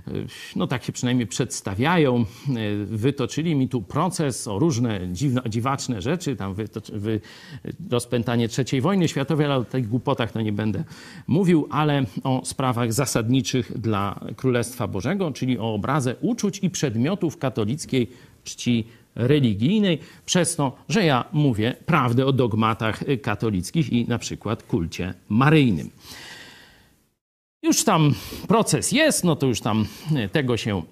y, 0.08 0.26
no 0.56 0.66
tak 0.66 0.84
się 0.84 0.92
przynajmniej 0.92 1.26
przedstawiają, 1.26 2.24
y, 2.48 2.86
wytoczyli 2.86 3.54
mi 3.54 3.68
tu 3.68 3.82
proces 3.82 4.48
o 4.48 4.58
różne 4.58 5.00
dziwno, 5.12 5.42
dziwaczne 5.48 6.02
rzeczy, 6.02 6.36
tam 6.36 6.54
wytoczy, 6.54 6.98
wy, 6.98 7.20
rozpętanie 7.90 8.48
III 8.58 8.80
wojny 8.80 9.08
światowej, 9.08 9.46
ale 9.46 9.56
o 9.56 9.64
tych 9.64 9.88
głupotach 9.88 10.32
to 10.32 10.40
nie 10.40 10.52
będę 10.52 10.84
mówił, 11.26 11.68
ale 11.70 12.04
o 12.24 12.42
sprawach 12.44 12.92
zasadniczych 12.92 13.78
dla 13.78 14.20
Królestwa 14.36 14.88
Bożego, 14.88 15.32
czyli 15.32 15.58
o 15.58 15.74
obrazę 15.74 16.16
uczuć 16.20 16.58
i 16.58 16.70
przedmiotów 16.70 17.38
katolickiej 17.38 18.10
czci 18.44 18.84
religijnej, 19.14 19.98
przez 20.26 20.56
to, 20.56 20.76
że 20.88 21.04
ja 21.04 21.24
mówię 21.32 21.74
prawdę 21.86 22.26
o 22.26 22.32
dogmatach 22.32 23.04
katolickich 23.22 23.92
i 23.92 24.08
na 24.08 24.18
przykład 24.18 24.62
kulcie 24.62 25.14
maryjnym. 25.28 25.90
Już 27.62 27.84
tam 27.84 28.14
proces 28.48 28.92
jest, 28.92 29.24
no 29.24 29.36
to 29.36 29.46
już 29.46 29.60
tam 29.60 29.86
tego 30.32 30.56
się 30.56 30.82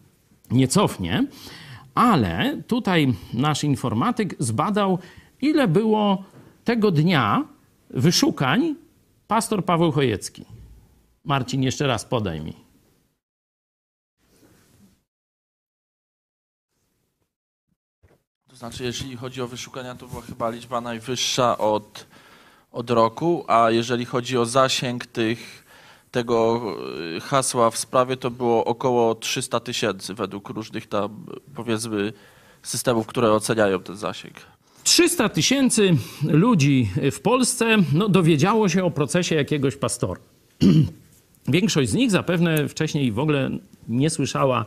nie 0.50 0.68
cofnie, 0.68 1.26
ale 1.94 2.62
tutaj 2.66 3.14
nasz 3.34 3.64
informatyk 3.64 4.34
zbadał, 4.38 4.98
ile 5.40 5.68
było 5.68 6.24
tego 6.64 6.90
dnia 6.90 7.44
wyszukań 7.90 8.74
pastor 9.26 9.64
Paweł 9.64 9.92
Chojecki. 9.92 10.44
Marcin, 11.24 11.62
jeszcze 11.62 11.86
raz 11.86 12.04
podaj 12.04 12.40
mi. 12.40 12.71
To 18.52 18.56
znaczy, 18.56 18.84
jeśli 18.84 19.16
chodzi 19.16 19.42
o 19.42 19.46
wyszukania, 19.46 19.94
to 19.94 20.08
była 20.08 20.22
chyba 20.22 20.50
liczba 20.50 20.80
najwyższa 20.80 21.58
od, 21.58 22.06
od 22.72 22.90
roku, 22.90 23.44
a 23.48 23.70
jeżeli 23.70 24.04
chodzi 24.04 24.38
o 24.38 24.46
zasięg 24.46 25.06
tych, 25.06 25.64
tego 26.10 26.62
y, 27.16 27.20
hasła 27.20 27.70
w 27.70 27.78
sprawie, 27.78 28.16
to 28.16 28.30
było 28.30 28.64
około 28.64 29.14
300 29.14 29.60
tysięcy 29.60 30.14
według 30.14 30.48
różnych 30.48 30.86
tam, 30.86 31.26
powiedzmy, 31.54 32.12
systemów, 32.62 33.06
które 33.06 33.32
oceniają 33.32 33.80
ten 33.80 33.96
zasięg. 33.96 34.34
300 34.84 35.28
tysięcy 35.28 35.96
ludzi 36.24 36.90
w 37.12 37.20
Polsce 37.20 37.76
no, 37.92 38.08
dowiedziało 38.08 38.68
się 38.68 38.84
o 38.84 38.90
procesie 38.90 39.34
jakiegoś 39.34 39.76
pastora. 39.76 40.20
Większość 41.48 41.90
z 41.90 41.94
nich 41.94 42.10
zapewne 42.10 42.68
wcześniej 42.68 43.12
w 43.12 43.18
ogóle 43.18 43.50
nie 43.88 44.10
słyszała 44.10 44.64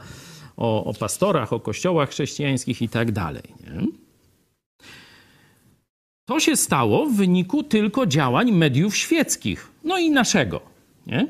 o, 0.57 0.85
o 0.85 0.93
pastorach, 0.93 1.53
o 1.53 1.59
kościołach 1.59 2.09
chrześcijańskich 2.09 2.81
i 2.81 2.89
tak 2.89 3.11
dalej. 3.11 3.43
To 6.25 6.39
się 6.39 6.55
stało 6.55 7.05
w 7.05 7.15
wyniku 7.15 7.63
tylko 7.63 8.05
działań 8.05 8.51
mediów 8.51 8.97
świeckich, 8.97 9.71
no 9.83 9.97
i 9.97 10.09
naszego. 10.09 10.61
Nie? 11.07 11.27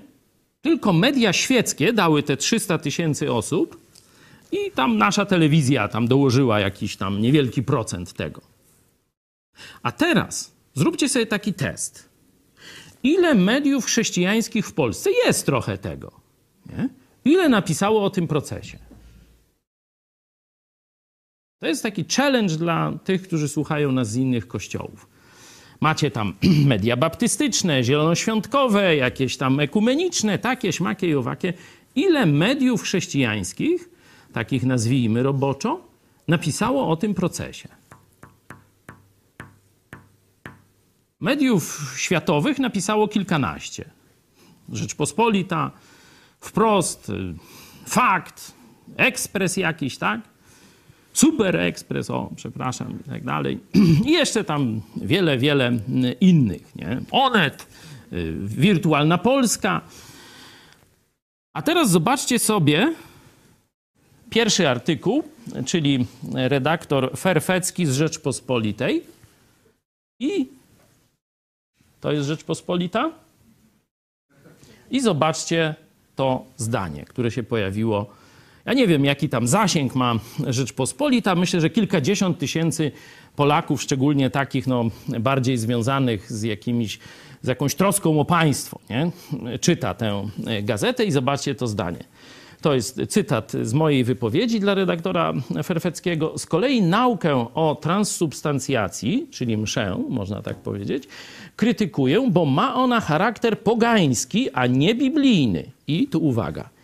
Tylko 0.61 0.93
media 0.93 1.33
świeckie 1.33 1.93
dały 1.93 2.23
te 2.23 2.37
300 2.37 2.77
tysięcy 2.77 3.33
osób 3.33 3.79
i 4.51 4.71
tam 4.71 4.97
nasza 4.97 5.25
telewizja 5.25 5.87
tam 5.87 6.07
dołożyła 6.07 6.59
jakiś 6.59 6.97
tam 6.97 7.21
niewielki 7.21 7.63
procent 7.63 8.13
tego. 8.13 8.41
A 9.83 9.91
teraz 9.91 10.51
zróbcie 10.73 11.09
sobie 11.09 11.25
taki 11.25 11.53
test. 11.53 12.09
Ile 13.03 13.35
mediów 13.35 13.85
chrześcijańskich 13.85 14.67
w 14.67 14.73
Polsce 14.73 15.09
jest 15.25 15.45
trochę 15.45 15.77
tego? 15.77 16.11
Nie? 16.65 16.89
Ile 17.25 17.49
napisało 17.49 18.03
o 18.03 18.09
tym 18.09 18.27
procesie? 18.27 18.77
To 21.65 21.69
jest 21.69 21.83
taki 21.83 22.05
challenge 22.15 22.55
dla 22.55 22.93
tych, 23.03 23.21
którzy 23.21 23.47
słuchają 23.49 23.91
nas 23.91 24.11
z 24.11 24.15
innych 24.15 24.47
kościołów. 24.47 25.07
Macie 25.81 26.11
tam 26.11 26.33
media 26.73 26.97
baptystyczne, 26.97 27.83
zielonoświątkowe, 27.83 28.95
jakieś 28.95 29.37
tam 29.37 29.59
ekumeniczne, 29.59 30.39
takie, 30.39 30.73
śmakie 30.73 31.09
i 31.09 31.15
owakie. 31.15 31.53
Ile 31.95 32.25
mediów 32.25 32.81
chrześcijańskich, 32.81 33.89
takich 34.33 34.63
nazwijmy 34.63 35.23
roboczo, 35.23 35.81
napisało 36.27 36.89
o 36.89 36.95
tym 36.95 37.13
procesie? 37.13 37.69
Mediów 41.19 41.93
światowych 41.97 42.59
napisało 42.59 43.07
kilkanaście. 43.07 43.89
Rzeczpospolita, 44.71 45.71
wprost, 46.39 47.11
fakt, 47.85 48.51
ekspres 48.97 49.57
jakiś, 49.57 49.97
tak? 49.97 50.34
Super 51.15 51.55
Ekspres, 51.55 52.09
o, 52.09 52.31
przepraszam, 52.35 52.99
i 52.99 53.09
tak 53.09 53.23
dalej. 53.23 53.59
I 54.07 54.11
jeszcze 54.11 54.43
tam 54.43 54.81
wiele, 54.95 55.37
wiele 55.37 55.79
innych, 56.21 56.75
nie? 56.75 57.01
Onet, 57.11 57.67
Wirtualna 58.39 59.17
Polska. 59.17 59.81
A 61.53 61.61
teraz 61.61 61.91
zobaczcie 61.91 62.39
sobie 62.39 62.93
pierwszy 64.29 64.69
artykuł, 64.69 65.23
czyli 65.65 66.05
redaktor 66.33 67.17
Ferfecki 67.17 67.85
z 67.85 67.93
Rzeczpospolitej. 67.93 69.03
I 70.19 70.47
to 72.01 72.11
jest 72.11 72.27
Rzeczpospolita. 72.27 73.11
I 74.91 75.01
zobaczcie 75.01 75.75
to 76.15 76.45
zdanie, 76.57 77.05
które 77.05 77.31
się 77.31 77.43
pojawiło 77.43 78.09
ja 78.65 78.73
nie 78.73 78.87
wiem, 78.87 79.05
jaki 79.05 79.29
tam 79.29 79.47
zasięg 79.47 79.95
ma 79.95 80.15
Rzeczpospolita. 80.47 81.35
Myślę, 81.35 81.61
że 81.61 81.69
kilkadziesiąt 81.69 82.39
tysięcy 82.39 82.91
Polaków, 83.35 83.81
szczególnie 83.81 84.29
takich 84.29 84.67
no, 84.67 84.89
bardziej 85.19 85.57
związanych 85.57 86.31
z, 86.31 86.43
jakimiś, 86.43 86.99
z 87.41 87.47
jakąś 87.47 87.75
troską 87.75 88.19
o 88.19 88.25
państwo, 88.25 88.79
nie? 88.89 89.11
czyta 89.61 89.93
tę 89.93 90.23
gazetę 90.63 91.05
i 91.05 91.11
zobaczcie 91.11 91.55
to 91.55 91.67
zdanie. 91.67 92.03
To 92.61 92.75
jest 92.75 93.01
cytat 93.09 93.51
z 93.61 93.73
mojej 93.73 94.03
wypowiedzi 94.03 94.59
dla 94.59 94.73
redaktora 94.73 95.33
Ferfeckiego. 95.63 96.37
Z 96.37 96.45
kolei 96.45 96.81
naukę 96.81 97.47
o 97.53 97.77
transsubstancjacji, 97.81 99.27
czyli 99.31 99.57
mszę, 99.57 99.97
można 100.09 100.41
tak 100.41 100.57
powiedzieć, 100.57 101.03
krytykuję, 101.55 102.27
bo 102.31 102.45
ma 102.45 102.75
ona 102.75 103.01
charakter 103.01 103.59
pogański, 103.59 104.49
a 104.53 104.67
nie 104.67 104.95
biblijny. 104.95 105.63
I 105.87 106.07
tu 106.07 106.25
uwaga 106.25 106.74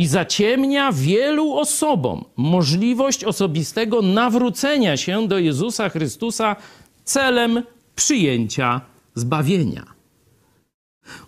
i 0.00 0.06
zaciemnia 0.06 0.92
wielu 0.92 1.54
osobom 1.54 2.24
możliwość 2.36 3.24
osobistego 3.24 4.02
nawrócenia 4.02 4.96
się 4.96 5.28
do 5.28 5.38
Jezusa 5.38 5.88
Chrystusa 5.88 6.56
celem 7.04 7.62
przyjęcia 7.94 8.80
zbawienia. 9.14 9.84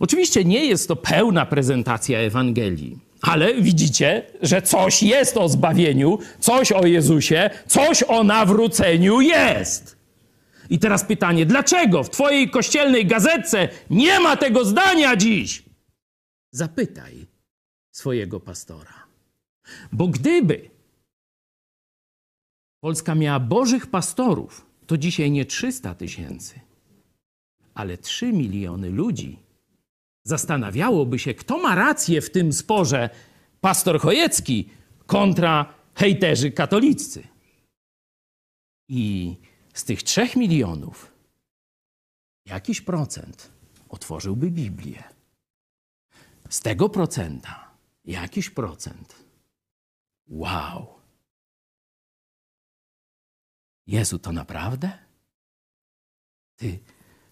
Oczywiście 0.01 0.45
nie 0.45 0.65
jest 0.65 0.89
to 0.89 0.97
pełna 0.97 1.47
prezentacja 1.47 2.19
Ewangelii, 2.19 2.99
Ale 3.23 3.55
widzicie, 3.55 4.23
że 4.43 4.63
coś 4.63 5.03
jest 5.03 5.37
o 5.37 5.49
zbawieniu, 5.49 6.19
coś 6.41 6.73
o 6.73 6.87
Jezusie, 6.87 7.51
coś 7.67 8.03
o 8.09 8.25
nawróceniu 8.25 9.21
jest. 9.21 9.97
I 10.71 10.79
teraz 10.79 11.05
pytanie, 11.05 11.47
dlaczego 11.47 12.05
w 12.05 12.11
Twojej 12.11 12.51
kościelnej 12.51 13.07
gazetce 13.07 13.69
nie 13.91 14.21
ma 14.21 14.37
tego 14.37 14.65
zdania 14.65 15.17
dziś? 15.17 15.63
Zapytaj 16.51 17.32
swojego 17.93 18.41
pastora. 18.41 19.07
Bo 19.93 20.09
gdyby 20.09 20.71
Polska 22.81 23.15
miała 23.15 23.41
bożych 23.41 23.87
pastorów, 23.87 24.67
to 24.87 24.97
dzisiaj 24.97 25.31
nie 25.31 25.45
300 25.45 25.95
tysięcy, 25.95 26.61
ale 27.75 27.99
3 27.99 28.33
miliony 28.33 28.91
ludzi 28.91 29.39
zastanawiałoby 30.25 31.19
się, 31.19 31.35
kto 31.35 31.59
ma 31.59 31.75
rację 31.75 32.21
w 32.21 32.31
tym 32.31 32.53
sporze 32.53 33.11
pastor 33.61 34.01
Chojecki 34.01 34.69
kontra 35.07 35.75
hejterzy 35.95 36.51
katoliccy. 36.51 37.29
I 38.89 39.37
z 39.75 39.85
tych 39.85 40.03
trzech 40.03 40.37
milionów 40.37 41.13
jakiś 42.47 42.81
procent 42.81 43.51
otworzyłby 43.89 44.51
Biblię. 44.51 45.03
Z 46.49 46.61
tego 46.61 46.89
procenta 46.89 47.72
jakiś 48.05 48.51
procent. 48.51 49.25
Wow. 50.29 51.01
Jezu, 53.87 54.19
to 54.19 54.33
naprawdę? 54.33 54.99
Ty 56.57 56.79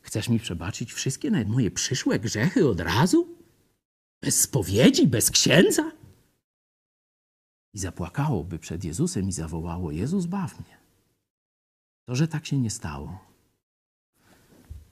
chcesz 0.02 0.28
mi 0.28 0.40
przebaczyć 0.40 0.92
wszystkie 0.92 1.30
nawet 1.30 1.48
moje 1.48 1.70
przyszłe 1.70 2.18
grzechy 2.18 2.68
od 2.68 2.80
razu? 2.80 3.36
Bez 4.22 4.40
spowiedzi, 4.40 5.06
bez 5.06 5.30
księdza? 5.30 5.92
I 7.74 7.78
zapłakałoby 7.78 8.58
przed 8.58 8.84
Jezusem 8.84 9.28
i 9.28 9.32
zawołało: 9.32 9.92
Jezus, 9.92 10.26
baw 10.26 10.60
mnie. 10.60 10.78
To, 12.04 12.14
że 12.14 12.28
tak 12.28 12.46
się 12.46 12.58
nie 12.58 12.70
stało, 12.70 13.24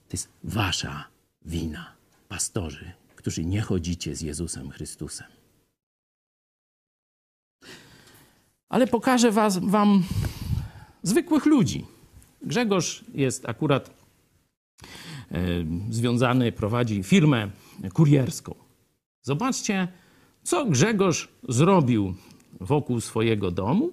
to 0.07 0.13
jest 0.13 0.29
wasza 0.43 1.07
wina, 1.41 1.95
pastorzy, 2.27 2.91
którzy 3.15 3.45
nie 3.45 3.61
chodzicie 3.61 4.15
z 4.15 4.21
Jezusem 4.21 4.69
Chrystusem. 4.69 5.38
Ale 8.69 8.87
pokażę 8.87 9.31
was, 9.31 9.57
wam 9.57 10.03
zwykłych 11.03 11.45
ludzi. 11.45 11.85
Grzegorz 12.41 13.03
jest 13.13 13.49
akurat 13.49 13.89
e, 15.31 15.37
związany, 15.89 16.51
prowadzi 16.51 17.03
firmę 17.03 17.49
kurierską. 17.93 18.55
Zobaczcie, 19.21 19.87
co 20.43 20.65
Grzegorz 20.65 21.27
zrobił 21.49 22.13
wokół 22.59 23.01
swojego 23.01 23.51
domu 23.51 23.91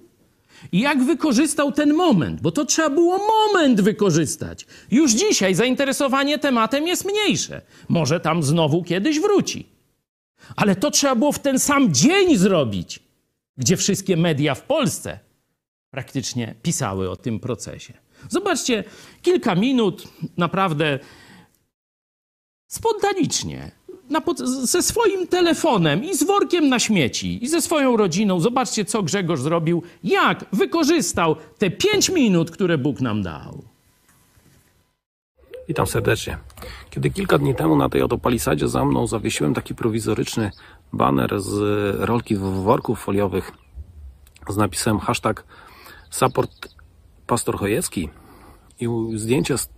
i 0.72 0.81
jak 0.81 1.05
wykorzystał 1.05 1.72
ten 1.72 1.95
moment, 1.95 2.41
bo 2.41 2.53
to 2.53 2.64
trzeba 2.64 2.91
było 2.91 3.18
moment 3.18 3.81
wykorzystać. 3.81 4.66
Już 4.91 5.12
dzisiaj 5.12 5.55
zainteresowanie 5.55 6.39
tematem 6.39 6.87
jest 6.87 7.05
mniejsze. 7.05 7.62
Może 7.89 8.20
tam 8.20 8.43
znowu 8.43 8.83
kiedyś 8.85 9.20
wróci. 9.20 9.66
Ale 10.57 10.77
to 10.77 10.91
trzeba 10.91 11.14
było 11.14 11.33
w 11.33 11.39
ten 11.39 11.59
sam 11.59 11.95
dzień 11.95 12.37
zrobić, 12.37 13.05
gdzie 13.57 13.76
wszystkie 13.76 14.16
media 14.16 14.54
w 14.54 14.62
Polsce 14.62 15.18
praktycznie 15.90 16.54
pisały 16.62 17.11
o 17.11 17.16
tym 17.16 17.40
procesie. 17.40 17.94
Zobaczcie, 18.28 18.84
kilka 19.22 19.54
minut 19.54 20.09
naprawdę 20.36 20.98
spontanicznie, 22.68 23.70
ze 24.64 24.82
swoim 24.82 25.26
telefonem 25.26 26.04
i 26.04 26.16
z 26.16 26.24
workiem 26.24 26.68
na 26.68 26.78
śmieci 26.78 27.44
i 27.44 27.48
ze 27.48 27.62
swoją 27.62 27.96
rodziną. 27.96 28.40
Zobaczcie, 28.40 28.84
co 28.84 29.02
Grzegorz 29.02 29.40
zrobił, 29.40 29.82
jak 30.04 30.44
wykorzystał 30.52 31.36
te 31.59 31.70
pięć 31.70 32.11
minut, 32.11 32.50
które 32.50 32.78
Bóg 32.78 33.00
nam 33.00 33.22
dał. 33.22 33.76
Witam 35.68 35.86
serdecznie. 35.86 36.38
Kiedy 36.90 37.10
kilka 37.10 37.38
dni 37.38 37.54
temu 37.54 37.76
na 37.76 37.88
tej 37.88 38.02
oto 38.02 38.18
palisadzie 38.18 38.68
za 38.68 38.84
mną 38.84 39.06
zawiesiłem 39.06 39.54
taki 39.54 39.74
prowizoryczny 39.74 40.50
baner 40.92 41.40
z 41.40 41.60
rolki 42.00 42.36
worków 42.36 43.00
foliowych 43.00 43.52
z 44.48 44.56
napisem 44.56 44.98
hashtag 44.98 45.44
support 46.10 46.50
pastor 47.26 47.58
Chojecki 47.58 48.08
i 48.80 48.88
zdjęcie 49.14 49.58
z 49.58 49.68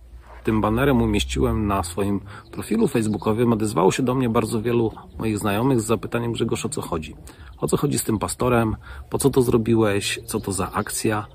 tym 0.43 0.61
banerem 0.61 1.01
umieściłem 1.01 1.67
na 1.67 1.83
swoim 1.83 2.19
profilu 2.51 2.87
facebookowym, 2.87 3.53
odezwało 3.53 3.91
się 3.91 4.03
do 4.03 4.15
mnie 4.15 4.29
bardzo 4.29 4.61
wielu 4.61 4.91
moich 5.19 5.37
znajomych 5.37 5.81
z 5.81 5.85
zapytaniem 5.85 6.33
Grzegorz 6.33 6.65
o 6.65 6.69
co 6.69 6.81
chodzi. 6.81 7.15
O 7.57 7.67
co 7.67 7.77
chodzi 7.77 7.99
z 7.99 8.03
tym 8.03 8.19
pastorem? 8.19 8.75
Po 9.09 9.17
co 9.17 9.29
to 9.29 9.41
zrobiłeś? 9.41 10.19
Co 10.25 10.39
to 10.39 10.51
za 10.51 10.71
akcja? 10.71 11.27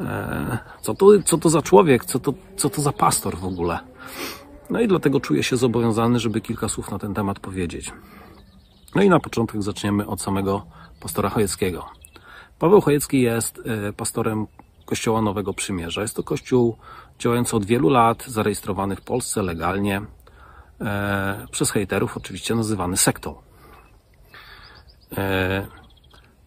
E, 0.00 0.58
co 0.80 0.94
to, 0.94 1.06
co 1.24 1.38
to 1.38 1.50
za 1.50 1.62
człowiek? 1.62 2.04
Co 2.04 2.18
to, 2.18 2.34
co 2.56 2.70
to 2.70 2.82
za 2.82 2.92
pastor 2.92 3.36
w 3.36 3.44
ogóle? 3.44 3.89
No 4.70 4.80
i 4.80 4.88
dlatego 4.88 5.20
czuję 5.20 5.42
się 5.42 5.56
zobowiązany, 5.56 6.18
żeby 6.18 6.40
kilka 6.40 6.68
słów 6.68 6.90
na 6.90 6.98
ten 6.98 7.14
temat 7.14 7.40
powiedzieć. 7.40 7.92
No 8.94 9.02
i 9.02 9.08
na 9.08 9.20
początek 9.20 9.62
zaczniemy 9.62 10.06
od 10.06 10.22
samego 10.22 10.66
pastora 11.00 11.28
Chojeckiego. 11.28 11.86
Paweł 12.58 12.80
Chojecki 12.80 13.20
jest 13.20 13.62
e, 13.66 13.92
pastorem 13.92 14.46
Kościoła 14.84 15.22
Nowego 15.22 15.54
Przymierza. 15.54 16.02
Jest 16.02 16.16
to 16.16 16.22
kościół 16.22 16.76
działający 17.18 17.56
od 17.56 17.64
wielu 17.64 17.88
lat, 17.88 18.24
zarejestrowany 18.26 18.96
w 18.96 19.00
Polsce 19.00 19.42
legalnie, 19.42 20.02
e, 20.80 21.46
przez 21.50 21.70
hejterów 21.70 22.16
oczywiście 22.16 22.54
nazywany 22.54 22.96
sektą. 22.96 23.34
E, 25.16 25.66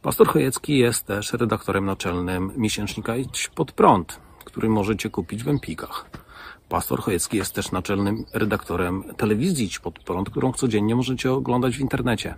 pastor 0.01 0.27
Chojecki 0.27 0.77
jest 0.77 1.05
też 1.05 1.33
redaktorem 1.33 1.85
naczelnym 1.85 2.51
miesięcznika 2.57 3.15
Idź 3.15 3.47
pod 3.55 3.71
prąd, 3.71 4.19
który 4.45 4.69
możecie 4.69 5.09
kupić 5.09 5.43
w 5.43 5.47
Empikach. 5.47 6.22
Pastor 6.73 7.01
Chojecki 7.01 7.37
jest 7.37 7.55
też 7.55 7.71
naczelnym 7.71 8.25
redaktorem 8.33 9.03
telewizji 9.17 9.65
Idź 9.65 9.79
pod 9.79 9.99
prąd, 9.99 10.29
którą 10.29 10.53
codziennie 10.53 10.95
możecie 10.95 11.31
oglądać 11.31 11.77
w 11.77 11.79
internecie. 11.79 12.35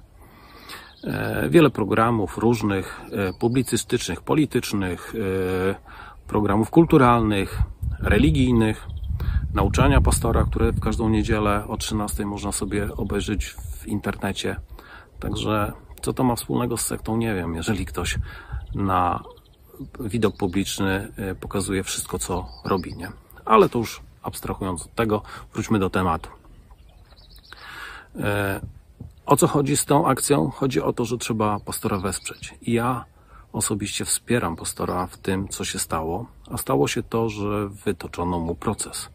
E, 1.03 1.49
wiele 1.49 1.69
programów 1.69 2.37
różnych, 2.37 3.01
e, 3.11 3.33
publicystycznych, 3.33 4.21
politycznych, 4.21 5.13
e, 5.15 5.75
programów 6.27 6.69
kulturalnych, 6.69 7.61
religijnych, 7.99 8.87
nauczania 9.53 10.01
pastora, 10.01 10.45
które 10.45 10.71
w 10.71 10.79
każdą 10.79 11.09
niedzielę 11.09 11.67
o 11.67 11.77
13 11.77 12.25
można 12.25 12.51
sobie 12.51 12.93
obejrzeć 12.97 13.45
w 13.45 13.87
internecie. 13.87 14.55
Także 15.19 15.73
co 16.01 16.13
to 16.13 16.23
ma 16.23 16.35
wspólnego 16.35 16.77
z 16.77 16.81
sektą, 16.81 17.17
nie 17.17 17.35
wiem. 17.35 17.55
Jeżeli 17.55 17.85
ktoś 17.85 18.17
na 18.73 19.23
widok 19.99 20.37
publiczny 20.37 21.11
pokazuje 21.39 21.83
wszystko, 21.83 22.19
co 22.19 22.49
robi, 22.65 22.95
nie? 22.95 23.11
Ale 23.45 23.69
to 23.69 23.79
już 23.79 24.01
abstrahując 24.25 24.85
od 24.85 24.95
tego, 24.95 25.21
wróćmy 25.53 25.79
do 25.79 25.89
tematu. 25.89 26.29
O 29.25 29.37
co 29.37 29.47
chodzi 29.47 29.77
z 29.77 29.85
tą 29.85 30.07
akcją? 30.07 30.49
Chodzi 30.49 30.81
o 30.81 30.93
to, 30.93 31.05
że 31.05 31.17
trzeba 31.17 31.59
pastora 31.59 31.97
wesprzeć. 31.97 32.53
I 32.61 32.73
ja 32.73 33.05
osobiście 33.53 34.05
wspieram 34.05 34.55
pastora 34.55 35.07
w 35.07 35.17
tym, 35.17 35.47
co 35.47 35.65
się 35.65 35.79
stało, 35.79 36.25
a 36.51 36.57
stało 36.57 36.87
się 36.87 37.03
to, 37.03 37.29
że 37.29 37.69
wytoczono 37.69 38.39
mu 38.39 38.55
proces. 38.55 39.09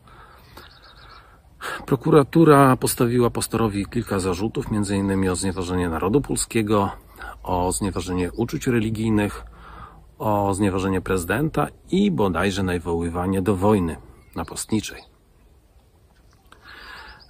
Prokuratura 1.86 2.76
postawiła 2.76 3.30
pastorowi 3.30 3.86
kilka 3.86 4.20
zarzutów, 4.20 4.66
m.in. 4.72 5.28
o 5.28 5.36
znieważenie 5.36 5.88
narodu 5.88 6.20
polskiego, 6.20 6.90
o 7.42 7.72
znieważenie 7.72 8.32
uczuć 8.32 8.66
religijnych, 8.66 9.44
o 10.18 10.54
znieważenie 10.54 11.00
prezydenta 11.00 11.66
i 11.90 12.10
bodajże 12.10 12.62
nawoływanie 12.62 13.42
do 13.42 13.56
wojny 13.56 13.96
napastniczej. 14.36 15.02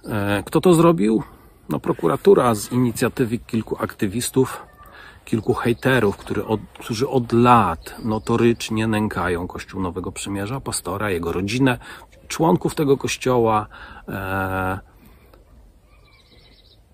E, 0.05 0.43
kto 0.45 0.61
to 0.61 0.73
zrobił? 0.73 1.23
No, 1.69 1.79
prokuratura 1.79 2.55
z 2.55 2.71
inicjatywy 2.71 3.37
kilku 3.37 3.77
aktywistów, 3.83 4.61
kilku 5.25 5.53
hejterów, 5.53 6.17
który 6.17 6.45
od, 6.45 6.59
którzy 6.79 7.09
od 7.09 7.33
lat 7.33 7.95
notorycznie 8.03 8.87
nękają 8.87 9.47
Kościół 9.47 9.81
Nowego 9.81 10.11
Przymierza, 10.11 10.59
pastora, 10.59 11.09
jego 11.09 11.31
rodzinę, 11.31 11.77
członków 12.27 12.75
tego 12.75 12.97
kościoła. 12.97 13.67
E, 14.07 14.79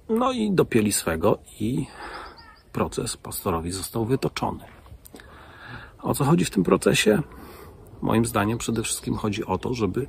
no 0.10 0.32
i 0.32 0.52
dopieli 0.52 0.92
swego 0.92 1.38
i 1.60 1.86
proces 2.72 3.18
pastorowi 3.18 3.72
został 3.72 4.06
wytoczony. 4.06 4.64
O 6.02 6.14
co 6.14 6.26
chodzi 6.26 6.46
w 6.46 6.50
tym 6.50 6.64
procesie? 6.64 7.22
Moim 8.02 8.26
zdaniem 8.26 8.58
przede 8.58 8.84
wszystkim 8.84 9.16
chodzi 9.16 9.46
o 9.46 9.58
to, 9.58 9.74
żeby 9.74 10.08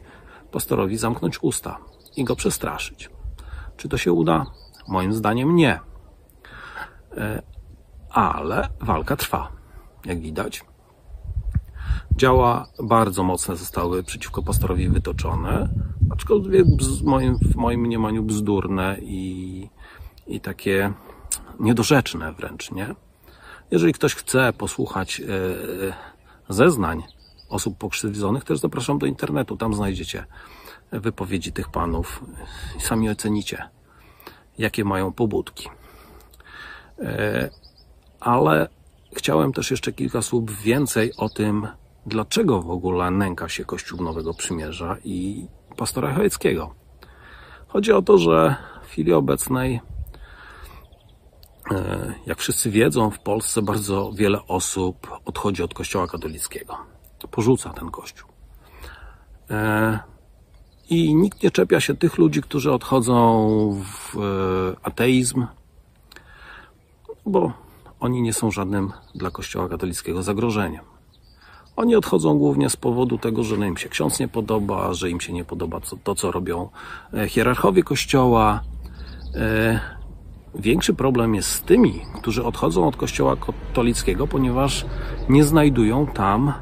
pastorowi 0.53 0.97
zamknąć 0.97 1.43
usta 1.43 1.79
i 2.17 2.25
go 2.25 2.37
przestraszyć. 2.37 3.11
Czy 3.77 3.89
to 3.89 3.99
się 3.99 4.13
uda? 4.13 4.47
Moim 4.89 5.13
zdaniem 5.13 5.57
nie. 5.57 5.81
E, 7.17 7.43
ale 8.11 8.69
walka 8.81 9.17
trwa, 9.17 9.53
jak 10.05 10.21
widać. 10.21 10.65
Działa 12.17 12.67
bardzo 12.83 13.23
mocne 13.23 13.57
zostały 13.57 14.03
przeciwko 14.03 14.43
pastorowi 14.43 14.89
wytoczone, 14.89 15.69
aczkolwiek 16.11 16.67
w 16.67 17.05
moim, 17.05 17.39
w 17.39 17.57
moim 17.57 17.81
mniemaniu 17.81 18.23
bzdurne 18.23 18.97
i, 19.01 19.71
i 20.27 20.41
takie 20.41 20.93
niedorzeczne 21.61 22.33
wręcz, 22.33 22.71
nie? 22.71 22.95
Jeżeli 23.71 23.93
ktoś 23.93 24.15
chce 24.15 24.53
posłuchać 24.53 25.21
e, 25.21 25.25
zeznań 26.49 27.03
osób 27.49 27.79
pokrzywdzonych, 27.79 28.45
też 28.45 28.59
zapraszam 28.59 28.99
do 28.99 29.07
internetu. 29.07 29.57
Tam 29.57 29.75
znajdziecie 29.75 30.25
wypowiedzi 30.93 31.53
tych 31.53 31.69
panów 31.69 32.25
i 32.79 32.81
sami 32.81 33.11
ocenicie, 33.11 33.69
jakie 34.59 34.85
mają 34.85 35.13
pobudki. 35.13 35.69
E, 36.99 37.51
ale 38.21 38.69
chciałem 39.13 39.53
też 39.53 39.71
jeszcze 39.71 39.93
kilka 39.93 40.23
słów 40.23 40.63
więcej 40.63 41.13
o 41.17 41.29
tym, 41.29 41.69
dlaczego 42.07 42.63
w 42.63 42.71
ogóle 42.71 43.11
nęka 43.11 43.49
się 43.49 43.65
Kościół 43.65 44.03
Nowego 44.03 44.35
Przymierza 44.35 44.97
i 45.05 45.47
pastora 45.77 46.15
Chojeckiego. 46.15 46.75
Chodzi 47.69 47.93
o 47.93 48.03
to, 48.03 48.19
że 48.19 48.57
w 48.83 48.87
chwili 48.87 49.13
obecnej, 49.13 49.81
e, 51.71 52.15
jak 52.27 52.39
wszyscy 52.39 52.71
wiedzą, 52.71 53.11
w 53.11 53.19
Polsce 53.19 53.63
bardzo 53.63 54.13
wiele 54.13 54.47
osób 54.47 55.11
odchodzi 55.25 55.63
od 55.63 55.75
Kościoła 55.75 56.07
katolickiego. 56.07 56.98
Porzuca 57.27 57.71
ten 57.71 57.91
Kościół. 57.91 58.29
E, 59.51 59.99
I 60.91 61.15
nikt 61.15 61.43
nie 61.43 61.51
czepia 61.51 61.81
się 61.81 61.95
tych 61.95 62.19
ludzi, 62.19 62.43
którzy 62.43 62.73
odchodzą 62.73 63.83
w 63.85 64.17
e, 64.17 64.21
ateizm, 64.83 65.47
bo 67.27 67.53
oni 68.01 68.23
nie 68.23 68.33
są 68.33 68.51
żadnym 68.51 68.93
dla 69.15 69.31
Kościoła 69.31 69.69
katolickiego 69.69 70.23
zagrożeniem. 70.23 70.85
Oni 71.77 71.97
odchodzą 71.97 72.39
głównie 72.39 72.71
z 72.71 72.77
powodu 72.77 73.19
tego, 73.19 73.45
że 73.45 73.57
im 73.57 73.77
się 73.77 73.89
ksiądz 73.89 74.21
nie 74.21 74.29
podoba, 74.29 74.95
że 74.95 75.11
im 75.11 75.21
się 75.21 75.33
nie 75.33 75.45
podoba 75.45 75.81
to, 76.05 76.15
co 76.15 76.33
robią 76.33 76.69
e, 77.15 77.29
hierarchowie 77.29 77.83
Kościoła. 77.83 78.61
Większy 80.55 80.95
problem 80.95 81.35
jest 81.35 81.49
z 81.49 81.63
tymi, 81.63 82.01
którzy 82.23 82.45
odchodzą 82.45 82.89
od 82.89 82.97
Kościoła 82.97 83.37
katolickiego, 83.37 84.27
ponieważ 84.27 84.87
nie 85.29 85.45
znajdują 85.45 86.07
tam 86.07 86.53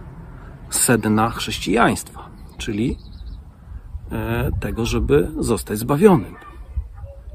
sedna 0.71 1.31
chrześcijaństwa, 1.31 2.29
czyli 2.59 2.99
e, 4.13 4.51
tego, 4.61 4.87
żeby 4.87 5.31
zostać 5.39 5.79
zbawionym. 5.79 6.35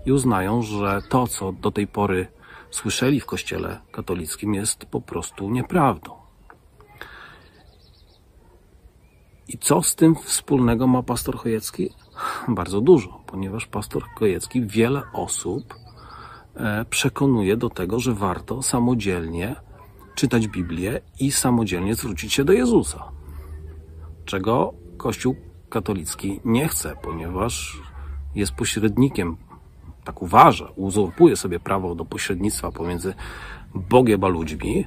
I 0.06 0.12
uznają, 0.12 0.62
że 0.62 1.02
to, 1.10 1.28
co 1.28 1.52
do 1.52 1.72
tej 1.72 1.88
pory 1.88 2.28
słyszeli 2.72 3.20
w 3.20 3.26
Kościele 3.26 3.80
katolickim, 3.92 4.54
jest 4.54 4.86
po 4.86 5.02
prostu 5.02 5.50
nieprawdą. 5.50 6.12
I 9.48 9.58
co 9.58 9.84
z 9.84 9.96
tym 9.96 10.16
wspólnego 10.16 10.88
ma 10.88 11.04
pastor 11.04 11.38
Chojecki? 11.38 11.90
Bardzo 12.48 12.82
dużo, 12.82 13.22
ponieważ 13.28 13.66
pastor 13.66 14.04
Chojecki 14.16 14.66
wiele 14.66 15.02
osób 15.14 15.76
e, 16.56 16.86
przekonuje 16.86 17.58
do 17.58 17.70
tego, 17.70 18.00
że 18.00 18.14
warto 18.14 18.62
samodzielnie 18.62 19.56
czytać 20.16 20.48
Biblię 20.48 21.02
i 21.20 21.32
samodzielnie 21.32 21.96
zwrócić 21.96 22.34
się 22.34 22.44
do 22.44 22.54
Jezusa. 22.54 23.12
Czego 24.32 24.74
Kościół 24.98 25.36
katolicki 25.70 26.40
nie 26.46 26.68
chce, 26.68 26.96
ponieważ 27.02 27.82
jest 28.36 28.52
pośrednikiem, 28.52 29.38
tak 30.04 30.22
uważa, 30.22 30.68
uzurpuje 30.76 31.36
sobie 31.36 31.60
prawo 31.60 31.96
do 31.96 32.06
pośrednictwa 32.06 32.72
pomiędzy 32.72 33.14
Bogiem 33.76 34.24
a 34.24 34.28
ludźmi, 34.28 34.86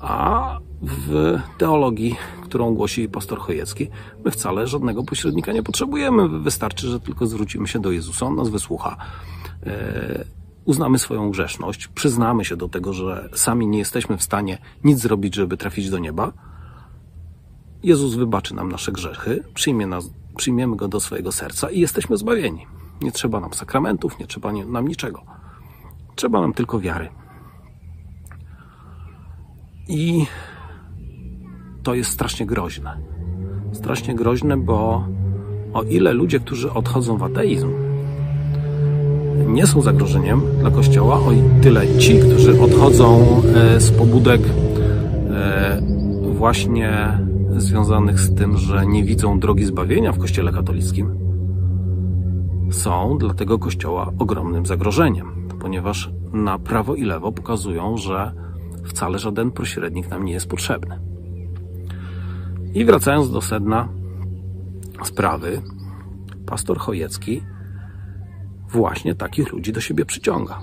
a 0.00 0.58
w 0.82 1.38
teologii, 1.58 2.16
którą 2.42 2.74
głosi 2.74 3.08
pastor 3.08 3.38
Chojecki, 3.38 3.88
my 4.24 4.30
wcale 4.30 4.66
żadnego 4.66 5.02
pośrednika 5.02 5.52
nie 5.52 5.62
potrzebujemy. 5.62 6.28
Wystarczy, 6.28 6.88
że 6.88 7.00
tylko 7.00 7.26
zwrócimy 7.26 7.68
się 7.68 7.78
do 7.78 7.90
Jezusa, 7.90 8.26
On 8.26 8.36
nas 8.36 8.48
wysłucha. 8.48 8.96
E, 9.66 10.24
uznamy 10.64 10.98
swoją 10.98 11.30
grzeszność, 11.30 11.88
przyznamy 11.88 12.44
się 12.44 12.56
do 12.56 12.68
tego, 12.68 12.92
że 12.92 13.28
sami 13.34 13.66
nie 13.66 13.78
jesteśmy 13.78 14.16
w 14.16 14.22
stanie 14.22 14.58
nic 14.84 14.98
zrobić, 14.98 15.34
żeby 15.34 15.56
trafić 15.56 15.90
do 15.90 15.98
nieba. 15.98 16.32
Jezus 17.82 18.14
wybaczy 18.14 18.54
nam 18.54 18.72
nasze 18.72 18.92
grzechy, 18.92 19.44
przyjmie 19.54 19.86
nas, 19.86 20.10
przyjmiemy 20.36 20.76
Go 20.76 20.88
do 20.88 21.00
swojego 21.00 21.32
serca 21.32 21.70
i 21.70 21.80
jesteśmy 21.80 22.16
zbawieni. 22.16 22.66
Nie 23.02 23.12
trzeba 23.12 23.40
nam 23.40 23.54
sakramentów, 23.54 24.18
nie 24.18 24.26
trzeba 24.26 24.52
nam 24.52 24.88
niczego. 24.88 25.22
Trzeba 26.14 26.40
nam 26.40 26.52
tylko 26.52 26.80
wiary. 26.80 27.08
I 29.88 30.26
to 31.82 31.94
jest 31.94 32.10
strasznie 32.10 32.46
groźne. 32.46 32.98
Strasznie 33.72 34.14
groźne, 34.14 34.56
bo 34.56 35.06
o 35.72 35.82
ile 35.82 36.12
ludzie, 36.12 36.40
którzy 36.40 36.72
odchodzą 36.72 37.16
w 37.16 37.22
ateizm, 37.22 37.72
nie 39.46 39.66
są 39.66 39.82
zagrożeniem 39.82 40.42
dla 40.60 40.70
Kościoła, 40.70 41.16
o 41.16 41.30
tyle 41.62 41.98
ci, 41.98 42.18
którzy 42.18 42.62
odchodzą 42.62 43.42
e, 43.54 43.80
z 43.80 43.90
pobudek 43.90 44.40
e, 45.30 45.82
właśnie 46.22 47.18
związanych 47.60 48.20
z 48.20 48.34
tym, 48.34 48.56
że 48.56 48.86
nie 48.86 49.04
widzą 49.04 49.40
drogi 49.40 49.64
zbawienia 49.64 50.12
w 50.12 50.18
Kościele 50.18 50.52
katolickim, 50.52 51.18
są 52.70 53.18
dla 53.18 53.34
tego 53.34 53.58
Kościoła 53.58 54.12
ogromnym 54.18 54.66
zagrożeniem, 54.66 55.48
ponieważ 55.60 56.10
na 56.32 56.58
prawo 56.58 56.94
i 56.94 57.04
lewo 57.04 57.32
pokazują, 57.32 57.96
że 57.96 58.32
wcale 58.84 59.18
żaden 59.18 59.50
pośrednik 59.50 60.10
nam 60.10 60.24
nie 60.24 60.32
jest 60.32 60.48
potrzebny. 60.48 61.00
I 62.74 62.84
wracając 62.84 63.30
do 63.30 63.40
sedna 63.40 63.88
sprawy, 65.04 65.62
pastor 66.46 66.78
Chojecki 66.78 67.42
właśnie 68.70 69.14
takich 69.14 69.52
ludzi 69.52 69.72
do 69.72 69.80
siebie 69.80 70.04
przyciąga. 70.04 70.60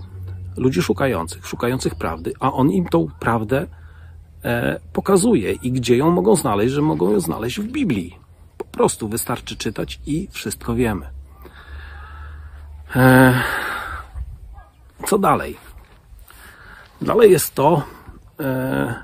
Ludzi 0.57 0.81
szukających, 0.81 1.47
szukających 1.47 1.95
prawdy, 1.95 2.33
a 2.39 2.53
on 2.53 2.71
im 2.71 2.85
tą 2.85 3.07
prawdę 3.19 3.67
pokazuje 4.93 5.51
i 5.51 5.71
gdzie 5.71 5.97
ją 5.97 6.11
mogą 6.11 6.35
znaleźć, 6.35 6.73
że 6.73 6.81
mogą 6.81 7.11
ją 7.11 7.19
znaleźć 7.19 7.59
w 7.59 7.67
Biblii. 7.67 8.19
Po 8.57 8.65
prostu 8.65 9.09
wystarczy 9.09 9.55
czytać 9.55 9.99
i 10.05 10.27
wszystko 10.31 10.75
wiemy. 10.75 11.09
E, 12.95 13.33
co 15.05 15.17
dalej? 15.17 15.57
Dalej 17.01 17.31
jest 17.31 17.55
to, 17.55 17.83
e, 18.39 19.03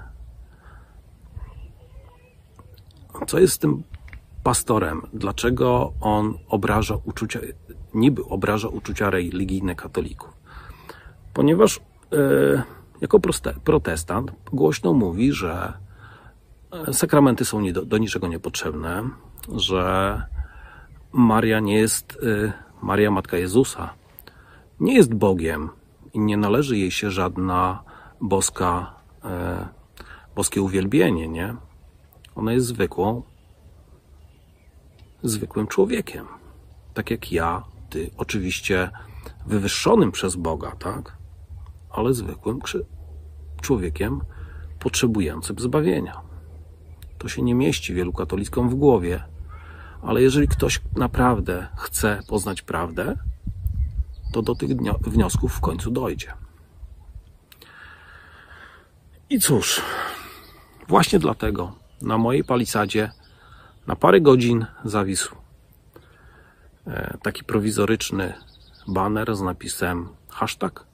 co 3.27 3.39
jest 3.39 3.53
z 3.53 3.57
tym 3.57 3.83
pastorem? 4.43 5.01
Dlaczego 5.13 5.93
on 6.01 6.37
obraża 6.47 6.95
uczucia, 7.05 7.39
niby 7.93 8.25
obraża 8.25 8.67
uczucia 8.67 9.09
religijne 9.09 9.75
katolików? 9.75 10.29
Ponieważ 11.33 11.77
e, 11.77 12.80
jako 13.01 13.19
protestant 13.63 14.31
głośno 14.53 14.93
mówi, 14.93 15.33
że 15.33 15.73
sakramenty 16.91 17.45
są 17.45 17.61
nie 17.61 17.73
do, 17.73 17.85
do 17.85 17.97
niczego 17.97 18.27
niepotrzebne, 18.27 19.09
że 19.55 20.21
Maria 21.13 21.59
nie 21.59 21.75
jest, 21.75 22.19
e, 22.23 22.53
Maria 22.81 23.11
Matka 23.11 23.37
Jezusa, 23.37 23.93
nie 24.79 24.95
jest 24.95 25.13
Bogiem 25.13 25.69
i 26.13 26.19
nie 26.19 26.37
należy 26.37 26.77
jej 26.77 26.91
się 26.91 27.11
żadna 27.11 27.83
boska, 28.21 28.93
e, 29.23 29.67
boskie 30.35 30.61
uwielbienie, 30.61 31.27
nie? 31.27 31.55
Ona 32.35 32.53
jest 32.53 32.67
zwykłą, 32.67 33.23
zwykłym 35.23 35.67
człowiekiem. 35.67 36.25
Tak 36.93 37.11
jak 37.11 37.31
ja, 37.31 37.63
ty, 37.89 38.09
oczywiście 38.17 38.89
wywyższonym 39.45 40.11
przez 40.11 40.35
Boga, 40.35 40.71
tak? 40.79 41.20
Ale 41.93 42.13
zwykłym 42.13 42.59
człowiekiem 43.61 44.21
potrzebującym 44.79 45.59
zbawienia. 45.59 46.21
To 47.17 47.27
się 47.27 47.41
nie 47.41 47.55
mieści 47.55 47.93
wielu 47.93 48.13
katolickom 48.13 48.69
w 48.69 48.75
głowie, 48.75 49.23
ale 50.01 50.21
jeżeli 50.21 50.47
ktoś 50.47 50.81
naprawdę 50.95 51.67
chce 51.75 52.19
poznać 52.27 52.61
prawdę, 52.61 53.17
to 54.33 54.41
do 54.41 54.55
tych 54.55 54.69
wniosków 55.01 55.53
w 55.53 55.61
końcu 55.61 55.91
dojdzie. 55.91 56.33
I 59.29 59.39
cóż, 59.39 59.81
właśnie 60.87 61.19
dlatego 61.19 61.75
na 62.01 62.17
mojej 62.17 62.43
palisadzie 62.43 63.11
na 63.87 63.95
parę 63.95 64.21
godzin 64.21 64.65
zawisł 64.85 65.35
e, 66.87 67.17
taki 67.23 67.43
prowizoryczny 67.43 68.33
baner 68.87 69.35
z 69.35 69.41
napisem 69.41 70.09
hashtag 70.29 70.90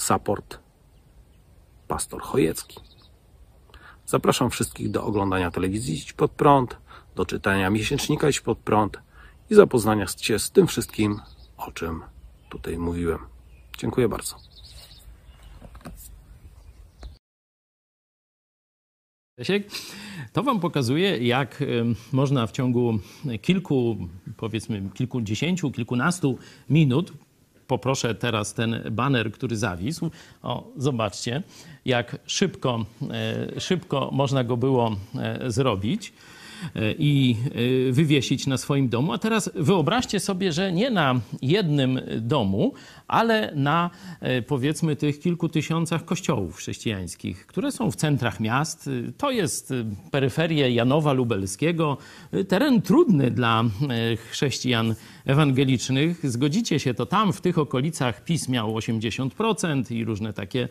support 0.00 0.58
pastor 1.88 2.22
Chojecki. 2.22 2.80
Zapraszam 4.06 4.50
wszystkich 4.50 4.90
do 4.90 5.04
oglądania 5.04 5.50
telewizji 5.50 5.94
Idź 5.94 6.12
Pod 6.12 6.30
Prąd, 6.30 6.76
do 7.16 7.26
czytania 7.26 7.70
miesięcznika 7.70 8.28
Idź 8.28 8.40
Pod 8.40 8.58
Prąd 8.58 8.98
i 9.50 9.54
zapoznania 9.54 10.06
się 10.06 10.38
z 10.38 10.50
tym 10.50 10.66
wszystkim, 10.66 11.20
o 11.56 11.72
czym 11.72 12.02
tutaj 12.50 12.78
mówiłem. 12.78 13.18
Dziękuję 13.78 14.08
bardzo. 14.08 14.36
To 20.32 20.42
Wam 20.42 20.60
pokazuje, 20.60 21.18
jak 21.18 21.64
można 22.12 22.46
w 22.46 22.52
ciągu 22.52 22.98
kilku, 23.42 23.96
powiedzmy 24.36 24.90
kilkudziesięciu, 24.94 25.70
kilkunastu 25.70 26.38
minut 26.70 27.12
poproszę 27.70 28.14
teraz 28.14 28.54
ten 28.54 28.82
baner, 28.90 29.32
który 29.32 29.56
zawisł. 29.56 30.10
O, 30.42 30.72
zobaczcie, 30.76 31.42
jak 31.84 32.16
szybko, 32.26 32.84
e, 33.56 33.60
szybko 33.60 34.10
można 34.12 34.44
go 34.44 34.56
było 34.56 34.96
e, 35.18 35.50
zrobić 35.50 36.12
e, 36.74 36.92
i 36.98 37.36
wywiesić 37.92 38.46
na 38.46 38.58
swoim 38.58 38.88
domu. 38.88 39.12
A 39.12 39.18
teraz 39.18 39.50
wyobraźcie 39.54 40.20
sobie, 40.20 40.52
że 40.52 40.72
nie 40.72 40.90
na 40.90 41.20
jednym 41.42 42.00
domu, 42.20 42.72
ale 43.10 43.52
na 43.54 43.90
e, 44.20 44.42
powiedzmy 44.42 44.96
tych 44.96 45.20
kilku 45.20 45.48
tysiącach 45.48 46.04
kościołów 46.04 46.56
chrześcijańskich, 46.56 47.46
które 47.46 47.72
są 47.72 47.90
w 47.90 47.96
centrach 47.96 48.40
miast. 48.40 48.90
E, 49.08 49.12
To 49.12 49.30
jest 49.30 49.70
e, 49.70 49.74
peryferie 50.10 50.70
Janowa 50.70 51.12
Lubelskiego, 51.12 51.96
teren 52.48 52.82
trudny 52.82 53.30
dla 53.30 53.64
chrześcijan 54.30 54.94
ewangelicznych. 55.24 56.30
Zgodzicie 56.30 56.80
się, 56.80 56.94
to 56.94 57.06
tam 57.06 57.32
w 57.32 57.40
tych 57.40 57.58
okolicach 57.58 58.24
PiS 58.24 58.48
miał 58.48 58.74
80% 58.74 59.92
i 59.92 60.04
różne 60.04 60.32
takie 60.32 60.68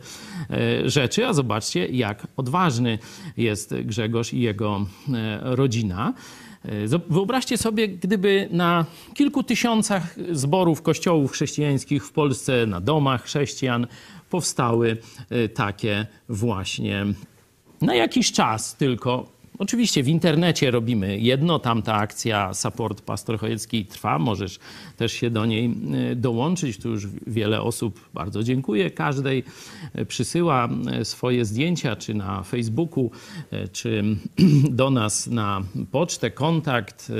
rzeczy, 0.84 1.26
a 1.26 1.32
zobaczcie, 1.32 1.86
jak 1.86 2.26
odważny 2.36 2.98
jest 3.36 3.74
Grzegorz 3.74 4.32
i 4.32 4.40
jego 4.40 4.86
rodzina. 5.42 6.14
E, 6.64 6.98
Wyobraźcie 7.08 7.58
sobie, 7.58 7.88
gdyby 7.88 8.48
na 8.50 8.84
kilku 9.14 9.42
tysiącach 9.42 10.16
zborów 10.32 10.82
kościołów 10.82 11.32
chrześcijańskich 11.32 12.06
w 12.06 12.12
Polsce, 12.12 12.66
na 12.66 12.80
domach 12.80 13.24
chrześcijan 13.24 13.86
powstały 14.30 14.96
e, 15.30 15.48
takie 15.48 16.06
właśnie 16.28 17.06
na 17.80 17.94
jakiś 17.94 18.32
czas 18.32 18.76
tylko. 18.76 19.39
Oczywiście 19.60 20.02
w 20.02 20.08
internecie 20.08 20.70
robimy 20.70 21.18
jedno, 21.18 21.58
tam 21.58 21.82
ta 21.82 21.94
akcja 21.94 22.54
Support 22.54 23.00
Pastor 23.00 23.38
Chojecki 23.38 23.86
trwa, 23.86 24.18
możesz 24.18 24.58
też 24.96 25.12
się 25.12 25.30
do 25.30 25.46
niej 25.46 25.74
e, 26.10 26.16
dołączyć. 26.16 26.78
Tu 26.78 26.88
już 26.88 27.06
wiele 27.26 27.62
osób, 27.62 28.08
bardzo 28.14 28.42
dziękuję 28.42 28.90
każdej, 28.90 29.44
e, 29.94 30.04
przysyła 30.04 30.68
e, 30.92 31.04
swoje 31.04 31.44
zdjęcia, 31.44 31.96
czy 31.96 32.14
na 32.14 32.42
Facebooku, 32.42 33.10
czy 33.72 34.04
do 34.80 34.90
nas 34.90 35.26
na 35.26 35.62
pocztę 35.90 36.30
kontakt 36.30 37.12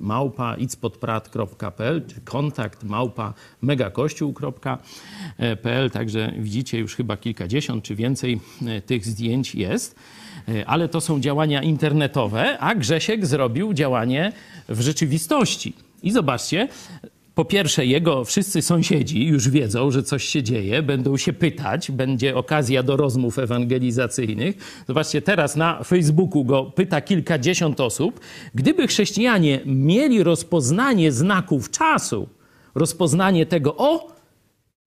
małpa 0.00 0.56
itspodprat.pl, 0.56 2.06
czy 2.06 2.20
kontakt 2.20 2.84
małpa 2.84 3.34
megakościół.pl. 3.62 5.90
Także 5.90 6.32
widzicie 6.38 6.78
już 6.78 6.96
chyba 6.96 7.16
kilkadziesiąt 7.16 7.84
czy 7.84 7.94
więcej 7.94 8.40
tych 8.86 9.06
zdjęć 9.06 9.54
jest. 9.54 9.96
E, 10.48 10.66
Ale 10.66 10.88
to 10.88 11.00
są 11.00 11.20
działania 11.20 11.62
internetowe, 11.62 12.58
a 12.58 12.74
Grzesiek 12.74 13.26
zrobił 13.26 13.74
działanie 13.74 14.32
w 14.68 14.80
rzeczywistości. 14.80 15.74
I 16.02 16.10
zobaczcie, 16.10 16.68
po 17.34 17.44
pierwsze, 17.44 17.86
jego 17.86 18.24
wszyscy 18.24 18.62
sąsiedzi 18.62 19.26
już 19.26 19.48
wiedzą, 19.48 19.90
że 19.90 20.02
coś 20.02 20.24
się 20.24 20.42
dzieje, 20.42 20.82
będą 20.82 21.16
się 21.16 21.32
pytać, 21.32 21.90
będzie 21.90 22.36
okazja 22.36 22.82
do 22.82 22.96
rozmów 22.96 23.38
ewangelizacyjnych. 23.38 24.82
Zobaczcie, 24.88 25.22
teraz 25.22 25.56
na 25.56 25.82
Facebooku 25.82 26.44
go 26.44 26.64
pyta 26.64 27.00
kilkadziesiąt 27.00 27.80
osób. 27.80 28.20
Gdyby 28.54 28.86
chrześcijanie 28.86 29.60
mieli 29.66 30.22
rozpoznanie 30.22 31.12
znaków 31.12 31.70
czasu, 31.70 32.28
rozpoznanie 32.74 33.46
tego, 33.46 33.76
o, 33.76 34.12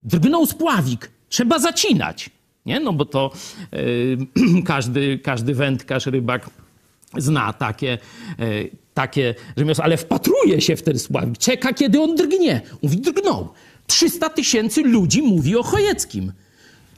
drgnął 0.02 0.46
spławik, 0.46 1.10
trzeba 1.28 1.58
zacinać. 1.58 2.30
Nie? 2.66 2.80
No 2.80 2.92
bo 2.92 3.04
to 3.04 3.32
y, 3.74 4.16
każdy, 4.66 5.18
każdy 5.18 5.54
wędkarz, 5.54 6.06
rybak 6.06 6.50
zna 7.16 7.52
takie, 7.52 7.98
y, 8.40 8.70
takie 8.94 9.34
rzemiosło, 9.56 9.84
ale 9.84 9.96
wpatruje 9.96 10.60
się 10.60 10.76
w 10.76 10.82
ten 10.82 10.98
spławik, 10.98 11.38
czeka 11.38 11.72
kiedy 11.72 12.00
on 12.00 12.16
drgnie. 12.16 12.60
Mówi, 12.82 12.96
drgnął. 12.96 13.48
300 13.86 14.30
tysięcy 14.30 14.82
ludzi 14.82 15.22
mówi 15.22 15.56
o 15.56 15.62
Chojeckim. 15.62 16.32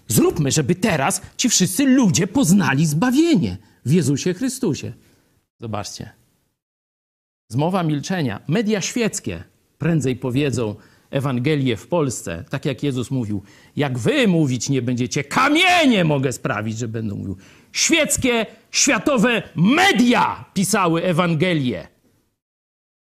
Zróbmy, 0.08 0.50
żeby 0.50 0.74
teraz 0.74 1.22
ci 1.36 1.48
wszyscy 1.48 1.84
ludzie 1.84 2.26
poznali 2.26 2.86
zbawienie 2.86 3.56
w 3.84 3.92
Jezusie 3.92 4.34
Chrystusie. 4.34 4.92
Zobaczcie. 5.60 6.10
Zmowa 7.48 7.82
milczenia. 7.82 8.40
Media 8.48 8.80
świeckie 8.80 9.44
prędzej 9.78 10.16
powiedzą 10.16 10.74
Ewangelię 11.10 11.76
w 11.76 11.86
Polsce, 11.86 12.44
tak 12.50 12.64
jak 12.64 12.82
Jezus 12.82 13.10
mówił. 13.10 13.42
Jak 13.76 13.98
wy 13.98 14.28
mówić 14.28 14.68
nie 14.68 14.82
będziecie, 14.82 15.24
kamienie 15.24 16.04
mogę 16.04 16.32
sprawić, 16.32 16.78
że 16.78 16.88
będą 16.88 17.16
mówił. 17.16 17.36
Świeckie, 17.72 18.46
światowe 18.70 19.42
media 19.56 20.44
pisały 20.54 21.02
Ewangelię 21.02 21.88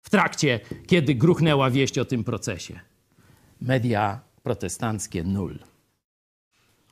w 0.04 0.10
trakcie, 0.10 0.60
kiedy 0.88 1.16
gruchnęła 1.16 1.70
wieść 1.70 1.98
o 1.98 2.06
tym 2.06 2.24
procesie. 2.24 2.80
Media 3.62 4.20
protestanckie 4.44 5.24
nul. 5.24 5.60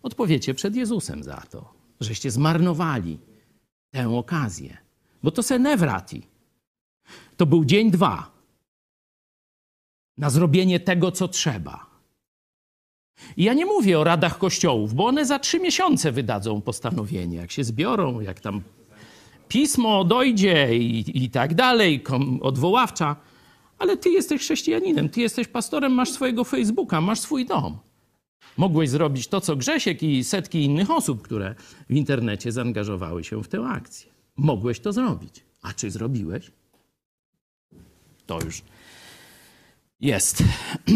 Odpowiecie 0.04 0.54
przed 0.54 0.76
Jezusem 0.76 1.24
za 1.24 1.44
to, 1.50 1.74
żeście 2.00 2.32
zmarnowali 2.32 3.20
tę 3.92 4.10
okazję. 4.10 4.78
Bo 5.24 5.32
to 5.32 5.44
se 5.44 5.60
nevrati. 5.60 6.28
To 7.38 7.46
był 7.46 7.66
dzień 7.66 7.92
dwa 7.92 8.39
na 10.20 10.30
zrobienie 10.30 10.80
tego, 10.80 11.12
co 11.12 11.28
trzeba. 11.28 11.86
I 13.38 13.44
ja 13.44 13.54
nie 13.54 13.66
mówię 13.66 14.00
o 14.00 14.04
radach 14.04 14.38
kościołów, 14.38 14.94
bo 14.94 15.06
one 15.06 15.26
za 15.26 15.40
trzy 15.40 15.60
miesiące 15.60 16.12
wydadzą 16.12 16.62
postanowienie, 16.62 17.38
jak 17.38 17.52
się 17.52 17.64
zbiorą, 17.64 18.20
jak 18.20 18.40
tam 18.40 18.62
pismo 19.48 20.04
dojdzie 20.04 20.78
i, 20.78 21.24
i 21.24 21.30
tak 21.30 21.54
dalej, 21.54 22.04
odwoławcza. 22.42 23.16
Ale 23.78 23.98
ty 23.98 24.10
jesteś 24.10 24.42
chrześcijaninem, 24.42 25.10
ty 25.10 25.22
jesteś 25.22 25.48
pastorem, 25.48 25.92
masz 25.92 26.12
swojego 26.12 26.44
Facebooka, 26.44 27.02
masz 27.02 27.20
swój 27.20 27.46
dom. 27.46 27.78
Mogłeś 28.58 28.90
zrobić 28.90 29.28
to, 29.28 29.42
co 29.42 29.56
Grzesiek 29.56 30.04
i 30.04 30.24
setki 30.24 30.64
innych 30.64 30.92
osób, 30.92 31.22
które 31.22 31.56
w 31.90 31.96
internecie 31.96 32.52
zaangażowały 32.52 33.24
się 33.24 33.44
w 33.44 33.48
tę 33.48 33.66
akcję. 33.68 34.12
Mogłeś 34.38 34.80
to 34.80 34.94
zrobić. 34.94 35.44
A 35.62 35.74
czy 35.74 35.92
zrobiłeś? 35.92 36.52
To 38.26 38.40
już 38.46 38.62
jest 40.00 40.44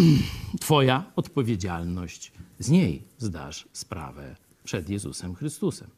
Twoja 0.62 1.12
odpowiedzialność. 1.16 2.32
Z 2.60 2.70
niej 2.70 3.04
zdasz 3.18 3.68
sprawę 3.74 4.36
przed 4.64 4.90
Jezusem 4.90 5.36
Chrystusem. 5.36 5.90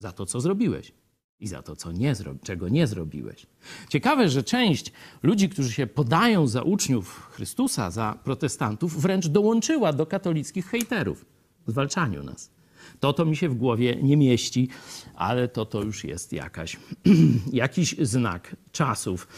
Za 0.00 0.12
to, 0.12 0.26
co 0.26 0.40
zrobiłeś 0.40 0.92
i 1.40 1.48
za 1.48 1.62
to, 1.62 1.76
co 1.76 1.92
nie 1.92 2.14
zro... 2.14 2.34
czego 2.42 2.68
nie 2.68 2.86
zrobiłeś. 2.86 3.46
Ciekawe, 3.88 4.28
że 4.28 4.42
część 4.42 4.92
ludzi, 5.22 5.48
którzy 5.48 5.72
się 5.72 5.86
podają 5.86 6.46
za 6.46 6.62
uczniów 6.62 7.28
Chrystusa, 7.30 7.90
za 7.90 8.18
protestantów, 8.24 9.02
wręcz 9.02 9.26
dołączyła 9.28 9.92
do 9.92 10.06
katolickich 10.06 10.66
hejterów 10.66 11.24
w 11.66 11.70
zwalczaniu 11.70 12.22
nas. 12.22 12.50
To 13.00 13.12
to 13.12 13.24
mi 13.24 13.36
się 13.36 13.48
w 13.48 13.54
głowie 13.54 13.96
nie 14.02 14.16
mieści, 14.16 14.68
ale 15.14 15.48
to 15.48 15.66
to 15.66 15.82
już 15.82 16.04
jest 16.04 16.32
jakaś, 16.32 16.76
jakiś 17.52 17.96
znak 17.98 18.56
czasów. 18.72 19.28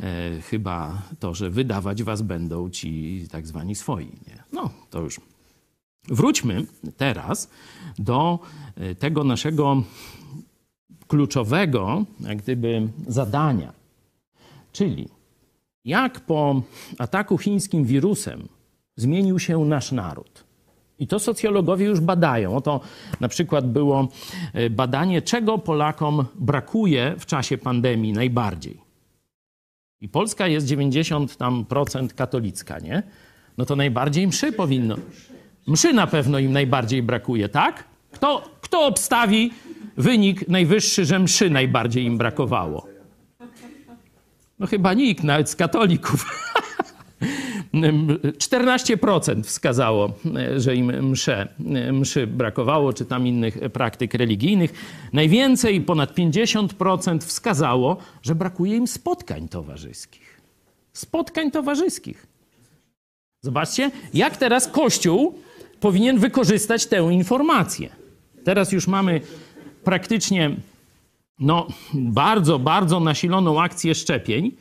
E, 0.00 0.40
chyba 0.40 1.02
to, 1.20 1.34
że 1.34 1.50
wydawać 1.50 2.02
was 2.02 2.22
będą 2.22 2.70
ci 2.70 3.24
tak 3.30 3.46
zwani 3.46 3.74
swoi. 3.74 4.06
Nie? 4.06 4.42
No, 4.52 4.70
to 4.90 5.00
już. 5.00 5.20
Wróćmy 6.08 6.66
teraz 6.96 7.50
do 7.98 8.38
e, 8.76 8.94
tego 8.94 9.24
naszego 9.24 9.82
kluczowego, 11.06 12.04
jak 12.20 12.42
gdyby, 12.42 12.88
zadania. 13.06 13.72
Czyli 14.72 15.08
jak 15.84 16.20
po 16.20 16.62
ataku 16.98 17.38
chińskim 17.38 17.84
wirusem 17.84 18.48
zmienił 18.96 19.38
się 19.38 19.64
nasz 19.64 19.92
naród. 19.92 20.43
I 20.98 21.06
to 21.06 21.18
socjologowie 21.18 21.86
już 21.86 22.00
badają. 22.00 22.56
Oto 22.56 22.80
na 23.20 23.28
przykład 23.28 23.68
było 23.68 24.08
e, 24.52 24.70
badanie, 24.70 25.22
czego 25.22 25.58
Polakom 25.58 26.24
brakuje 26.34 27.14
w 27.18 27.26
czasie 27.26 27.58
pandemii 27.58 28.12
najbardziej. 28.12 28.80
I 30.00 30.08
Polska 30.08 30.46
jest 30.46 30.66
90 30.66 31.36
tam 31.36 31.64
procent 31.64 32.14
katolicka, 32.14 32.78
nie? 32.78 33.02
No 33.58 33.64
to 33.64 33.76
najbardziej 33.76 34.26
mszy 34.26 34.52
powinno. 34.52 34.96
Mszy 35.66 35.92
na 35.92 36.06
pewno 36.06 36.38
im 36.38 36.52
najbardziej 36.52 37.02
brakuje, 37.02 37.48
tak? 37.48 37.84
Kto, 38.12 38.50
kto 38.60 38.86
obstawi 38.86 39.50
wynik 39.96 40.48
najwyższy, 40.48 41.04
że 41.04 41.18
mszy 41.18 41.50
najbardziej 41.50 42.04
im 42.04 42.18
brakowało? 42.18 42.86
No 44.58 44.66
chyba 44.66 44.94
nikt, 44.94 45.24
nawet 45.24 45.50
z 45.50 45.56
katolików. 45.56 46.26
14% 47.74 49.42
wskazało, 49.42 50.12
że 50.56 50.76
im 50.76 51.10
msze, 51.10 51.48
mszy 51.92 52.26
brakowało, 52.26 52.92
czy 52.92 53.04
tam 53.04 53.26
innych 53.26 53.58
praktyk 53.72 54.14
religijnych. 54.14 54.72
Najwięcej, 55.12 55.80
ponad 55.80 56.14
50% 56.14 57.18
wskazało, 57.18 57.96
że 58.22 58.34
brakuje 58.34 58.76
im 58.76 58.86
spotkań 58.86 59.48
towarzyskich. 59.48 60.40
Spotkań 60.92 61.50
towarzyskich. 61.50 62.26
Zobaczcie, 63.42 63.90
jak 64.14 64.36
teraz 64.36 64.68
Kościół 64.68 65.38
powinien 65.80 66.18
wykorzystać 66.18 66.86
tę 66.86 67.08
informację. 67.12 67.88
Teraz 68.44 68.72
już 68.72 68.86
mamy 68.86 69.20
praktycznie 69.84 70.56
no, 71.38 71.66
bardzo, 71.94 72.58
bardzo 72.58 73.00
nasiloną 73.00 73.62
akcję 73.62 73.94
szczepień. 73.94 74.52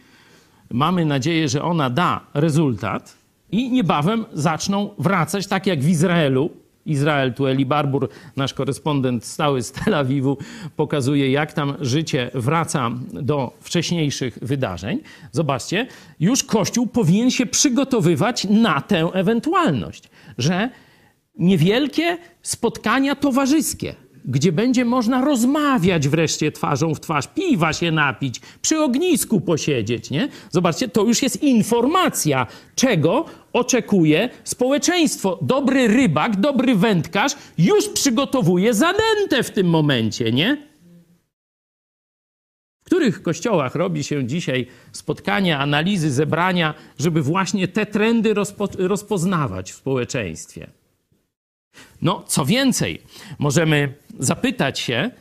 Mamy 0.73 1.05
nadzieję, 1.05 1.49
że 1.49 1.63
ona 1.63 1.89
da 1.89 2.21
rezultat 2.33 3.17
i 3.51 3.71
niebawem 3.71 4.25
zaczną 4.33 4.89
wracać, 4.97 5.47
tak 5.47 5.67
jak 5.67 5.79
w 5.79 5.89
Izraelu. 5.89 6.49
Izrael, 6.85 7.33
tu 7.33 7.47
Eli 7.47 7.65
Barbur, 7.65 8.09
nasz 8.35 8.53
korespondent 8.53 9.25
stały 9.25 9.63
z 9.63 9.71
Tel 9.71 9.93
Awiwu, 9.93 10.37
pokazuje, 10.75 11.31
jak 11.31 11.53
tam 11.53 11.73
życie 11.81 12.31
wraca 12.33 12.91
do 13.13 13.53
wcześniejszych 13.61 14.39
wydarzeń. 14.41 14.99
Zobaczcie, 15.31 15.87
już 16.19 16.43
Kościół 16.43 16.87
powinien 16.87 17.31
się 17.31 17.45
przygotowywać 17.45 18.47
na 18.49 18.81
tę 18.81 19.09
ewentualność, 19.13 20.09
że 20.37 20.69
niewielkie 21.39 22.17
spotkania 22.41 23.15
towarzyskie, 23.15 23.95
gdzie 24.25 24.51
będzie 24.51 24.85
można 24.85 25.25
rozmawiać 25.25 26.07
wreszcie 26.07 26.51
twarzą 26.51 26.95
w 26.95 26.99
twarz, 26.99 27.27
piwa 27.27 27.73
się 27.73 27.91
napić, 27.91 28.41
przy 28.61 28.79
ognisku 28.79 29.41
posiedzieć, 29.41 30.09
nie? 30.09 30.29
Zobaczcie, 30.51 30.87
to 30.87 31.03
już 31.03 31.23
jest 31.23 31.43
informacja, 31.43 32.47
czego 32.75 33.25
oczekuje 33.53 34.29
społeczeństwo. 34.43 35.39
Dobry 35.41 35.87
rybak, 35.87 36.39
dobry 36.39 36.75
wędkarz 36.75 37.35
już 37.57 37.89
przygotowuje 37.89 38.73
zanętę 38.73 39.43
w 39.43 39.51
tym 39.51 39.67
momencie, 39.67 40.31
nie? 40.31 40.73
W 42.81 42.85
których 42.85 43.23
kościołach 43.23 43.75
robi 43.75 44.03
się 44.03 44.27
dzisiaj 44.27 44.67
spotkania, 44.91 45.59
analizy, 45.59 46.11
zebrania, 46.11 46.73
żeby 46.99 47.21
właśnie 47.21 47.67
te 47.67 47.85
trendy 47.85 48.33
rozpo 48.33 48.67
rozpoznawać 48.77 49.71
w 49.71 49.75
społeczeństwie? 49.75 50.82
No, 52.01 52.23
co 52.27 52.45
więcej, 52.45 53.01
możemy 53.39 53.93
zapytać 54.19 54.79
się, 54.79 55.11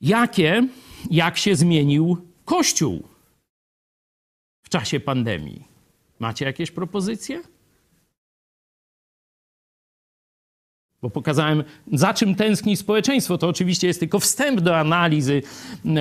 jakie, 0.00 0.68
jak 1.10 1.38
się 1.38 1.56
zmienił 1.56 2.26
Kościół 2.44 3.08
w 4.62 4.68
czasie 4.68 5.00
pandemii. 5.00 5.64
Macie 6.18 6.44
jakieś 6.44 6.70
propozycje? 6.70 7.42
Bo 11.02 11.10
pokazałem, 11.10 11.64
za 11.92 12.14
czym 12.14 12.34
tęskni 12.34 12.76
społeczeństwo. 12.76 13.38
To 13.38 13.48
oczywiście 13.48 13.86
jest 13.86 14.00
tylko 14.00 14.20
wstęp 14.20 14.60
do 14.60 14.78
analizy 14.78 15.42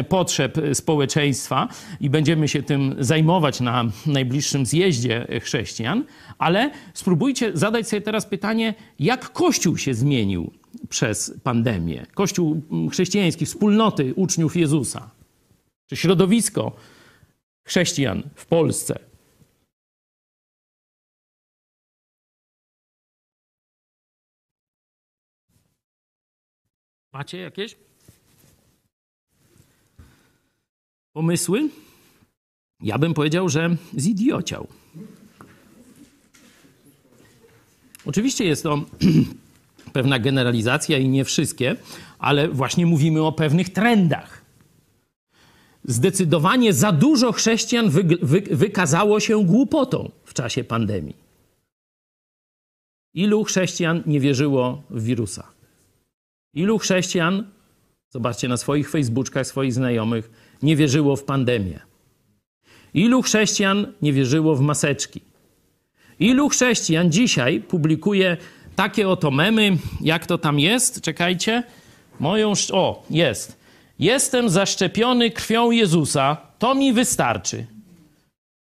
potrzeb 0.10 0.58
społeczeństwa 0.74 1.68
i 2.02 2.10
będziemy 2.10 2.48
się 2.48 2.64
tym 2.64 2.96
zajmować 3.00 3.60
na 3.62 3.86
najbliższym 4.06 4.66
zjeździe 4.66 5.28
chrześcijan, 5.42 6.04
ale 6.38 6.72
spróbujcie 6.94 7.52
zadać 7.58 7.90
sobie 7.90 8.02
teraz 8.02 8.26
pytanie, 8.26 8.74
jak 9.00 9.32
Kościół 9.32 9.78
się 9.78 9.94
zmienił 9.94 10.52
przez 10.90 11.34
pandemię. 11.44 12.06
Kościół 12.14 12.62
chrześcijański, 12.92 13.46
wspólnoty 13.46 14.14
uczniów 14.16 14.56
Jezusa, 14.56 15.10
czy 15.88 15.96
środowisko 15.96 16.76
chrześcijan 17.64 18.24
w 18.36 18.46
Polsce. 18.46 19.07
Macie 27.18 27.38
jakieś 27.38 27.76
pomysły? 31.14 31.70
Ja 32.82 32.98
bym 32.98 33.14
powiedział, 33.14 33.50
że 33.50 33.76
zidiociał. 33.98 34.68
Oczywiście 38.06 38.46
jest 38.46 38.64
to 38.64 38.86
pewna 39.94 40.20
generalizacja 40.20 40.98
i 40.98 41.10
nie 41.10 41.26
wszystkie, 41.26 41.76
ale 42.20 42.50
właśnie 42.50 42.86
mówimy 42.86 43.24
o 43.24 43.32
pewnych 43.32 43.70
trendach. 43.70 44.42
Zdecydowanie 45.84 46.74
za 46.74 46.92
dużo 46.92 47.32
chrześcijan 47.32 47.90
wy, 47.90 48.04
wy, 48.04 48.42
wykazało 48.42 49.20
się 49.20 49.46
głupotą 49.46 50.12
w 50.26 50.34
czasie 50.34 50.64
pandemii. 50.64 51.16
Ilu 53.14 53.44
chrześcijan 53.44 54.04
nie 54.06 54.20
wierzyło 54.20 54.84
w 54.90 55.04
wirusa? 55.04 55.57
Ilu 56.54 56.78
chrześcijan, 56.78 57.48
zobaczcie 58.10 58.48
na 58.48 58.58
swoich 58.58 58.90
Facebookach, 58.90 59.48
swoich 59.48 59.74
znajomych, 59.74 60.32
nie 60.64 60.76
wierzyło 60.76 61.16
w 61.16 61.24
pandemię? 61.24 61.80
Ilu 62.94 63.22
chrześcijan 63.22 63.94
nie 64.02 64.14
wierzyło 64.14 64.56
w 64.56 64.62
maseczki? 64.62 65.22
Ilu 66.20 66.50
chrześcijan 66.50 67.12
dzisiaj 67.12 67.62
publikuje 67.62 68.38
takie 68.76 69.10
oto 69.10 69.32
memy, 69.32 69.78
jak 70.02 70.26
to 70.26 70.38
tam 70.38 70.60
jest? 70.60 71.02
Czekajcie. 71.02 71.64
Moją. 72.20 72.54
O, 72.72 73.06
jest. 73.10 73.60
Jestem 74.00 74.50
zaszczepiony 74.50 75.32
krwią 75.32 75.72
Jezusa, 75.72 76.38
to 76.60 76.76
mi 76.76 76.94
wystarczy. 76.94 77.66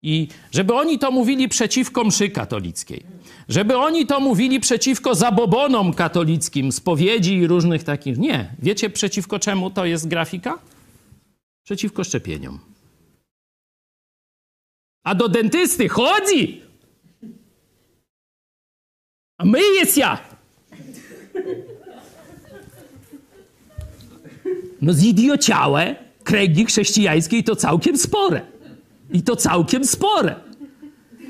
I 0.04 0.28
żeby 0.52 0.74
oni 0.74 1.00
to 1.00 1.12
mówili 1.12 1.50
przeciwko 1.50 2.04
mszy 2.04 2.30
katolickiej, 2.30 3.04
żeby 3.50 3.78
oni 3.78 4.06
to 4.06 4.20
mówili 4.20 4.60
przeciwko 4.60 5.16
zabobonom 5.16 5.94
katolickim, 5.94 6.72
spowiedzi 6.72 7.38
i 7.38 7.48
różnych 7.48 7.84
takich. 7.84 8.18
Nie. 8.18 8.56
Wiecie 8.60 8.90
przeciwko 8.90 9.40
czemu 9.40 9.70
to 9.72 9.86
jest 9.86 10.08
grafika? 10.08 10.60
Przeciwko 11.64 12.04
szczepieniom. 12.04 12.60
A 15.04 15.16
do 15.16 15.30
dentysty 15.30 15.90
chodzi! 15.90 16.62
A 19.38 19.46
my 19.46 19.60
jest 19.80 19.98
ja! 19.98 20.20
No 24.82 24.94
zidiociałe 24.94 25.96
kręgi 26.24 26.66
chrześcijańskiej 26.66 27.44
to 27.44 27.56
całkiem 27.56 27.98
spore. 27.98 28.51
I 29.14 29.24
to 29.24 29.36
całkiem 29.36 29.86
spore. 29.86 30.36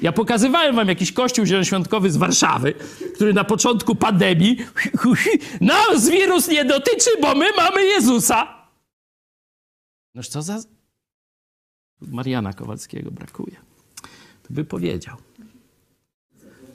Ja 0.01 0.11
pokazywałem 0.11 0.75
wam 0.75 0.87
jakiś 0.87 1.11
kościół 1.11 1.45
zielonoświątkowy 1.45 2.11
z 2.11 2.17
Warszawy, 2.17 2.73
który 3.15 3.33
na 3.33 3.43
początku 3.43 3.95
pandemii 3.95 4.57
nas 5.61 6.09
wirus 6.09 6.47
nie 6.47 6.65
dotyczy, 6.65 7.09
bo 7.21 7.35
my 7.35 7.45
mamy 7.57 7.85
Jezusa. 7.85 8.67
Noż 10.15 10.27
co 10.27 10.41
za... 10.41 10.59
Mariana 12.01 12.53
Kowalskiego 12.53 13.11
brakuje. 13.11 13.55
To 14.43 14.53
by 14.53 14.65
powiedział. 14.65 15.17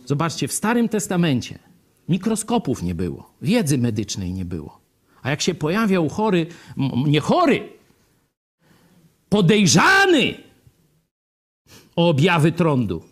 Zobaczcie, 0.05 0.49
w 0.49 0.53
Starym 0.53 0.89
Testamencie 0.89 1.59
mikroskopów 2.09 2.83
nie 2.83 2.95
było, 2.95 3.31
wiedzy 3.43 3.78
medycznej 3.78 4.33
nie 4.33 4.45
było. 4.45 4.81
A 5.23 5.31
jak 5.31 5.43
się 5.43 5.55
pojawiał 5.55 6.09
chory, 6.09 6.47
nie 7.07 7.20
chory, 7.20 7.69
podejrzany 9.28 10.45
o 11.97 12.09
objawy 12.09 12.52
trądu, 12.52 13.02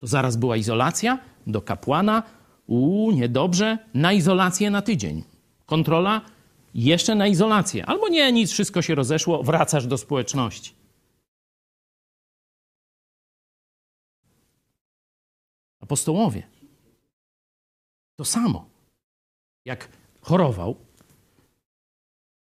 to 0.00 0.06
zaraz 0.06 0.36
była 0.36 0.56
izolacja 0.56 1.18
do 1.46 1.62
kapłana. 1.62 2.22
U, 2.66 3.10
niedobrze, 3.12 3.78
na 3.94 4.12
izolację 4.12 4.70
na 4.70 4.82
tydzień. 4.82 5.22
Kontrola 5.66 6.20
jeszcze 6.74 7.14
na 7.14 7.26
izolację. 7.26 7.86
Albo 7.86 8.08
nie, 8.08 8.32
nic, 8.32 8.52
wszystko 8.52 8.82
się 8.82 8.94
rozeszło, 8.94 9.42
wracasz 9.42 9.86
do 9.86 9.98
społeczności. 9.98 10.74
Apostołowie. 15.80 16.42
To 18.16 18.24
samo. 18.24 18.68
Jak 19.64 19.88
chorował, 20.20 20.76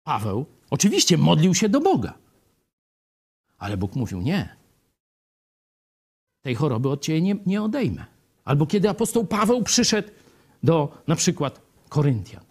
Paweł 0.03 0.45
oczywiście 0.69 1.17
modlił 1.17 1.53
się 1.55 1.69
do 1.69 1.81
Boga. 1.81 2.13
Ale 3.57 3.77
Bóg 3.77 3.95
mówił: 3.95 4.21
Nie. 4.21 4.55
Tej 6.45 6.55
choroby 6.55 6.89
od 6.89 7.01
ciebie 7.01 7.21
nie, 7.21 7.35
nie 7.45 7.61
odejmę. 7.61 8.05
Albo 8.43 8.65
kiedy 8.65 8.89
apostoł 8.89 9.25
Paweł 9.25 9.63
przyszedł 9.63 10.09
do 10.63 11.03
na 11.07 11.15
przykład 11.15 11.61
Koryntian, 11.89 12.43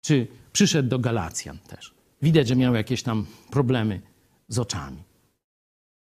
czy 0.00 0.26
przyszedł 0.52 0.88
do 0.88 0.98
Galacjan 0.98 1.58
też. 1.58 1.94
Widać, 2.22 2.48
że 2.48 2.56
miał 2.56 2.74
jakieś 2.74 3.02
tam 3.02 3.26
problemy 3.50 4.00
z 4.48 4.58
oczami. 4.58 5.02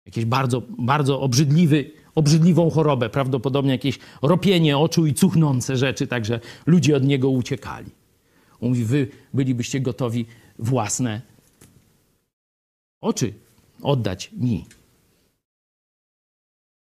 Jakieś 0.06 0.24
bardzo, 0.24 0.62
bardzo 0.78 1.20
obrzydliwy, 1.20 1.90
obrzydliwą 2.14 2.70
chorobę, 2.70 3.10
prawdopodobnie 3.10 3.72
jakieś 3.72 3.98
ropienie 4.22 4.78
oczu 4.78 5.06
i 5.06 5.14
cuchnące 5.14 5.76
rzeczy, 5.76 6.06
także 6.06 6.40
ludzie 6.66 6.96
od 6.96 7.04
niego 7.04 7.30
uciekali. 7.30 7.90
On 8.60 8.68
mówi, 8.68 8.84
wy 8.84 9.08
bylibyście 9.34 9.80
gotowi 9.80 10.26
własne 10.58 11.22
oczy 13.00 13.34
oddać 13.82 14.32
mi. 14.32 14.66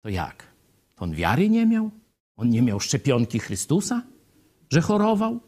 To 0.02 0.10
jak? 0.10 0.48
To 0.96 1.04
on 1.04 1.14
wiary 1.14 1.50
nie 1.50 1.66
miał? 1.66 1.92
On 2.36 2.50
nie 2.50 2.62
miał 2.62 2.80
szczepionki 2.80 3.40
Chrystusa, 3.40 4.02
że 4.70 4.82
chorował? 4.82 5.40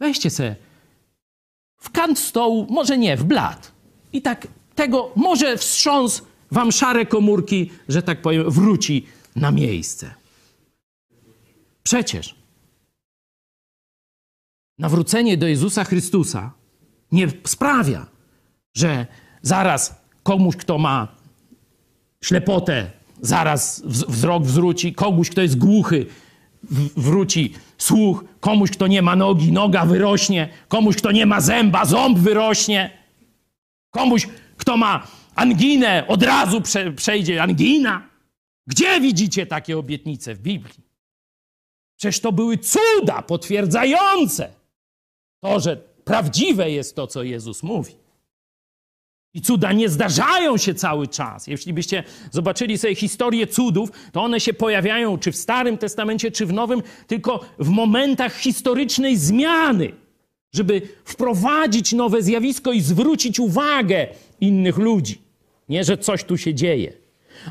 Weźcie 0.00 0.30
se 0.30 0.56
w 1.76 1.90
kant 1.90 2.18
stołu, 2.18 2.66
może 2.70 2.98
nie, 2.98 3.16
w 3.16 3.24
blat. 3.24 3.72
I 4.12 4.22
tak 4.22 4.46
tego 4.74 5.12
może 5.16 5.56
wstrząs 5.56 6.22
wam 6.50 6.72
szare 6.72 7.06
komórki, 7.06 7.70
że 7.88 8.02
tak 8.02 8.22
powiem, 8.22 8.50
wróci 8.50 9.06
na 9.36 9.50
miejsce. 9.50 10.14
Przecież 11.82 12.34
nawrócenie 14.78 15.36
do 15.36 15.46
Jezusa 15.46 15.84
Chrystusa 15.84 16.52
nie 17.12 17.28
sprawia, 17.46 18.06
że 18.74 19.06
zaraz 19.42 19.94
komuś, 20.22 20.56
kto 20.56 20.78
ma 20.78 21.08
ślepotę 22.24 22.90
zaraz 23.22 23.82
wzrok 23.86 24.46
zwróci, 24.46 24.92
komuś, 24.92 25.30
kto 25.30 25.40
jest 25.40 25.58
głuchy, 25.58 26.06
wróci 26.96 27.54
słuch, 27.78 28.24
komuś, 28.40 28.70
kto 28.70 28.86
nie 28.86 29.02
ma 29.02 29.16
nogi, 29.16 29.52
noga 29.52 29.86
wyrośnie, 29.86 30.48
komuś, 30.68 30.96
kto 30.96 31.12
nie 31.12 31.26
ma 31.26 31.40
zęba, 31.40 31.84
ząb 31.84 32.18
wyrośnie, 32.18 32.90
komuś, 33.90 34.28
kto 34.56 34.76
ma 34.76 35.06
anginę, 35.34 36.06
od 36.08 36.22
razu 36.22 36.60
prze, 36.60 36.92
przejdzie 36.92 37.42
angina. 37.42 38.10
Gdzie 38.66 39.00
widzicie 39.00 39.46
takie 39.46 39.78
obietnice 39.78 40.34
w 40.34 40.40
Biblii? 40.40 40.84
Przecież 41.96 42.20
to 42.20 42.32
były 42.32 42.58
cuda 42.58 43.22
potwierdzające 43.22 44.50
to, 45.40 45.60
że 45.60 45.76
prawdziwe 46.04 46.70
jest 46.70 46.96
to, 46.96 47.06
co 47.06 47.22
Jezus 47.22 47.62
mówi. 47.62 47.99
I 49.34 49.40
cuda 49.42 49.72
nie 49.72 49.88
zdarzają 49.88 50.56
się 50.56 50.74
cały 50.74 51.08
czas. 51.08 51.46
Jeśli 51.46 51.72
byście 51.72 52.04
zobaczyli 52.30 52.78
sobie 52.78 52.94
historię 52.94 53.46
cudów, 53.46 53.90
to 54.12 54.22
one 54.22 54.40
się 54.40 54.54
pojawiają 54.54 55.18
czy 55.18 55.32
w 55.32 55.36
Starym 55.36 55.78
Testamencie, 55.78 56.30
czy 56.30 56.46
w 56.46 56.52
Nowym, 56.52 56.82
tylko 57.06 57.40
w 57.58 57.68
momentach 57.68 58.36
historycznej 58.36 59.16
zmiany, 59.16 59.92
żeby 60.52 60.82
wprowadzić 61.04 61.92
nowe 61.92 62.22
zjawisko 62.22 62.72
i 62.72 62.80
zwrócić 62.80 63.40
uwagę 63.40 64.06
innych 64.40 64.78
ludzi. 64.78 65.22
Nie, 65.68 65.84
że 65.84 65.98
coś 65.98 66.24
tu 66.24 66.36
się 66.36 66.54
dzieje. 66.54 66.92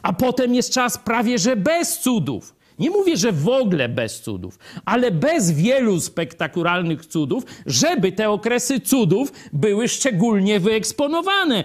A 0.01 0.13
potem 0.13 0.55
jest 0.55 0.73
czas 0.73 0.97
prawie 0.97 1.37
że 1.39 1.55
bez 1.55 1.99
cudów. 1.99 2.55
Nie 2.79 2.89
mówię, 2.89 3.17
że 3.17 3.31
w 3.31 3.47
ogóle 3.47 3.89
bez 3.89 4.21
cudów, 4.21 4.59
ale 4.85 5.11
bez 5.11 5.51
wielu 5.51 5.99
spektakularnych 5.99 7.05
cudów, 7.05 7.43
żeby 7.65 8.11
te 8.11 8.29
okresy 8.29 8.79
cudów 8.79 9.31
były 9.53 9.87
szczególnie 9.87 10.59
wyeksponowane. 10.59 11.63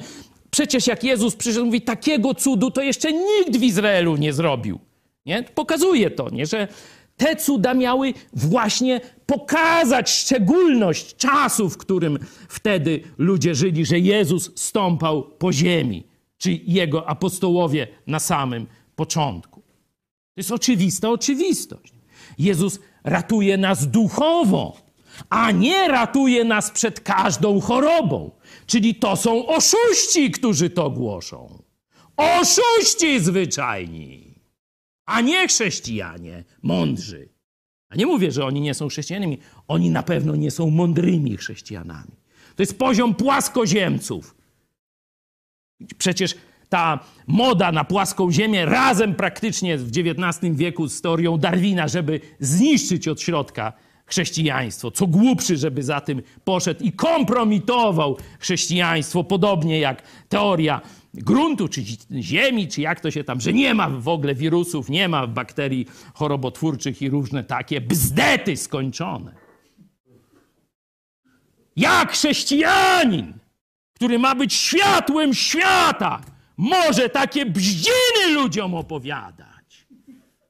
Przecież 0.51 0.87
jak 0.87 1.05
Jezus 1.05 1.37
przyszedł, 1.37 1.67
mówi, 1.67 1.81
takiego 1.81 2.35
cudu 2.35 2.71
to 2.71 2.83
jeszcze 2.83 3.13
nikt 3.13 3.57
w 3.57 3.63
Izraelu 3.63 4.17
nie 4.17 4.33
zrobił. 4.33 4.79
Nie? 5.27 5.43
Pokazuje 5.43 6.11
to, 6.11 6.31
nie? 6.31 6.47
że 6.47 6.69
te 7.17 7.37
cuda 7.37 7.75
miały 7.75 8.15
właśnie 8.33 9.01
pokazać 9.27 10.11
szczególność 10.11 11.17
czasu, 11.17 11.71
w 11.71 11.79
którym 11.79 12.19
wtedy 12.49 13.01
ludzie 13.19 13.55
żyli, 13.55 13.87
że 13.87 13.99
Jezus 13.99 14.51
stąpał 14.55 15.23
po 15.23 15.53
ziemi, 15.53 16.07
czy 16.39 16.53
jego 16.53 17.09
apostołowie 17.09 17.87
na 18.07 18.19
samym 18.19 18.67
początku. 18.97 19.54
To 20.35 20.41
jest 20.41 20.53
oczywista 20.53 21.11
oczywistość. 21.11 21.95
Jezus 22.39 22.81
ratuje 23.05 23.57
nas 23.57 23.87
duchowo, 23.91 24.77
a 25.31 25.51
nie 25.51 25.89
ratuje 25.89 26.45
nas 26.45 26.71
przed 26.71 27.01
każdą 27.01 27.61
chorobą. 27.61 28.31
Czyli 28.67 28.95
to 28.95 29.17
są 29.17 29.47
oszuści, 29.47 30.31
którzy 30.31 30.71
to 30.71 30.91
głoszą. 30.91 31.63
Oszuści 32.17 33.21
zwyczajni, 33.21 34.35
a 35.07 35.21
nie 35.21 35.49
chrześcijanie 35.49 36.45
mądrzy. 36.63 37.29
A 37.89 37.97
nie 37.97 38.07
mówię, 38.07 38.33
że 38.33 38.45
oni 38.45 38.61
nie 38.61 38.75
są 38.75 38.89
chrześcijanami. 38.89 39.39
Oni 39.69 39.91
na 39.91 40.03
pewno 40.03 40.37
nie 40.37 40.51
są 40.51 40.71
mądrymi 40.71 41.37
chrześcijanami. 41.37 42.13
To 42.57 42.63
jest 42.63 42.79
poziom 42.79 43.15
płaskoziemców. 43.15 44.37
Przecież 45.99 46.35
ta 46.75 46.99
moda 47.27 47.73
na 47.73 47.85
płaską 47.85 48.33
ziemię 48.33 48.67
razem 48.67 49.15
praktycznie 49.15 49.79
w 49.79 49.89
XIX 49.89 50.57
wieku 50.57 50.89
z 50.89 51.01
teorią 51.01 51.39
Darwina, 51.39 51.89
żeby 51.89 52.21
zniszczyć 52.41 53.09
od 53.09 53.21
środka 53.21 53.73
chrześcijaństwo. 54.07 54.91
Co 54.91 55.07
głupszy, 55.07 55.57
żeby 55.57 55.83
za 55.83 56.01
tym 56.01 56.23
poszedł 56.45 56.85
i 56.85 56.93
kompromitował 56.93 58.17
chrześcijaństwo, 58.39 59.25
podobnie 59.25 59.79
jak 59.79 60.03
teoria 60.29 60.81
gruntu, 61.15 61.69
czy 61.69 61.83
ziemi, 62.21 62.69
czy 62.69 62.81
jak 62.81 63.01
to 63.01 63.11
się 63.11 63.25
tam, 63.25 63.41
że 63.41 63.53
nie 63.53 63.75
ma 63.75 63.89
w 63.89 64.09
ogóle 64.09 64.35
wirusów, 64.35 64.89
nie 64.89 65.09
ma 65.09 65.27
bakterii 65.27 65.87
chorobotwórczych 66.15 67.03
i 67.03 67.11
różne 67.11 67.45
takie 67.45 67.81
bzdety 67.81 68.57
skończone. 68.57 69.35
Jak 71.77 72.13
chrześcijanin, 72.13 73.35
który 73.95 74.19
ma 74.19 74.35
być 74.35 74.55
światłem 74.55 75.35
świata, 75.35 76.34
może 76.57 77.09
takie 77.09 77.47
bździny 77.47 78.29
ludziom 78.33 78.75
opowiadać. 78.75 79.87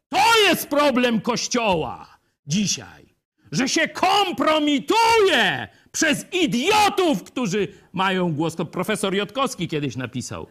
To 0.08 0.48
jest 0.48 0.66
problem 0.66 1.20
Kościoła 1.20 2.18
dzisiaj, 2.46 3.14
że 3.52 3.68
się 3.68 3.88
kompromituje 3.88 5.68
przez 5.92 6.26
idiotów, 6.32 7.22
którzy 7.22 7.68
mają 7.92 8.32
głos. 8.32 8.56
To 8.56 8.64
profesor 8.64 9.14
Jotkowski 9.14 9.68
kiedyś 9.68 9.96
napisał. 9.96 10.46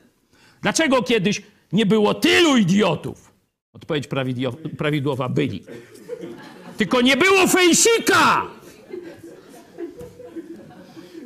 Dlaczego 0.61 1.03
kiedyś 1.03 1.41
nie 1.71 1.85
było 1.85 2.13
tylu 2.13 2.57
idiotów? 2.57 3.34
Odpowiedź 3.73 4.07
prawidłowa 4.77 5.30
byli. 5.30 5.63
Tylko 6.77 7.01
nie 7.01 7.17
było 7.17 7.47
fejsika! 7.47 8.41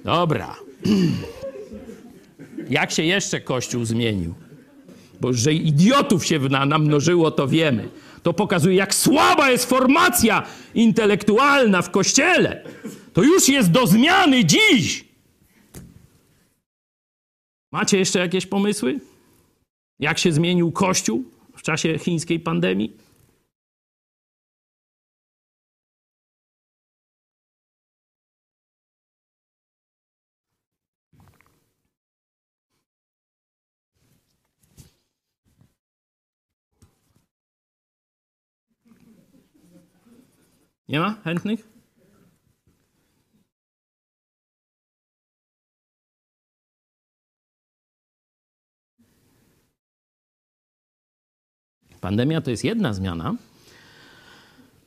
Dobra. 0.04 0.56
Jak 2.70 2.92
się 2.92 3.04
jeszcze 3.04 3.42
Kościół 3.42 3.86
zmienił? 3.86 4.34
Bo 5.22 5.34
że 5.34 5.54
idiotów 5.54 6.26
się 6.26 6.40
namnożyło, 6.40 7.32
to 7.32 7.48
wiemy. 7.48 7.90
To 8.24 8.34
pokazuje, 8.34 8.76
jak 8.76 8.96
słaba 8.96 9.52
jest 9.52 9.66
formacja 9.70 10.44
intelektualna 10.74 11.82
w 11.82 11.92
Kościele. 11.92 12.64
To 13.14 13.24
już 13.24 13.50
jest 13.50 13.72
do 13.72 13.88
zmiany 13.88 14.46
dziś. 14.46 15.06
Macie 17.72 17.98
jeszcze 17.98 18.20
jakieś 18.20 18.46
pomysły? 18.46 19.00
Jak 20.00 20.18
się 20.20 20.32
zmienił 20.32 20.72
Kościół 20.72 21.24
w 21.56 21.62
czasie 21.62 21.98
chińskiej 21.98 22.40
pandemii? 22.40 23.07
Nie 40.90 41.00
ma 41.00 41.16
chętnych? 41.24 41.68
Pandemia 52.02 52.42
to 52.42 52.52
jest 52.52 52.64
jedna 52.64 52.94
zmiana, 52.94 53.36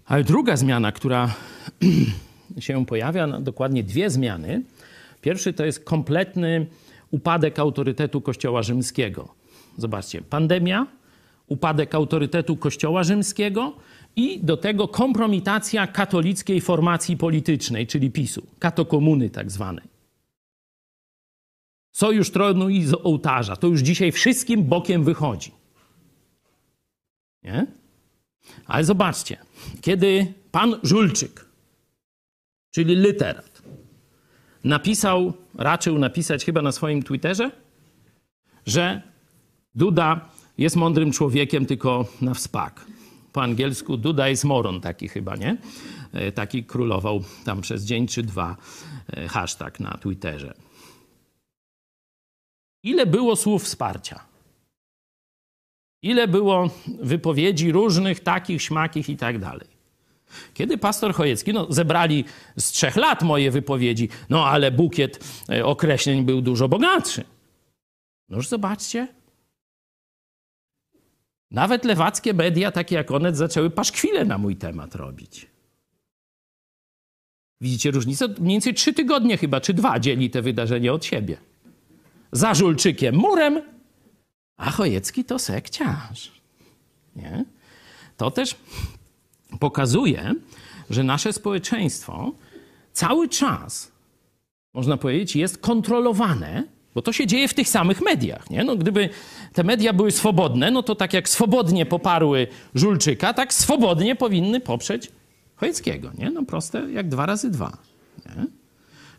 ale 0.07 0.25
druga 0.25 0.57
zmiana, 0.57 0.93
która 0.93 1.35
się 2.59 2.87
pojawia, 2.87 3.27
no 3.27 3.41
dokładnie 3.41 3.85
dwie 3.85 4.11
zmiany. 4.11 4.63
Pierwszy 5.21 5.53
to 5.53 5.65
jest 5.65 5.85
kompletny 5.85 6.67
upadek 7.11 7.59
autorytetu 7.59 8.21
Kościoła 8.21 8.63
Rzymskiego. 8.63 9.35
Zobaczcie, 9.77 10.23
pandemia, 10.23 10.87
upadek 11.47 11.95
autorytetu 11.95 12.57
Kościoła 12.57 13.05
Rzymskiego 13.05 13.73
i 14.17 14.41
do 14.41 14.57
tego 14.57 14.89
kompromitacja 14.89 15.87
katolickiej 15.87 16.61
formacji 16.61 17.17
politycznej, 17.17 17.87
czyli 17.87 18.11
PiSu, 18.11 18.47
katokomuny 18.59 19.31
tak 19.31 19.51
zwanej. 19.51 19.85
Sojusz 21.93 22.31
tronu 22.31 22.69
i 22.69 22.83
z 22.83 22.95
ołtarza. 22.95 23.57
To 23.57 23.67
już 23.67 23.81
dzisiaj 23.81 24.13
wszystkim 24.13 24.65
bokiem 24.65 25.05
wychodzi. 25.05 25.53
Nie? 27.43 27.67
Ale 28.67 28.85
zobaczcie, 28.85 29.37
kiedy 29.81 30.35
pan 30.53 30.77
Żulczyk, 30.83 31.47
czyli 32.71 32.97
literat, 32.97 33.63
napisał, 34.65 35.33
raczył 35.55 35.99
napisać 35.99 36.45
chyba 36.45 36.63
na 36.63 36.73
swoim 36.73 37.03
Twitterze, 37.03 37.51
że 38.67 39.03
Duda 39.75 40.29
jest 40.59 40.77
mądrym 40.77 41.13
człowiekiem, 41.13 41.67
tylko 41.67 42.07
na 42.21 42.35
wspak 42.35 42.87
po 43.33 43.43
angielsku 43.43 43.97
Duda 43.97 44.29
is 44.29 44.45
moron 44.45 44.81
taki 44.81 45.09
chyba, 45.09 45.37
nie? 45.37 45.57
E, 46.13 46.33
taki 46.33 46.65
królował 46.65 47.25
tam 47.45 47.61
przez 47.61 47.85
dzień 47.85 48.07
czy 48.07 48.23
dwa 48.23 48.57
e, 49.13 49.29
hashtag 49.29 49.81
na 49.81 49.91
Twitterze. 49.91 50.55
Ile 52.83 53.07
było 53.07 53.37
słów 53.37 53.65
wsparcia? 53.65 54.21
Ile 56.03 56.29
było 56.29 56.71
wypowiedzi 57.03 57.73
różnych, 57.73 58.21
takich, 58.21 58.63
śmakich 58.63 59.09
i 59.09 59.17
tak 59.17 59.39
dalej? 59.39 59.81
Kiedy 60.55 60.79
pastor 60.79 61.15
Chojecki, 61.15 61.53
no 61.53 61.67
zebrali 61.73 62.25
z 62.57 62.71
trzech 62.71 62.97
lat 62.97 63.23
moje 63.23 63.51
wypowiedzi, 63.51 64.09
no 64.31 64.47
ale 64.47 64.71
bukiet 64.71 65.25
e, 65.49 65.65
określeń 65.65 66.25
był 66.25 66.41
dużo 66.41 66.69
bogatszy. 66.69 67.25
Noż 68.29 68.49
zobaczcie, 68.49 69.09
nawet 71.51 71.85
lewackie 71.85 72.35
media, 72.35 72.73
takie 72.73 72.95
jak 72.95 73.11
Onet, 73.11 73.37
zaczęły 73.37 73.71
paszkwile 73.71 74.25
na 74.25 74.39
mój 74.39 74.57
temat 74.57 74.95
robić. 74.95 75.47
Widzicie 77.61 77.91
różnicę? 77.91 78.29
Mniej 78.29 78.55
więcej 78.55 78.75
trzy 78.75 78.93
tygodnie 78.93 79.37
chyba, 79.37 79.61
czy 79.61 79.75
dwa 79.75 80.01
dzieli 80.01 80.31
te 80.31 80.43
wydarzenia 80.43 80.93
od 80.93 81.05
siebie. 81.05 81.37
Za 82.33 82.55
Żulczykiem 82.55 83.15
murem, 83.17 83.63
a 84.57 84.71
Chojecki 84.71 85.25
to 85.25 85.39
sekciarz. 85.39 86.33
Nie? 87.17 87.45
To 88.17 88.31
też 88.31 88.57
pokazuje, 89.61 90.35
że 90.91 91.03
nasze 91.05 91.33
społeczeństwo 91.33 92.33
cały 92.93 93.29
czas, 93.29 93.93
można 94.75 94.97
powiedzieć, 94.97 95.37
jest 95.37 95.59
kontrolowane, 95.59 96.65
bo 96.95 97.03
to 97.03 97.13
się 97.13 97.27
dzieje 97.27 97.49
w 97.49 97.55
tych 97.55 97.69
samych 97.69 98.01
mediach. 98.03 98.51
Nie? 98.51 98.65
No, 98.65 98.77
gdyby 98.77 99.09
te 99.53 99.65
media 99.65 99.93
były 99.93 100.11
swobodne, 100.11 100.71
no 100.71 100.83
to 100.83 100.95
tak 100.95 101.13
jak 101.13 101.29
swobodnie 101.29 101.87
poparły 101.87 102.47
Żulczyka, 102.75 103.35
tak 103.35 103.55
swobodnie 103.55 104.17
powinny 104.17 104.61
poprzeć 104.61 105.13
Chojeckiego. 105.57 106.11
Nie? 106.19 106.31
No 106.31 106.45
proste 106.45 106.93
jak 106.93 107.09
dwa 107.09 107.27
razy 107.27 107.51
dwa. 107.51 107.79
Nie? 108.27 108.47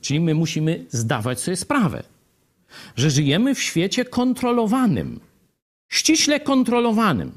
Czyli 0.01 0.19
my 0.19 0.33
musimy 0.33 0.85
zdawać 0.89 1.39
sobie 1.39 1.57
sprawę, 1.57 2.03
że 2.95 3.09
żyjemy 3.09 3.55
w 3.55 3.61
świecie 3.61 4.05
kontrolowanym, 4.05 5.19
ściśle 5.89 6.39
kontrolowanym. 6.39 7.31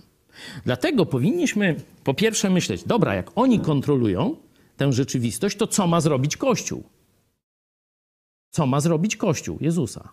Dlatego 0.65 1.07
powinniśmy 1.07 1.81
po 2.05 2.15
pierwsze 2.15 2.51
myśleć, 2.51 2.85
dobra, 2.85 3.15
jak 3.15 3.31
oni 3.35 3.61
kontrolują 3.61 4.37
tę 4.77 4.93
rzeczywistość, 4.93 5.57
to 5.57 5.67
co 5.67 5.87
ma 5.87 6.01
zrobić 6.01 6.37
Kościół? 6.37 6.85
Co 8.51 8.67
ma 8.67 8.81
zrobić 8.81 9.17
Kościół 9.17 9.59
Jezusa? 9.61 10.09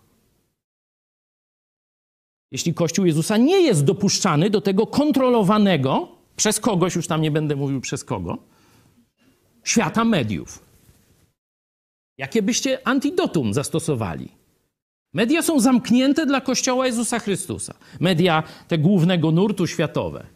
Jeśli 2.52 2.74
Kościół 2.74 3.06
Jezusa 3.06 3.36
nie 3.36 3.60
jest 3.60 3.84
dopuszczany 3.84 4.50
do 4.50 4.60
tego 4.60 4.86
kontrolowanego 4.86 6.08
przez 6.36 6.60
kogoś, 6.60 6.94
już 6.94 7.06
tam 7.06 7.22
nie 7.22 7.30
będę 7.30 7.56
mówił 7.56 7.80
przez 7.80 8.04
kogo, 8.04 8.38
świata 9.64 10.04
mediów. 10.04 10.64
Jakie 12.18 12.42
byście 12.42 12.88
antidotum 12.88 13.54
zastosowali? 13.54 14.28
Media 15.12 15.42
są 15.42 15.60
zamknięte 15.60 16.26
dla 16.26 16.40
Kościoła 16.40 16.86
Jezusa 16.86 17.18
Chrystusa. 17.18 17.74
Media 18.00 18.42
te 18.68 18.78
głównego 18.78 19.30
nurtu 19.30 19.66
światowe. 19.66 20.26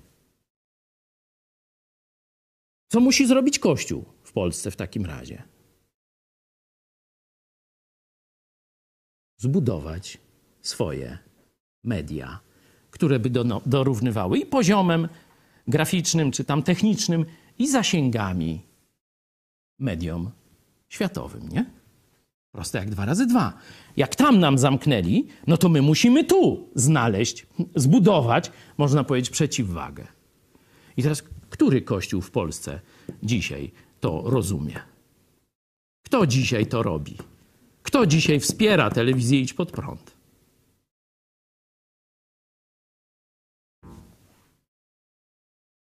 Co 2.88 3.00
musi 3.00 3.26
zrobić 3.26 3.58
Kościół 3.58 4.04
w 4.22 4.32
Polsce 4.32 4.70
w 4.70 4.76
takim 4.76 5.06
razie? 5.06 5.42
Zbudować 9.36 10.18
swoje 10.60 11.18
media, 11.86 12.40
które 12.90 13.18
by 13.18 13.30
do, 13.30 13.62
dorównywały 13.66 14.38
i 14.38 14.46
poziomem 14.46 15.08
graficznym, 15.68 16.30
czy 16.30 16.44
tam 16.44 16.62
technicznym, 16.62 17.24
i 17.58 17.68
zasięgami 17.68 18.62
mediom 19.78 20.30
światowym, 20.88 21.48
nie? 21.48 21.66
Proste 22.52 22.78
jak 22.78 22.90
dwa 22.90 23.04
razy 23.04 23.26
dwa. 23.26 23.52
Jak 23.96 24.16
tam 24.16 24.40
nam 24.40 24.58
zamknęli, 24.58 25.26
no 25.46 25.56
to 25.56 25.68
my 25.68 25.82
musimy 25.82 26.24
tu 26.24 26.68
znaleźć, 26.74 27.46
zbudować, 27.74 28.52
można 28.78 29.04
powiedzieć, 29.04 29.30
przeciwwagę. 29.30 30.06
I 30.96 31.02
teraz, 31.02 31.22
który 31.50 31.82
kościół 31.82 32.20
w 32.20 32.30
Polsce 32.30 32.80
dzisiaj 33.22 33.72
to 34.00 34.22
rozumie? 34.24 34.80
Kto 36.06 36.26
dzisiaj 36.26 36.66
to 36.66 36.82
robi? 36.82 37.16
Kto 37.82 38.06
dzisiaj 38.06 38.40
wspiera 38.40 38.90
telewizję 38.90 39.40
Idź 39.40 39.54
Pod 39.54 39.72
Prąd? 39.72 40.15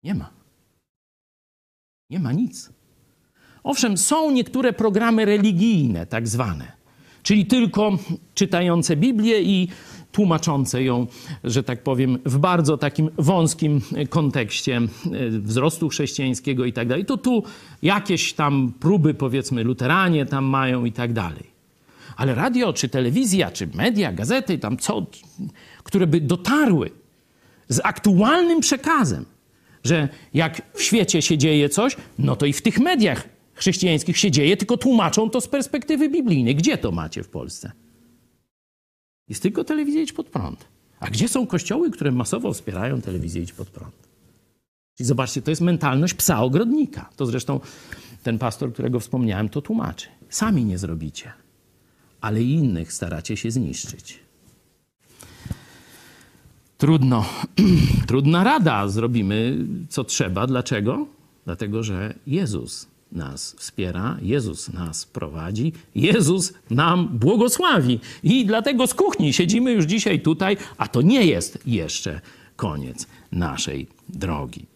Nie 0.03 0.15
ma. 0.15 0.31
Nie 2.11 2.21
ma 2.21 2.33
nic. 2.33 2.71
Owszem, 3.63 3.99
są 3.99 4.31
niektóre 4.31 4.73
programy 4.73 5.25
religijne, 5.25 6.07
tak 6.07 6.29
zwane, 6.29 6.73
czyli 7.23 7.47
tylko 7.47 7.99
czytające 8.35 8.97
Biblię 8.97 9.43
i 9.43 9.69
tłumaczące 10.13 10.83
ją, 10.83 11.07
że 11.45 11.63
tak 11.63 11.83
powiem, 11.83 12.19
w 12.25 12.39
bardzo 12.39 12.79
takim 12.79 13.11
wąskim 13.19 13.81
kontekście 14.11 14.77
e, 14.77 14.81
wzrostu 15.31 15.89
chrześcijańskiego 15.89 16.65
i 16.65 16.73
tak 16.73 16.89
dalej. 16.89 17.05
To 17.05 17.17
tu 17.17 17.43
jakieś 17.83 18.33
tam 18.33 18.73
próby, 18.81 19.15
powiedzmy, 19.15 19.65
luteranie 19.65 20.27
tam 20.27 20.45
mają 20.45 20.85
i 20.85 20.93
tak 20.93 21.13
dalej. 21.13 21.51
Ale 22.17 22.35
radio, 22.35 22.73
czy 22.73 22.89
telewizja, 22.89 23.51
czy 23.51 23.67
media, 23.75 24.13
gazety, 24.13 24.59
tam 24.59 24.77
co, 24.77 25.07
które 25.85 26.07
by 26.07 26.21
dotarły 26.21 26.91
z 27.69 27.81
aktualnym 27.85 28.61
przekazem, 28.61 29.25
że 29.85 30.09
jak 30.35 30.62
w 30.74 30.82
świecie 30.82 31.23
się 31.23 31.39
dzieje 31.39 31.69
coś, 31.69 31.97
no 32.19 32.36
to 32.36 32.47
i 32.47 32.52
w 32.52 32.62
tych 32.62 32.78
mediach 32.78 33.28
chrześcijańskich 33.55 34.19
się 34.19 34.31
dzieje, 34.31 34.57
tylko 34.57 34.77
tłumaczą 34.77 35.31
to 35.31 35.40
z 35.40 35.48
perspektywy 35.48 36.09
biblijnej. 36.09 36.55
Gdzie 36.55 36.78
to 36.78 36.93
macie 36.93 37.23
w 37.23 37.28
Polsce? 37.28 37.73
Jest 39.28 39.43
tylko 39.43 39.65
telewizja 39.65 40.02
Idź 40.02 40.12
Pod 40.12 40.27
Prąd. 40.27 40.65
A 41.01 41.07
gdzie 41.07 41.28
są 41.28 41.47
kościoły, 41.47 41.90
które 41.90 42.12
masowo 42.12 42.52
wspierają 42.52 43.01
telewizję 43.01 43.43
Idź 43.43 43.52
Pod 43.52 43.70
Prąd? 43.70 43.94
Czyli 44.97 45.07
zobaczcie, 45.07 45.43
to 45.43 45.51
jest 45.51 45.62
mentalność 45.62 46.15
psa 46.15 46.43
ogrodnika. 46.43 47.11
To 47.16 47.27
zresztą 47.27 47.61
ten 48.23 48.39
pastor, 48.39 48.73
którego 48.73 49.01
wspomniałem, 49.01 49.48
to 49.48 49.62
tłumaczy. 49.62 50.09
Sami 50.28 50.65
nie 50.65 50.78
zrobicie, 50.78 51.32
ale 52.20 52.43
innych 52.43 52.93
staracie 52.93 53.36
się 53.36 53.51
zniszczyć. 53.51 54.19
Trudno. 56.81 57.24
Trudna 58.09 58.44
rada. 58.44 58.89
Zrobimy 58.89 59.66
co 59.89 60.05
trzeba. 60.05 60.47
Dlaczego? 60.47 61.07
Dlatego, 61.44 61.82
że 61.82 62.15
Jezus 62.27 62.89
nas 63.12 63.55
wspiera, 63.59 64.16
Jezus 64.23 64.73
nas 64.73 65.07
prowadzi, 65.07 65.73
Jezus 65.94 66.52
nam 66.70 67.09
błogosławi. 67.09 68.01
I 68.23 68.47
dlatego 68.47 68.86
z 68.86 68.94
kuchni 68.94 69.32
siedzimy 69.32 69.73
już 69.73 69.85
dzisiaj 69.85 70.20
tutaj, 70.20 70.57
a 70.78 70.89
to 70.89 71.02
nie 71.02 71.27
jest 71.27 71.59
jeszcze 71.66 72.20
koniec 72.57 73.07
naszej 73.32 73.86
drogi. 74.09 74.66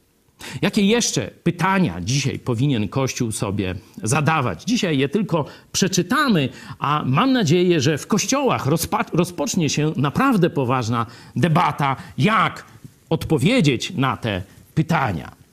Jakie 0.62 0.83
jeszcze 0.83 1.31
pytania 1.43 2.01
dzisiaj 2.01 2.39
powinien 2.39 2.89
Kościół 2.89 3.33
sobie 3.33 3.75
zadawać? 4.03 4.62
Dzisiaj 4.65 4.99
je 4.99 5.09
tylko 5.09 5.45
przeczytamy, 5.73 6.49
a 6.79 7.03
mam 7.07 7.33
nadzieję, 7.33 7.81
że 7.81 7.99
w 7.99 8.07
kościołach 8.07 8.66
rozpocznie 9.12 9.71
się 9.71 9.93
naprawdę 9.97 10.51
poważna 10.51 11.07
debata, 11.37 11.97
jak 12.19 12.65
odpowiedzieć 13.11 13.93
na 13.97 14.16
te 14.16 14.43
pytania. 14.75 15.45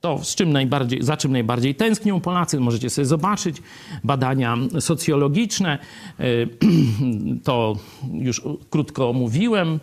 To, 0.00 0.24
z 0.24 0.34
czym 0.34 0.52
najbardziej, 0.52 1.02
za 1.02 1.16
czym 1.16 1.32
najbardziej 1.32 1.74
tęsknią 1.74 2.20
Polacy, 2.20 2.60
możecie 2.60 2.90
sobie 2.90 3.04
zobaczyć 3.04 3.62
badania 4.04 4.56
socjologiczne. 4.80 5.78
To 7.44 7.76
już 8.12 8.42
krótko 8.70 9.10
omówiłem. 9.10 9.78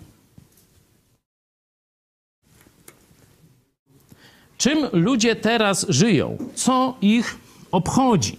Czym 4.58 4.80
ludzie 4.94 5.36
teraz 5.36 5.86
żyją? 5.90 6.38
Co 6.56 6.98
ich 7.02 7.38
obchodzi? 7.72 8.38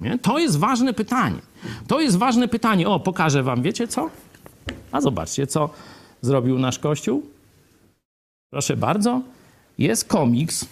Nie? 0.00 0.18
To 0.18 0.38
jest 0.38 0.58
ważne 0.58 0.94
pytanie. 0.94 1.38
To 1.86 2.00
jest 2.00 2.16
ważne 2.16 2.48
pytanie. 2.48 2.88
O, 2.88 3.00
pokażę 3.00 3.42
wam, 3.42 3.62
wiecie 3.62 3.88
co? 3.88 4.10
A 4.92 5.00
zobaczcie, 5.00 5.46
co 5.46 5.70
zrobił 6.22 6.58
nasz 6.58 6.78
Kościół. 6.78 7.22
Proszę 8.50 8.76
bardzo. 8.76 9.20
Jest 9.78 10.04
komiks 10.04 10.66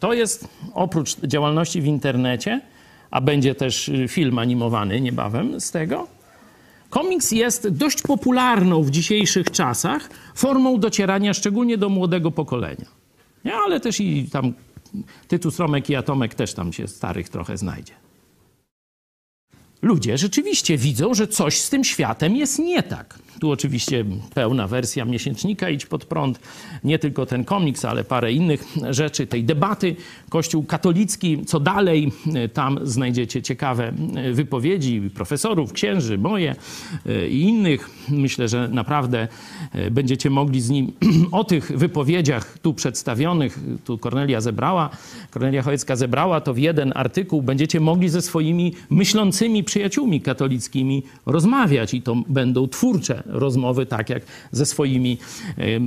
to 0.00 0.12
jest 0.12 0.48
oprócz 0.74 1.16
działalności 1.20 1.80
w 1.80 1.86
internecie, 1.86 2.60
a 3.10 3.20
będzie 3.20 3.54
też 3.54 3.88
y, 3.88 4.08
film 4.08 4.38
animowany 4.38 5.00
niebawem 5.00 5.60
z 5.60 5.70
tego. 5.70 6.06
Komiks 6.90 7.32
jest 7.32 7.68
dość 7.68 8.02
popularną 8.02 8.82
w 8.82 8.90
dzisiejszych 8.90 9.50
czasach 9.50 10.10
formą 10.34 10.80
docierania 10.80 11.34
szczególnie 11.34 11.78
do 11.78 11.88
młodego 11.88 12.30
pokolenia. 12.30 12.97
Nie, 13.48 13.54
ale 13.54 13.80
też 13.80 14.00
i 14.00 14.28
tam 14.32 14.54
Tytus 15.28 15.58
Romek 15.58 15.90
i 15.90 15.96
Atomek 15.96 16.34
też 16.34 16.54
tam 16.54 16.72
się 16.72 16.88
starych 16.88 17.28
trochę 17.28 17.58
znajdzie. 17.58 17.92
Ludzie 19.82 20.18
rzeczywiście 20.18 20.78
widzą, 20.78 21.14
że 21.14 21.28
coś 21.28 21.60
z 21.60 21.70
tym 21.70 21.84
światem 21.84 22.36
jest 22.36 22.58
nie 22.58 22.82
tak. 22.82 23.18
Tu 23.40 23.50
oczywiście 23.50 24.04
pełna 24.34 24.68
wersja 24.68 25.04
miesięcznika 25.04 25.70
Idź 25.70 25.86
Pod 25.86 26.04
Prąd, 26.04 26.40
nie 26.84 26.98
tylko 26.98 27.26
ten 27.26 27.44
komiks, 27.44 27.84
ale 27.84 28.04
parę 28.04 28.32
innych 28.32 28.64
rzeczy, 28.90 29.26
tej 29.26 29.44
debaty. 29.44 29.96
Kościół 30.28 30.62
katolicki, 30.64 31.44
co 31.44 31.60
dalej, 31.60 32.12
tam 32.52 32.78
znajdziecie 32.82 33.42
ciekawe 33.42 33.92
wypowiedzi 34.32 35.10
profesorów, 35.14 35.72
księży, 35.72 36.18
moje 36.18 36.56
e, 37.06 37.28
i 37.28 37.40
innych. 37.42 37.90
Myślę, 38.08 38.48
że 38.48 38.68
naprawdę 38.68 39.28
e, 39.72 39.90
będziecie 39.90 40.30
mogli 40.30 40.60
z 40.60 40.70
nim 40.70 40.92
o 41.32 41.44
tych 41.44 41.78
wypowiedziach 41.78 42.58
tu 42.58 42.74
przedstawionych, 42.74 43.58
tu 43.84 43.98
Kornelia 43.98 44.40
zebrała, 44.40 44.90
Kornelia 45.30 45.62
Chojecka 45.62 45.96
zebrała 45.96 46.40
to 46.40 46.54
w 46.54 46.58
jeden 46.58 46.92
artykuł, 46.94 47.42
będziecie 47.42 47.80
mogli 47.80 48.08
ze 48.08 48.22
swoimi 48.22 48.74
myślącymi 48.90 49.64
przyjaciółmi 49.64 50.20
katolickimi 50.20 51.02
rozmawiać 51.26 51.94
i 51.94 52.02
to 52.02 52.16
będą 52.28 52.68
twórcze 52.68 53.22
rozmowy, 53.28 53.86
tak 53.86 54.10
jak 54.10 54.22
ze 54.52 54.66
swoimi 54.66 55.18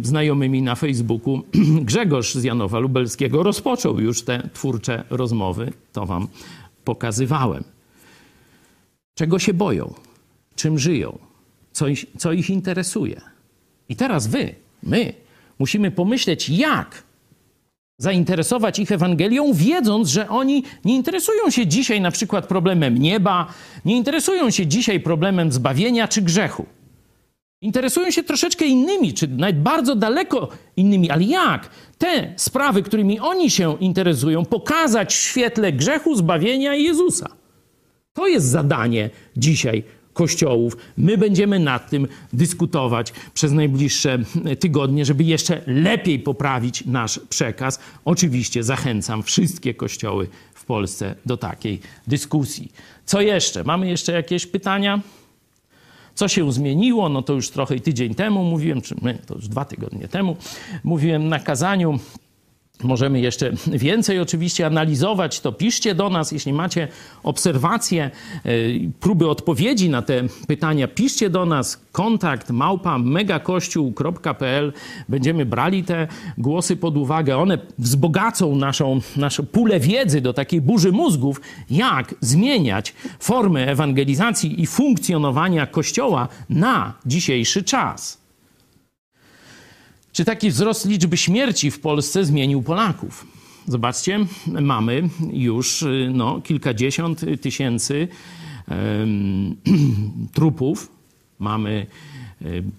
znajomymi 0.02 0.62
na 0.62 0.76
Facebooku. 0.76 1.42
Grzegorz 1.90 2.36
z 2.36 2.44
Janowa 2.44 2.80
Lubelskiego 2.80 3.44
rozpoczął 3.44 4.00
już 4.00 4.22
te 4.22 4.50
twórcze 4.54 5.04
rozmowy. 5.10 5.74
To 5.94 6.06
wam 6.06 6.28
pokazywałem. 6.84 7.64
Czego 9.16 9.40
się 9.40 9.54
boją? 9.54 9.94
Czym 10.56 10.80
żyją? 10.80 11.32
co 11.72 11.88
ich, 11.88 12.06
co 12.18 12.32
ich 12.32 12.50
interesuje. 12.50 13.22
I 13.90 13.96
teraz 13.96 14.28
wy, 14.28 14.56
my, 14.84 15.14
musimy 15.60 15.92
pomyśleć, 15.92 16.50
jak 16.50 17.04
zainteresować 17.98 18.80
ich 18.80 18.92
Ewangelią, 18.92 19.54
wiedząc, 19.54 20.10
że 20.10 20.30
oni 20.30 20.64
nie 20.86 20.96
interesują 20.96 21.50
się 21.50 21.68
dzisiaj 21.68 22.02
na 22.02 22.12
przykład 22.12 22.48
problemem 22.48 22.98
nieba, 22.98 23.54
nie 23.86 23.98
interesują 23.98 24.50
się 24.50 24.68
dzisiaj 24.68 25.00
problemem 25.00 25.52
zbawienia 25.52 26.08
czy 26.08 26.22
grzechu. 26.22 26.66
Interesują 27.62 28.12
się 28.12 28.24
troszeczkę 28.24 28.66
innymi, 28.66 29.14
czy 29.14 29.28
nawet 29.28 29.62
bardzo 29.62 29.96
daleko 29.96 30.50
innymi, 30.78 31.10
ale 31.10 31.24
jak 31.24 31.70
te 31.98 32.34
sprawy, 32.38 32.84
którymi 32.84 33.20
oni 33.20 33.52
się 33.52 33.78
interesują, 33.80 34.46
pokazać 34.46 35.14
w 35.14 35.22
świetle 35.22 35.74
grzechu, 35.74 36.16
zbawienia 36.16 36.76
i 36.76 36.84
Jezusa? 36.84 37.30
To 38.14 38.28
jest 38.28 38.46
zadanie 38.46 39.10
dzisiaj 39.38 39.84
kościołów. 40.14 40.78
My 40.98 41.18
będziemy 41.18 41.60
nad 41.60 41.90
tym 41.90 42.08
dyskutować 42.34 43.14
przez 43.34 43.52
najbliższe 43.52 44.20
tygodnie, 44.60 45.06
żeby 45.06 45.24
jeszcze 45.24 45.62
lepiej 45.68 46.20
poprawić 46.20 46.86
nasz 46.86 47.20
przekaz. 47.30 47.80
Oczywiście 48.06 48.64
zachęcam 48.64 49.24
wszystkie 49.24 49.74
kościoły 49.74 50.28
w 50.54 50.66
Polsce 50.66 51.16
do 51.26 51.38
takiej 51.38 51.80
dyskusji. 52.08 52.72
Co 53.06 53.22
jeszcze? 53.22 53.64
Mamy 53.64 53.90
jeszcze 53.90 54.12
jakieś 54.12 54.46
pytania? 54.46 55.02
Co 56.16 56.28
się 56.28 56.52
zmieniło? 56.52 57.10
No 57.10 57.22
to 57.22 57.34
już 57.34 57.50
trochę 57.50 57.80
tydzień 57.80 58.16
temu 58.16 58.44
mówiłem, 58.44 58.82
czy 58.82 58.96
my, 59.02 59.18
to 59.28 59.36
już 59.36 59.48
dwa 59.48 59.66
tygodnie 59.66 60.08
temu, 60.08 60.36
mówiłem 60.84 61.30
na 61.30 61.40
kazaniu 61.40 62.00
Możemy 62.84 63.20
jeszcze 63.20 63.52
więcej 63.68 64.20
oczywiście 64.20 64.66
analizować, 64.66 65.40
to 65.40 65.52
piszcie 65.52 65.96
do 65.96 66.10
nas, 66.10 66.32
jeśli 66.32 66.54
macie 66.54 66.88
obserwacje, 67.24 68.12
y, 68.46 68.92
próby 69.00 69.30
odpowiedzi 69.30 69.90
na 69.90 70.02
te 70.02 70.24
pytania, 70.48 70.88
piszcie 70.88 71.30
do 71.30 71.46
nas, 71.46 71.82
kontakt 71.92 72.50
małpa 72.50 72.98
megakościół.pl. 72.98 74.74
Będziemy 75.10 75.46
brali 75.46 75.84
te 75.84 76.08
głosy 76.38 76.76
pod 76.76 76.98
uwagę. 76.98 77.38
One 77.38 77.58
wzbogacą 77.80 78.56
naszą, 78.56 79.02
naszą 79.18 79.46
pulę 79.46 79.80
wiedzy 79.80 80.22
do 80.22 80.34
takiej 80.34 80.62
burzy 80.62 80.92
mózgów, 80.92 81.42
jak 81.70 82.16
zmieniać 82.22 82.94
formy 83.20 83.68
ewangelizacji 83.68 84.62
i 84.62 84.68
funkcjonowania 84.68 85.68
Kościoła 85.68 86.28
na 86.50 86.94
dzisiejszy 87.06 87.64
czas. 87.64 88.21
Czy 90.14 90.26
taki 90.26 90.50
wzrost 90.50 90.86
liczby 90.86 91.18
śmierci 91.18 91.72
w 91.72 91.80
Polsce 91.80 92.26
zmienił 92.26 92.64
Polaków? 92.64 93.28
Zobaczcie, 93.68 94.20
mamy 94.48 95.10
już 95.34 95.86
no, 96.14 96.42
kilkadziesiąt 96.42 97.22
tysięcy 97.42 98.08
um, 98.68 99.56
trupów, 100.34 100.92
mamy 101.40 101.86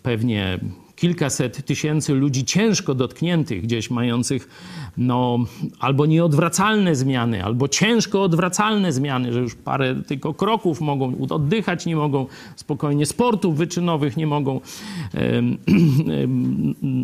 pewnie 0.02 0.58
kilkaset 1.02 1.66
tysięcy 1.66 2.14
ludzi 2.14 2.44
ciężko 2.44 2.94
dotkniętych, 2.94 3.62
gdzieś 3.62 3.90
mających 3.90 4.48
no, 4.96 5.38
albo 5.80 6.06
nieodwracalne 6.06 6.96
zmiany, 6.96 7.44
albo 7.44 7.68
ciężko 7.68 8.22
odwracalne 8.22 8.92
zmiany, 8.92 9.32
że 9.32 9.40
już 9.40 9.54
parę 9.54 10.02
tylko 10.06 10.34
kroków 10.34 10.80
mogą, 10.80 11.26
oddychać 11.30 11.86
nie 11.86 11.96
mogą, 11.96 12.26
spokojnie 12.56 13.06
sportów 13.06 13.56
wyczynowych 13.56 14.16
nie 14.16 14.26
mogą 14.26 14.60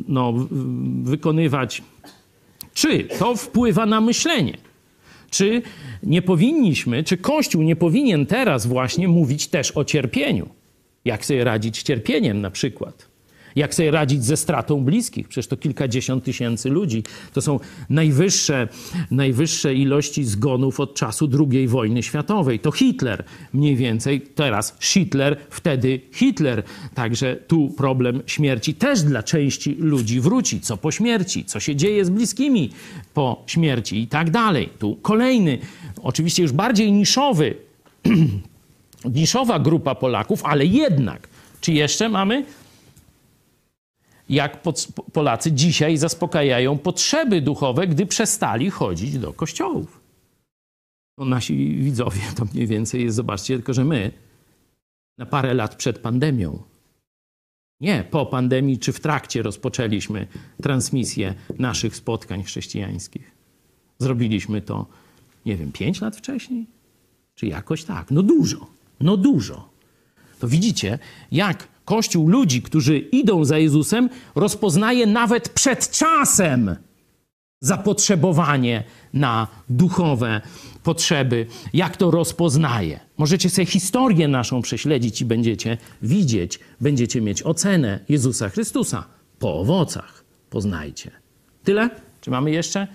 no, 0.08 0.34
wykonywać. 1.02 1.82
Czy 2.74 3.04
to 3.04 3.36
wpływa 3.36 3.86
na 3.86 4.00
myślenie? 4.00 4.56
Czy 5.30 5.62
nie 6.02 6.22
powinniśmy, 6.22 7.04
czy 7.04 7.16
Kościół 7.16 7.62
nie 7.62 7.76
powinien 7.76 8.26
teraz 8.26 8.66
właśnie 8.66 9.08
mówić 9.08 9.46
też 9.46 9.70
o 9.76 9.84
cierpieniu? 9.84 10.48
Jak 11.04 11.26
sobie 11.26 11.44
radzić 11.44 11.78
z 11.78 11.82
cierpieniem 11.82 12.40
na 12.40 12.50
przykład? 12.50 13.07
Jak 13.58 13.74
sobie 13.74 13.90
radzić 13.90 14.24
ze 14.24 14.36
stratą 14.36 14.84
bliskich? 14.84 15.28
Przecież 15.28 15.46
to 15.46 15.56
kilkadziesiąt 15.56 16.24
tysięcy 16.24 16.68
ludzi. 16.68 17.02
To 17.32 17.42
są 17.42 17.60
najwyższe, 17.90 18.68
najwyższe 19.10 19.74
ilości 19.74 20.24
zgonów 20.24 20.80
od 20.80 20.94
czasu 20.94 21.28
II 21.52 21.68
wojny 21.68 22.02
światowej. 22.02 22.60
To 22.60 22.72
Hitler 22.72 23.24
mniej 23.52 23.76
więcej, 23.76 24.20
teraz 24.20 24.76
Hitler, 24.80 25.36
wtedy 25.50 26.00
Hitler. 26.12 26.62
Także 26.94 27.36
tu 27.36 27.70
problem 27.70 28.22
śmierci 28.26 28.74
też 28.74 29.02
dla 29.02 29.22
części 29.22 29.76
ludzi 29.78 30.20
wróci. 30.20 30.60
Co 30.60 30.76
po 30.76 30.90
śmierci? 30.90 31.44
Co 31.44 31.60
się 31.60 31.76
dzieje 31.76 32.04
z 32.04 32.10
bliskimi 32.10 32.70
po 33.14 33.42
śmierci 33.46 34.00
i 34.00 34.06
tak 34.06 34.30
dalej. 34.30 34.68
Tu 34.78 34.96
kolejny, 35.02 35.58
oczywiście 36.02 36.42
już 36.42 36.52
bardziej 36.52 36.92
niszowy, 36.92 37.54
niszowa 39.20 39.58
grupa 39.58 39.94
Polaków, 39.94 40.44
ale 40.44 40.66
jednak. 40.66 41.28
Czy 41.60 41.72
jeszcze 41.72 42.08
mamy 42.08 42.44
jak 44.28 44.62
Polacy 45.12 45.52
dzisiaj 45.52 45.96
zaspokajają 45.96 46.78
potrzeby 46.78 47.40
duchowe, 47.40 47.86
gdy 47.86 48.06
przestali 48.06 48.70
chodzić 48.70 49.18
do 49.18 49.32
kościołów. 49.32 50.00
Nasi 51.18 51.76
widzowie 51.76 52.20
to 52.36 52.44
mniej 52.54 52.66
więcej 52.66 53.04
jest, 53.04 53.16
zobaczcie, 53.16 53.56
tylko 53.56 53.74
że 53.74 53.84
my 53.84 54.12
na 55.18 55.26
parę 55.26 55.54
lat 55.54 55.74
przed 55.76 55.98
pandemią, 55.98 56.62
nie 57.80 58.04
po 58.10 58.26
pandemii 58.26 58.78
czy 58.78 58.92
w 58.92 59.00
trakcie 59.00 59.42
rozpoczęliśmy 59.42 60.26
transmisję 60.62 61.34
naszych 61.58 61.96
spotkań 61.96 62.42
chrześcijańskich. 62.42 63.30
Zrobiliśmy 63.98 64.62
to, 64.62 64.86
nie 65.46 65.56
wiem, 65.56 65.72
pięć 65.72 66.00
lat 66.00 66.16
wcześniej? 66.16 66.66
Czy 67.34 67.46
jakoś 67.46 67.84
tak? 67.84 68.10
No 68.10 68.22
dużo, 68.22 68.66
no 69.00 69.16
dużo. 69.16 69.68
To 70.40 70.48
widzicie, 70.48 70.98
jak 71.32 71.68
Kościół 71.88 72.28
ludzi, 72.28 72.62
którzy 72.62 72.98
idą 72.98 73.44
za 73.44 73.58
Jezusem, 73.58 74.08
rozpoznaje 74.34 75.06
nawet 75.06 75.48
przed 75.48 75.90
czasem 75.90 76.76
zapotrzebowanie 77.60 78.84
na 79.12 79.46
duchowe 79.68 80.40
potrzeby. 80.82 81.46
Jak 81.72 81.96
to 81.96 82.10
rozpoznaje? 82.10 83.00
Możecie 83.18 83.50
sobie 83.50 83.66
historię 83.66 84.28
naszą 84.28 84.62
prześledzić 84.62 85.20
i 85.20 85.24
będziecie 85.24 85.78
widzieć, 86.02 86.60
będziecie 86.80 87.20
mieć 87.20 87.42
ocenę 87.42 88.00
Jezusa 88.08 88.48
Chrystusa. 88.48 89.04
Po 89.38 89.60
owocach 89.60 90.24
poznajcie. 90.50 91.10
Tyle? 91.64 91.90
Czy 92.20 92.30
mamy 92.30 92.50
jeszcze? 92.50 92.86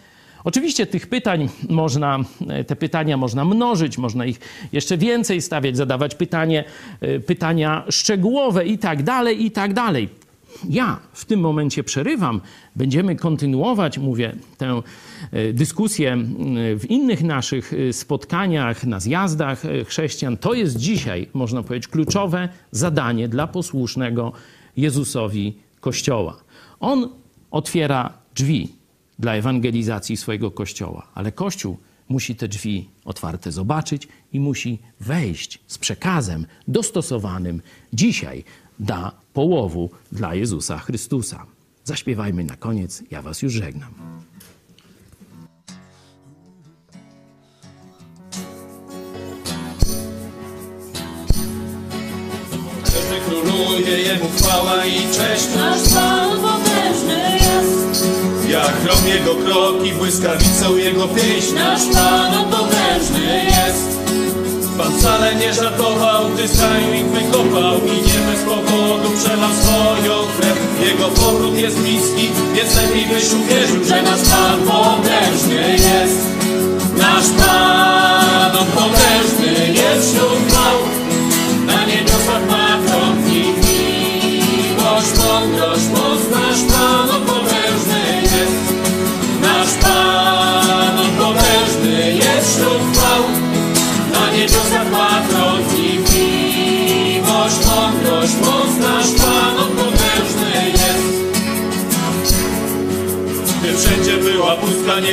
Oczywiście 0.43 0.85
tych 0.85 1.07
pytań 1.07 1.49
można, 1.69 2.19
e, 2.47 2.63
te 2.63 2.75
pytania 2.75 3.17
można 3.17 3.45
mnożyć, 3.45 3.97
można 3.97 4.25
ich 4.25 4.39
jeszcze 4.73 4.97
więcej 4.97 5.41
stawiać, 5.41 5.77
zadawać 5.77 6.15
pytanie, 6.15 6.63
e, 7.01 7.19
pytania 7.19 7.83
szczegółowe 7.89 8.65
i 8.65 8.77
tak 8.77 9.03
dalej, 9.03 9.45
i 9.45 9.51
tak 9.51 9.73
dalej. 9.73 10.09
Ja 10.69 10.99
w 11.13 11.25
tym 11.25 11.39
momencie 11.39 11.83
przerywam. 11.83 12.41
Będziemy 12.75 13.15
kontynuować, 13.15 13.97
mówię, 13.97 14.35
tę 14.57 14.81
e, 15.31 15.53
dyskusję 15.53 16.17
w 16.79 16.85
innych 16.89 17.23
naszych 17.23 17.73
spotkaniach, 17.91 18.83
na 18.83 18.99
zjazdach 18.99 19.61
chrześcijan. 19.85 20.37
To 20.37 20.53
jest 20.53 20.77
dzisiaj, 20.77 21.27
można 21.33 21.63
powiedzieć, 21.63 21.87
kluczowe 21.87 22.49
zadanie 22.71 23.27
dla 23.27 23.47
posłusznego 23.47 24.31
Jezusowi 24.77 25.57
Kościoła. 25.79 26.37
On 26.79 27.09
otwiera 27.51 28.13
drzwi 28.35 28.82
dla 29.19 29.35
ewangelizacji 29.35 30.17
swojego 30.17 30.51
kościoła. 30.51 31.07
Ale 31.13 31.31
kościół 31.31 31.77
musi 32.09 32.35
te 32.35 32.47
drzwi 32.47 32.89
otwarte 33.05 33.51
zobaczyć 33.51 34.07
i 34.33 34.39
musi 34.39 34.79
wejść 34.99 35.59
z 35.67 35.77
przekazem 35.77 36.45
dostosowanym 36.67 37.61
dzisiaj 37.93 38.43
do 38.79 39.11
połowu 39.33 39.89
dla 40.11 40.35
Jezusa 40.35 40.77
Chrystusa. 40.77 41.45
Zaśpiewajmy 41.83 42.43
na 42.43 42.55
koniec, 42.55 43.03
ja 43.11 43.21
Was 43.21 43.41
już 43.41 43.53
żegnam. 43.53 43.93
Króluje 53.25 53.99
Jemu 53.99 54.29
chwała 54.29 54.85
i 54.85 55.13
cześć. 55.13 55.47
Nasz 55.55 55.93
Pan 55.93 56.29
potężny 56.41 57.39
jak 58.53 58.83
grom 58.83 59.07
jego 59.07 59.35
kroki, 59.35 59.93
błyskawicą 59.93 60.75
jego 60.75 61.07
pieśń 61.07 61.55
Nasz 61.55 61.81
Pan 61.93 62.33
on 62.33 62.49
potężny 62.51 63.45
jest. 63.45 63.93
Pan 64.77 64.93
wcale 64.93 65.35
nie 65.35 65.53
żartował, 65.53 66.29
gdy 66.29 66.47
z 66.47 66.57
kraju 66.57 66.93
ich 66.93 67.05
wykopał. 67.05 67.77
I 67.77 67.95
nie 68.07 68.19
bez 68.27 68.41
powodu 68.45 69.09
przelał 69.17 69.49
swoją 69.63 70.13
krew. 70.37 70.57
Jego 70.87 71.07
powrót 71.07 71.57
jest 71.57 71.79
bliski, 71.79 72.29
więc 72.55 72.75
lepiej 72.75 73.05
byś 73.05 73.33
uwierzył 73.33 73.83
Że 73.83 74.01
nasz 74.01 74.21
Pan 74.29 74.59
potężny 74.61 75.71
jest. 75.71 76.21
Nasz 76.97 77.29
Pan 77.37 78.57
on 78.57 78.67
potężny 78.67 79.73
jest 79.73 80.15
wśród 80.15 80.51
chwał 80.51 80.77
Na 81.65 81.85
niebiosach 81.85 82.49
ma 82.49 82.62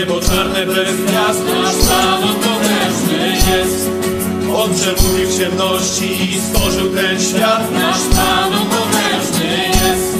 bez 0.07 0.97
gwiazd 0.97 1.43
Nasz 1.47 1.77
Pan 1.89 2.23
potężny 2.35 3.29
jest. 3.29 3.91
On 4.57 4.75
przemówił 4.75 5.29
w 5.29 5.39
ciemności 5.39 6.35
i 6.35 6.41
stworzył 6.41 6.91
ten 6.95 7.21
świat 7.21 7.73
Nasz 7.73 8.05
Pan 8.17 8.53
potężny 8.53 9.57
jest. 9.69 10.11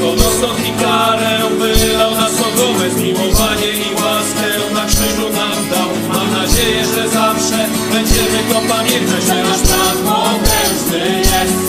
To 0.00 0.16
dostąd 0.16 0.68
i 0.68 0.72
karę 0.82 1.38
wylał 1.58 2.10
na 2.10 2.28
Sodomę 2.28 2.90
Zmiłowanie 2.90 3.72
i 3.72 3.94
łaskę 3.94 4.74
na 4.74 4.86
krzyżu 4.86 5.28
nam 5.32 5.68
dał. 5.70 5.88
Mam 6.08 6.32
nadzieję, 6.32 6.84
że 6.94 7.08
zawsze 7.08 7.58
będziemy 7.92 8.38
to 8.48 8.74
pamiętać 8.74 9.24
Że 9.26 9.42
nasz 9.42 9.62
Pan 9.68 9.96
potężny 10.04 11.18
jest. 11.18 11.62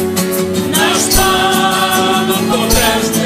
Nasz 0.71 1.15
Pan 1.15 2.27
potężny 2.51 3.22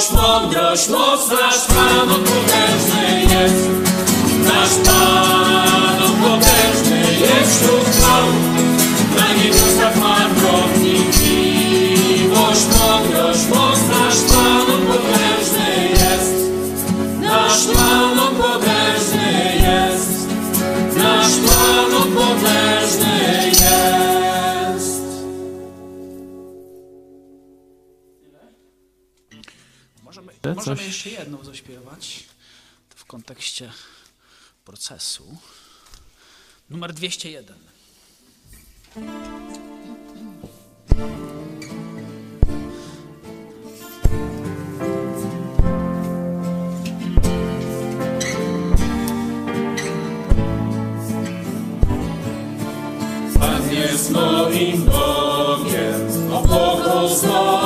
miłość, 0.00 0.12
mądrość, 0.12 0.88
moc 0.88 1.30
Nasz 1.30 1.66
Pan 1.66 2.08
potężny 2.08 3.20
jest. 3.20 3.68
Nasz 4.44 4.86
Pan 4.86 6.12
potężny 6.22 7.00
jest 7.20 7.62
wśród 7.62 7.84
chwał. 7.84 8.24
Na 9.16 9.42
niebiosach 9.42 9.96
ma 9.96 10.16
Coś- 30.42 30.56
możemy 30.56 30.82
jeszcze 30.84 31.10
jedną 31.10 31.44
zaśpiewać 31.44 32.24
w 32.96 33.04
kontekście 33.04 33.72
procesu. 34.64 35.36
Numer 36.70 36.92
201. 36.94 37.56
Pan 53.40 53.74
jest 53.74 54.10
moim 54.10 54.84
Bogiem, 54.84 56.32
opoką 56.32 57.08
stoi, 57.08 57.59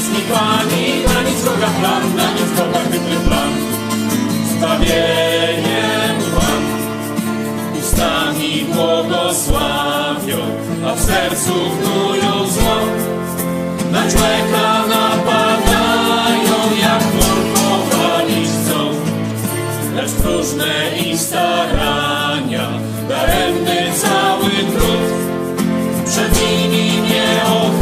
jest 0.00 0.12
mi 0.12 0.18
i 0.18 1.04
na 1.14 1.22
nic 1.22 1.40
wroga 1.44 1.66
plan, 1.80 2.02
na 2.16 2.32
nic 2.32 2.50
wroga 2.56 2.78
chytry 2.78 3.16
plan. 3.26 3.52
Zbawieniem 4.50 6.16
Pan, 6.34 6.62
ustami 7.80 8.66
błogosławią, 8.74 10.38
a 10.86 10.94
w 10.94 11.00
sercu 11.00 11.52
knują 11.52 12.46
zło. 12.46 12.76
Na 13.92 14.02
człowieka 14.10 14.84
napadają, 14.88 16.56
jak 16.82 17.02
mord 17.14 17.94
chcą. 18.44 18.90
Lecz 19.96 20.10
próżne 20.10 20.98
ich 21.06 21.20
starania, 21.20 22.68
daremny 23.08 23.92
cały 24.02 24.50
trud. 24.50 25.10
Przed 26.06 26.40
nimi 26.42 27.02
nie 27.02 27.42
ochrania 27.44 27.79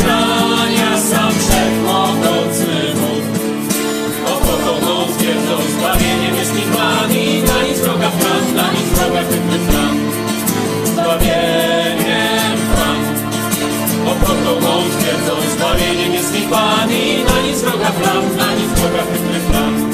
Opokoną 14.48 14.82
twierdzą, 14.98 15.32
zbawieniem 15.56 16.14
jest 16.14 16.34
mi 16.34 16.40
Pan 16.40 16.92
i 16.92 17.24
na 17.24 17.40
nic 17.40 17.60
wroga 17.60 17.90
plan, 17.90 18.36
na 18.36 18.54
nic 18.54 18.70
wroga 18.72 19.02
chytry 19.12 19.40
plan. 19.50 19.92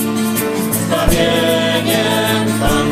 Zbawieniem 0.73 2.61
Pan. 2.61 2.89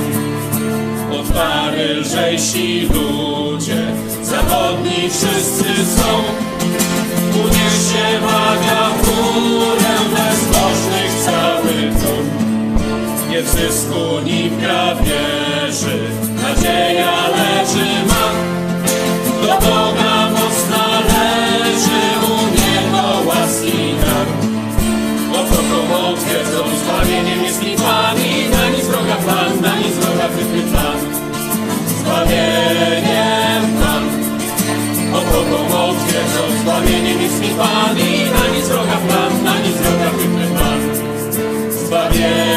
Otwary 1.20 1.94
lżejsi 1.94 2.88
ludzie, 2.92 3.86
zawodni 4.22 5.10
wszyscy 5.10 5.86
są. 5.96 6.22
Uniesie 7.44 8.20
waga 8.22 8.88
w 8.90 9.06
górę 9.06 9.94
bezbożnych 10.10 11.12
cały 11.24 11.72
tłum. 12.00 12.30
Nie 13.30 13.42
w 13.42 13.48
zysku 13.48 14.20
ni 14.24 14.50
w 14.50 14.60
grabieży, 14.60 15.98
nadzieja 16.42 17.28
leży 17.28 17.86
ma. 18.08 18.52
Do 19.46 19.58
na 30.22 30.28
przyszły 30.28 30.62
czas. 30.72 31.00
Zbawieniem 31.98 33.62
Pan 33.80 34.04
Opową 35.14 35.88
odświeżą 35.88 36.42
Zbawienie 36.62 37.14
nic 37.14 37.40
mi 37.40 37.48
Pan 37.48 37.98
I 37.98 38.30
na 38.30 38.56
nic 38.56 38.68
wroga 38.68 38.96
plan, 39.08 39.44
na 39.44 39.58
nic 39.58 39.76
wroga 39.76 40.10
piękny 40.18 40.46
Zbawieniem 41.70 42.51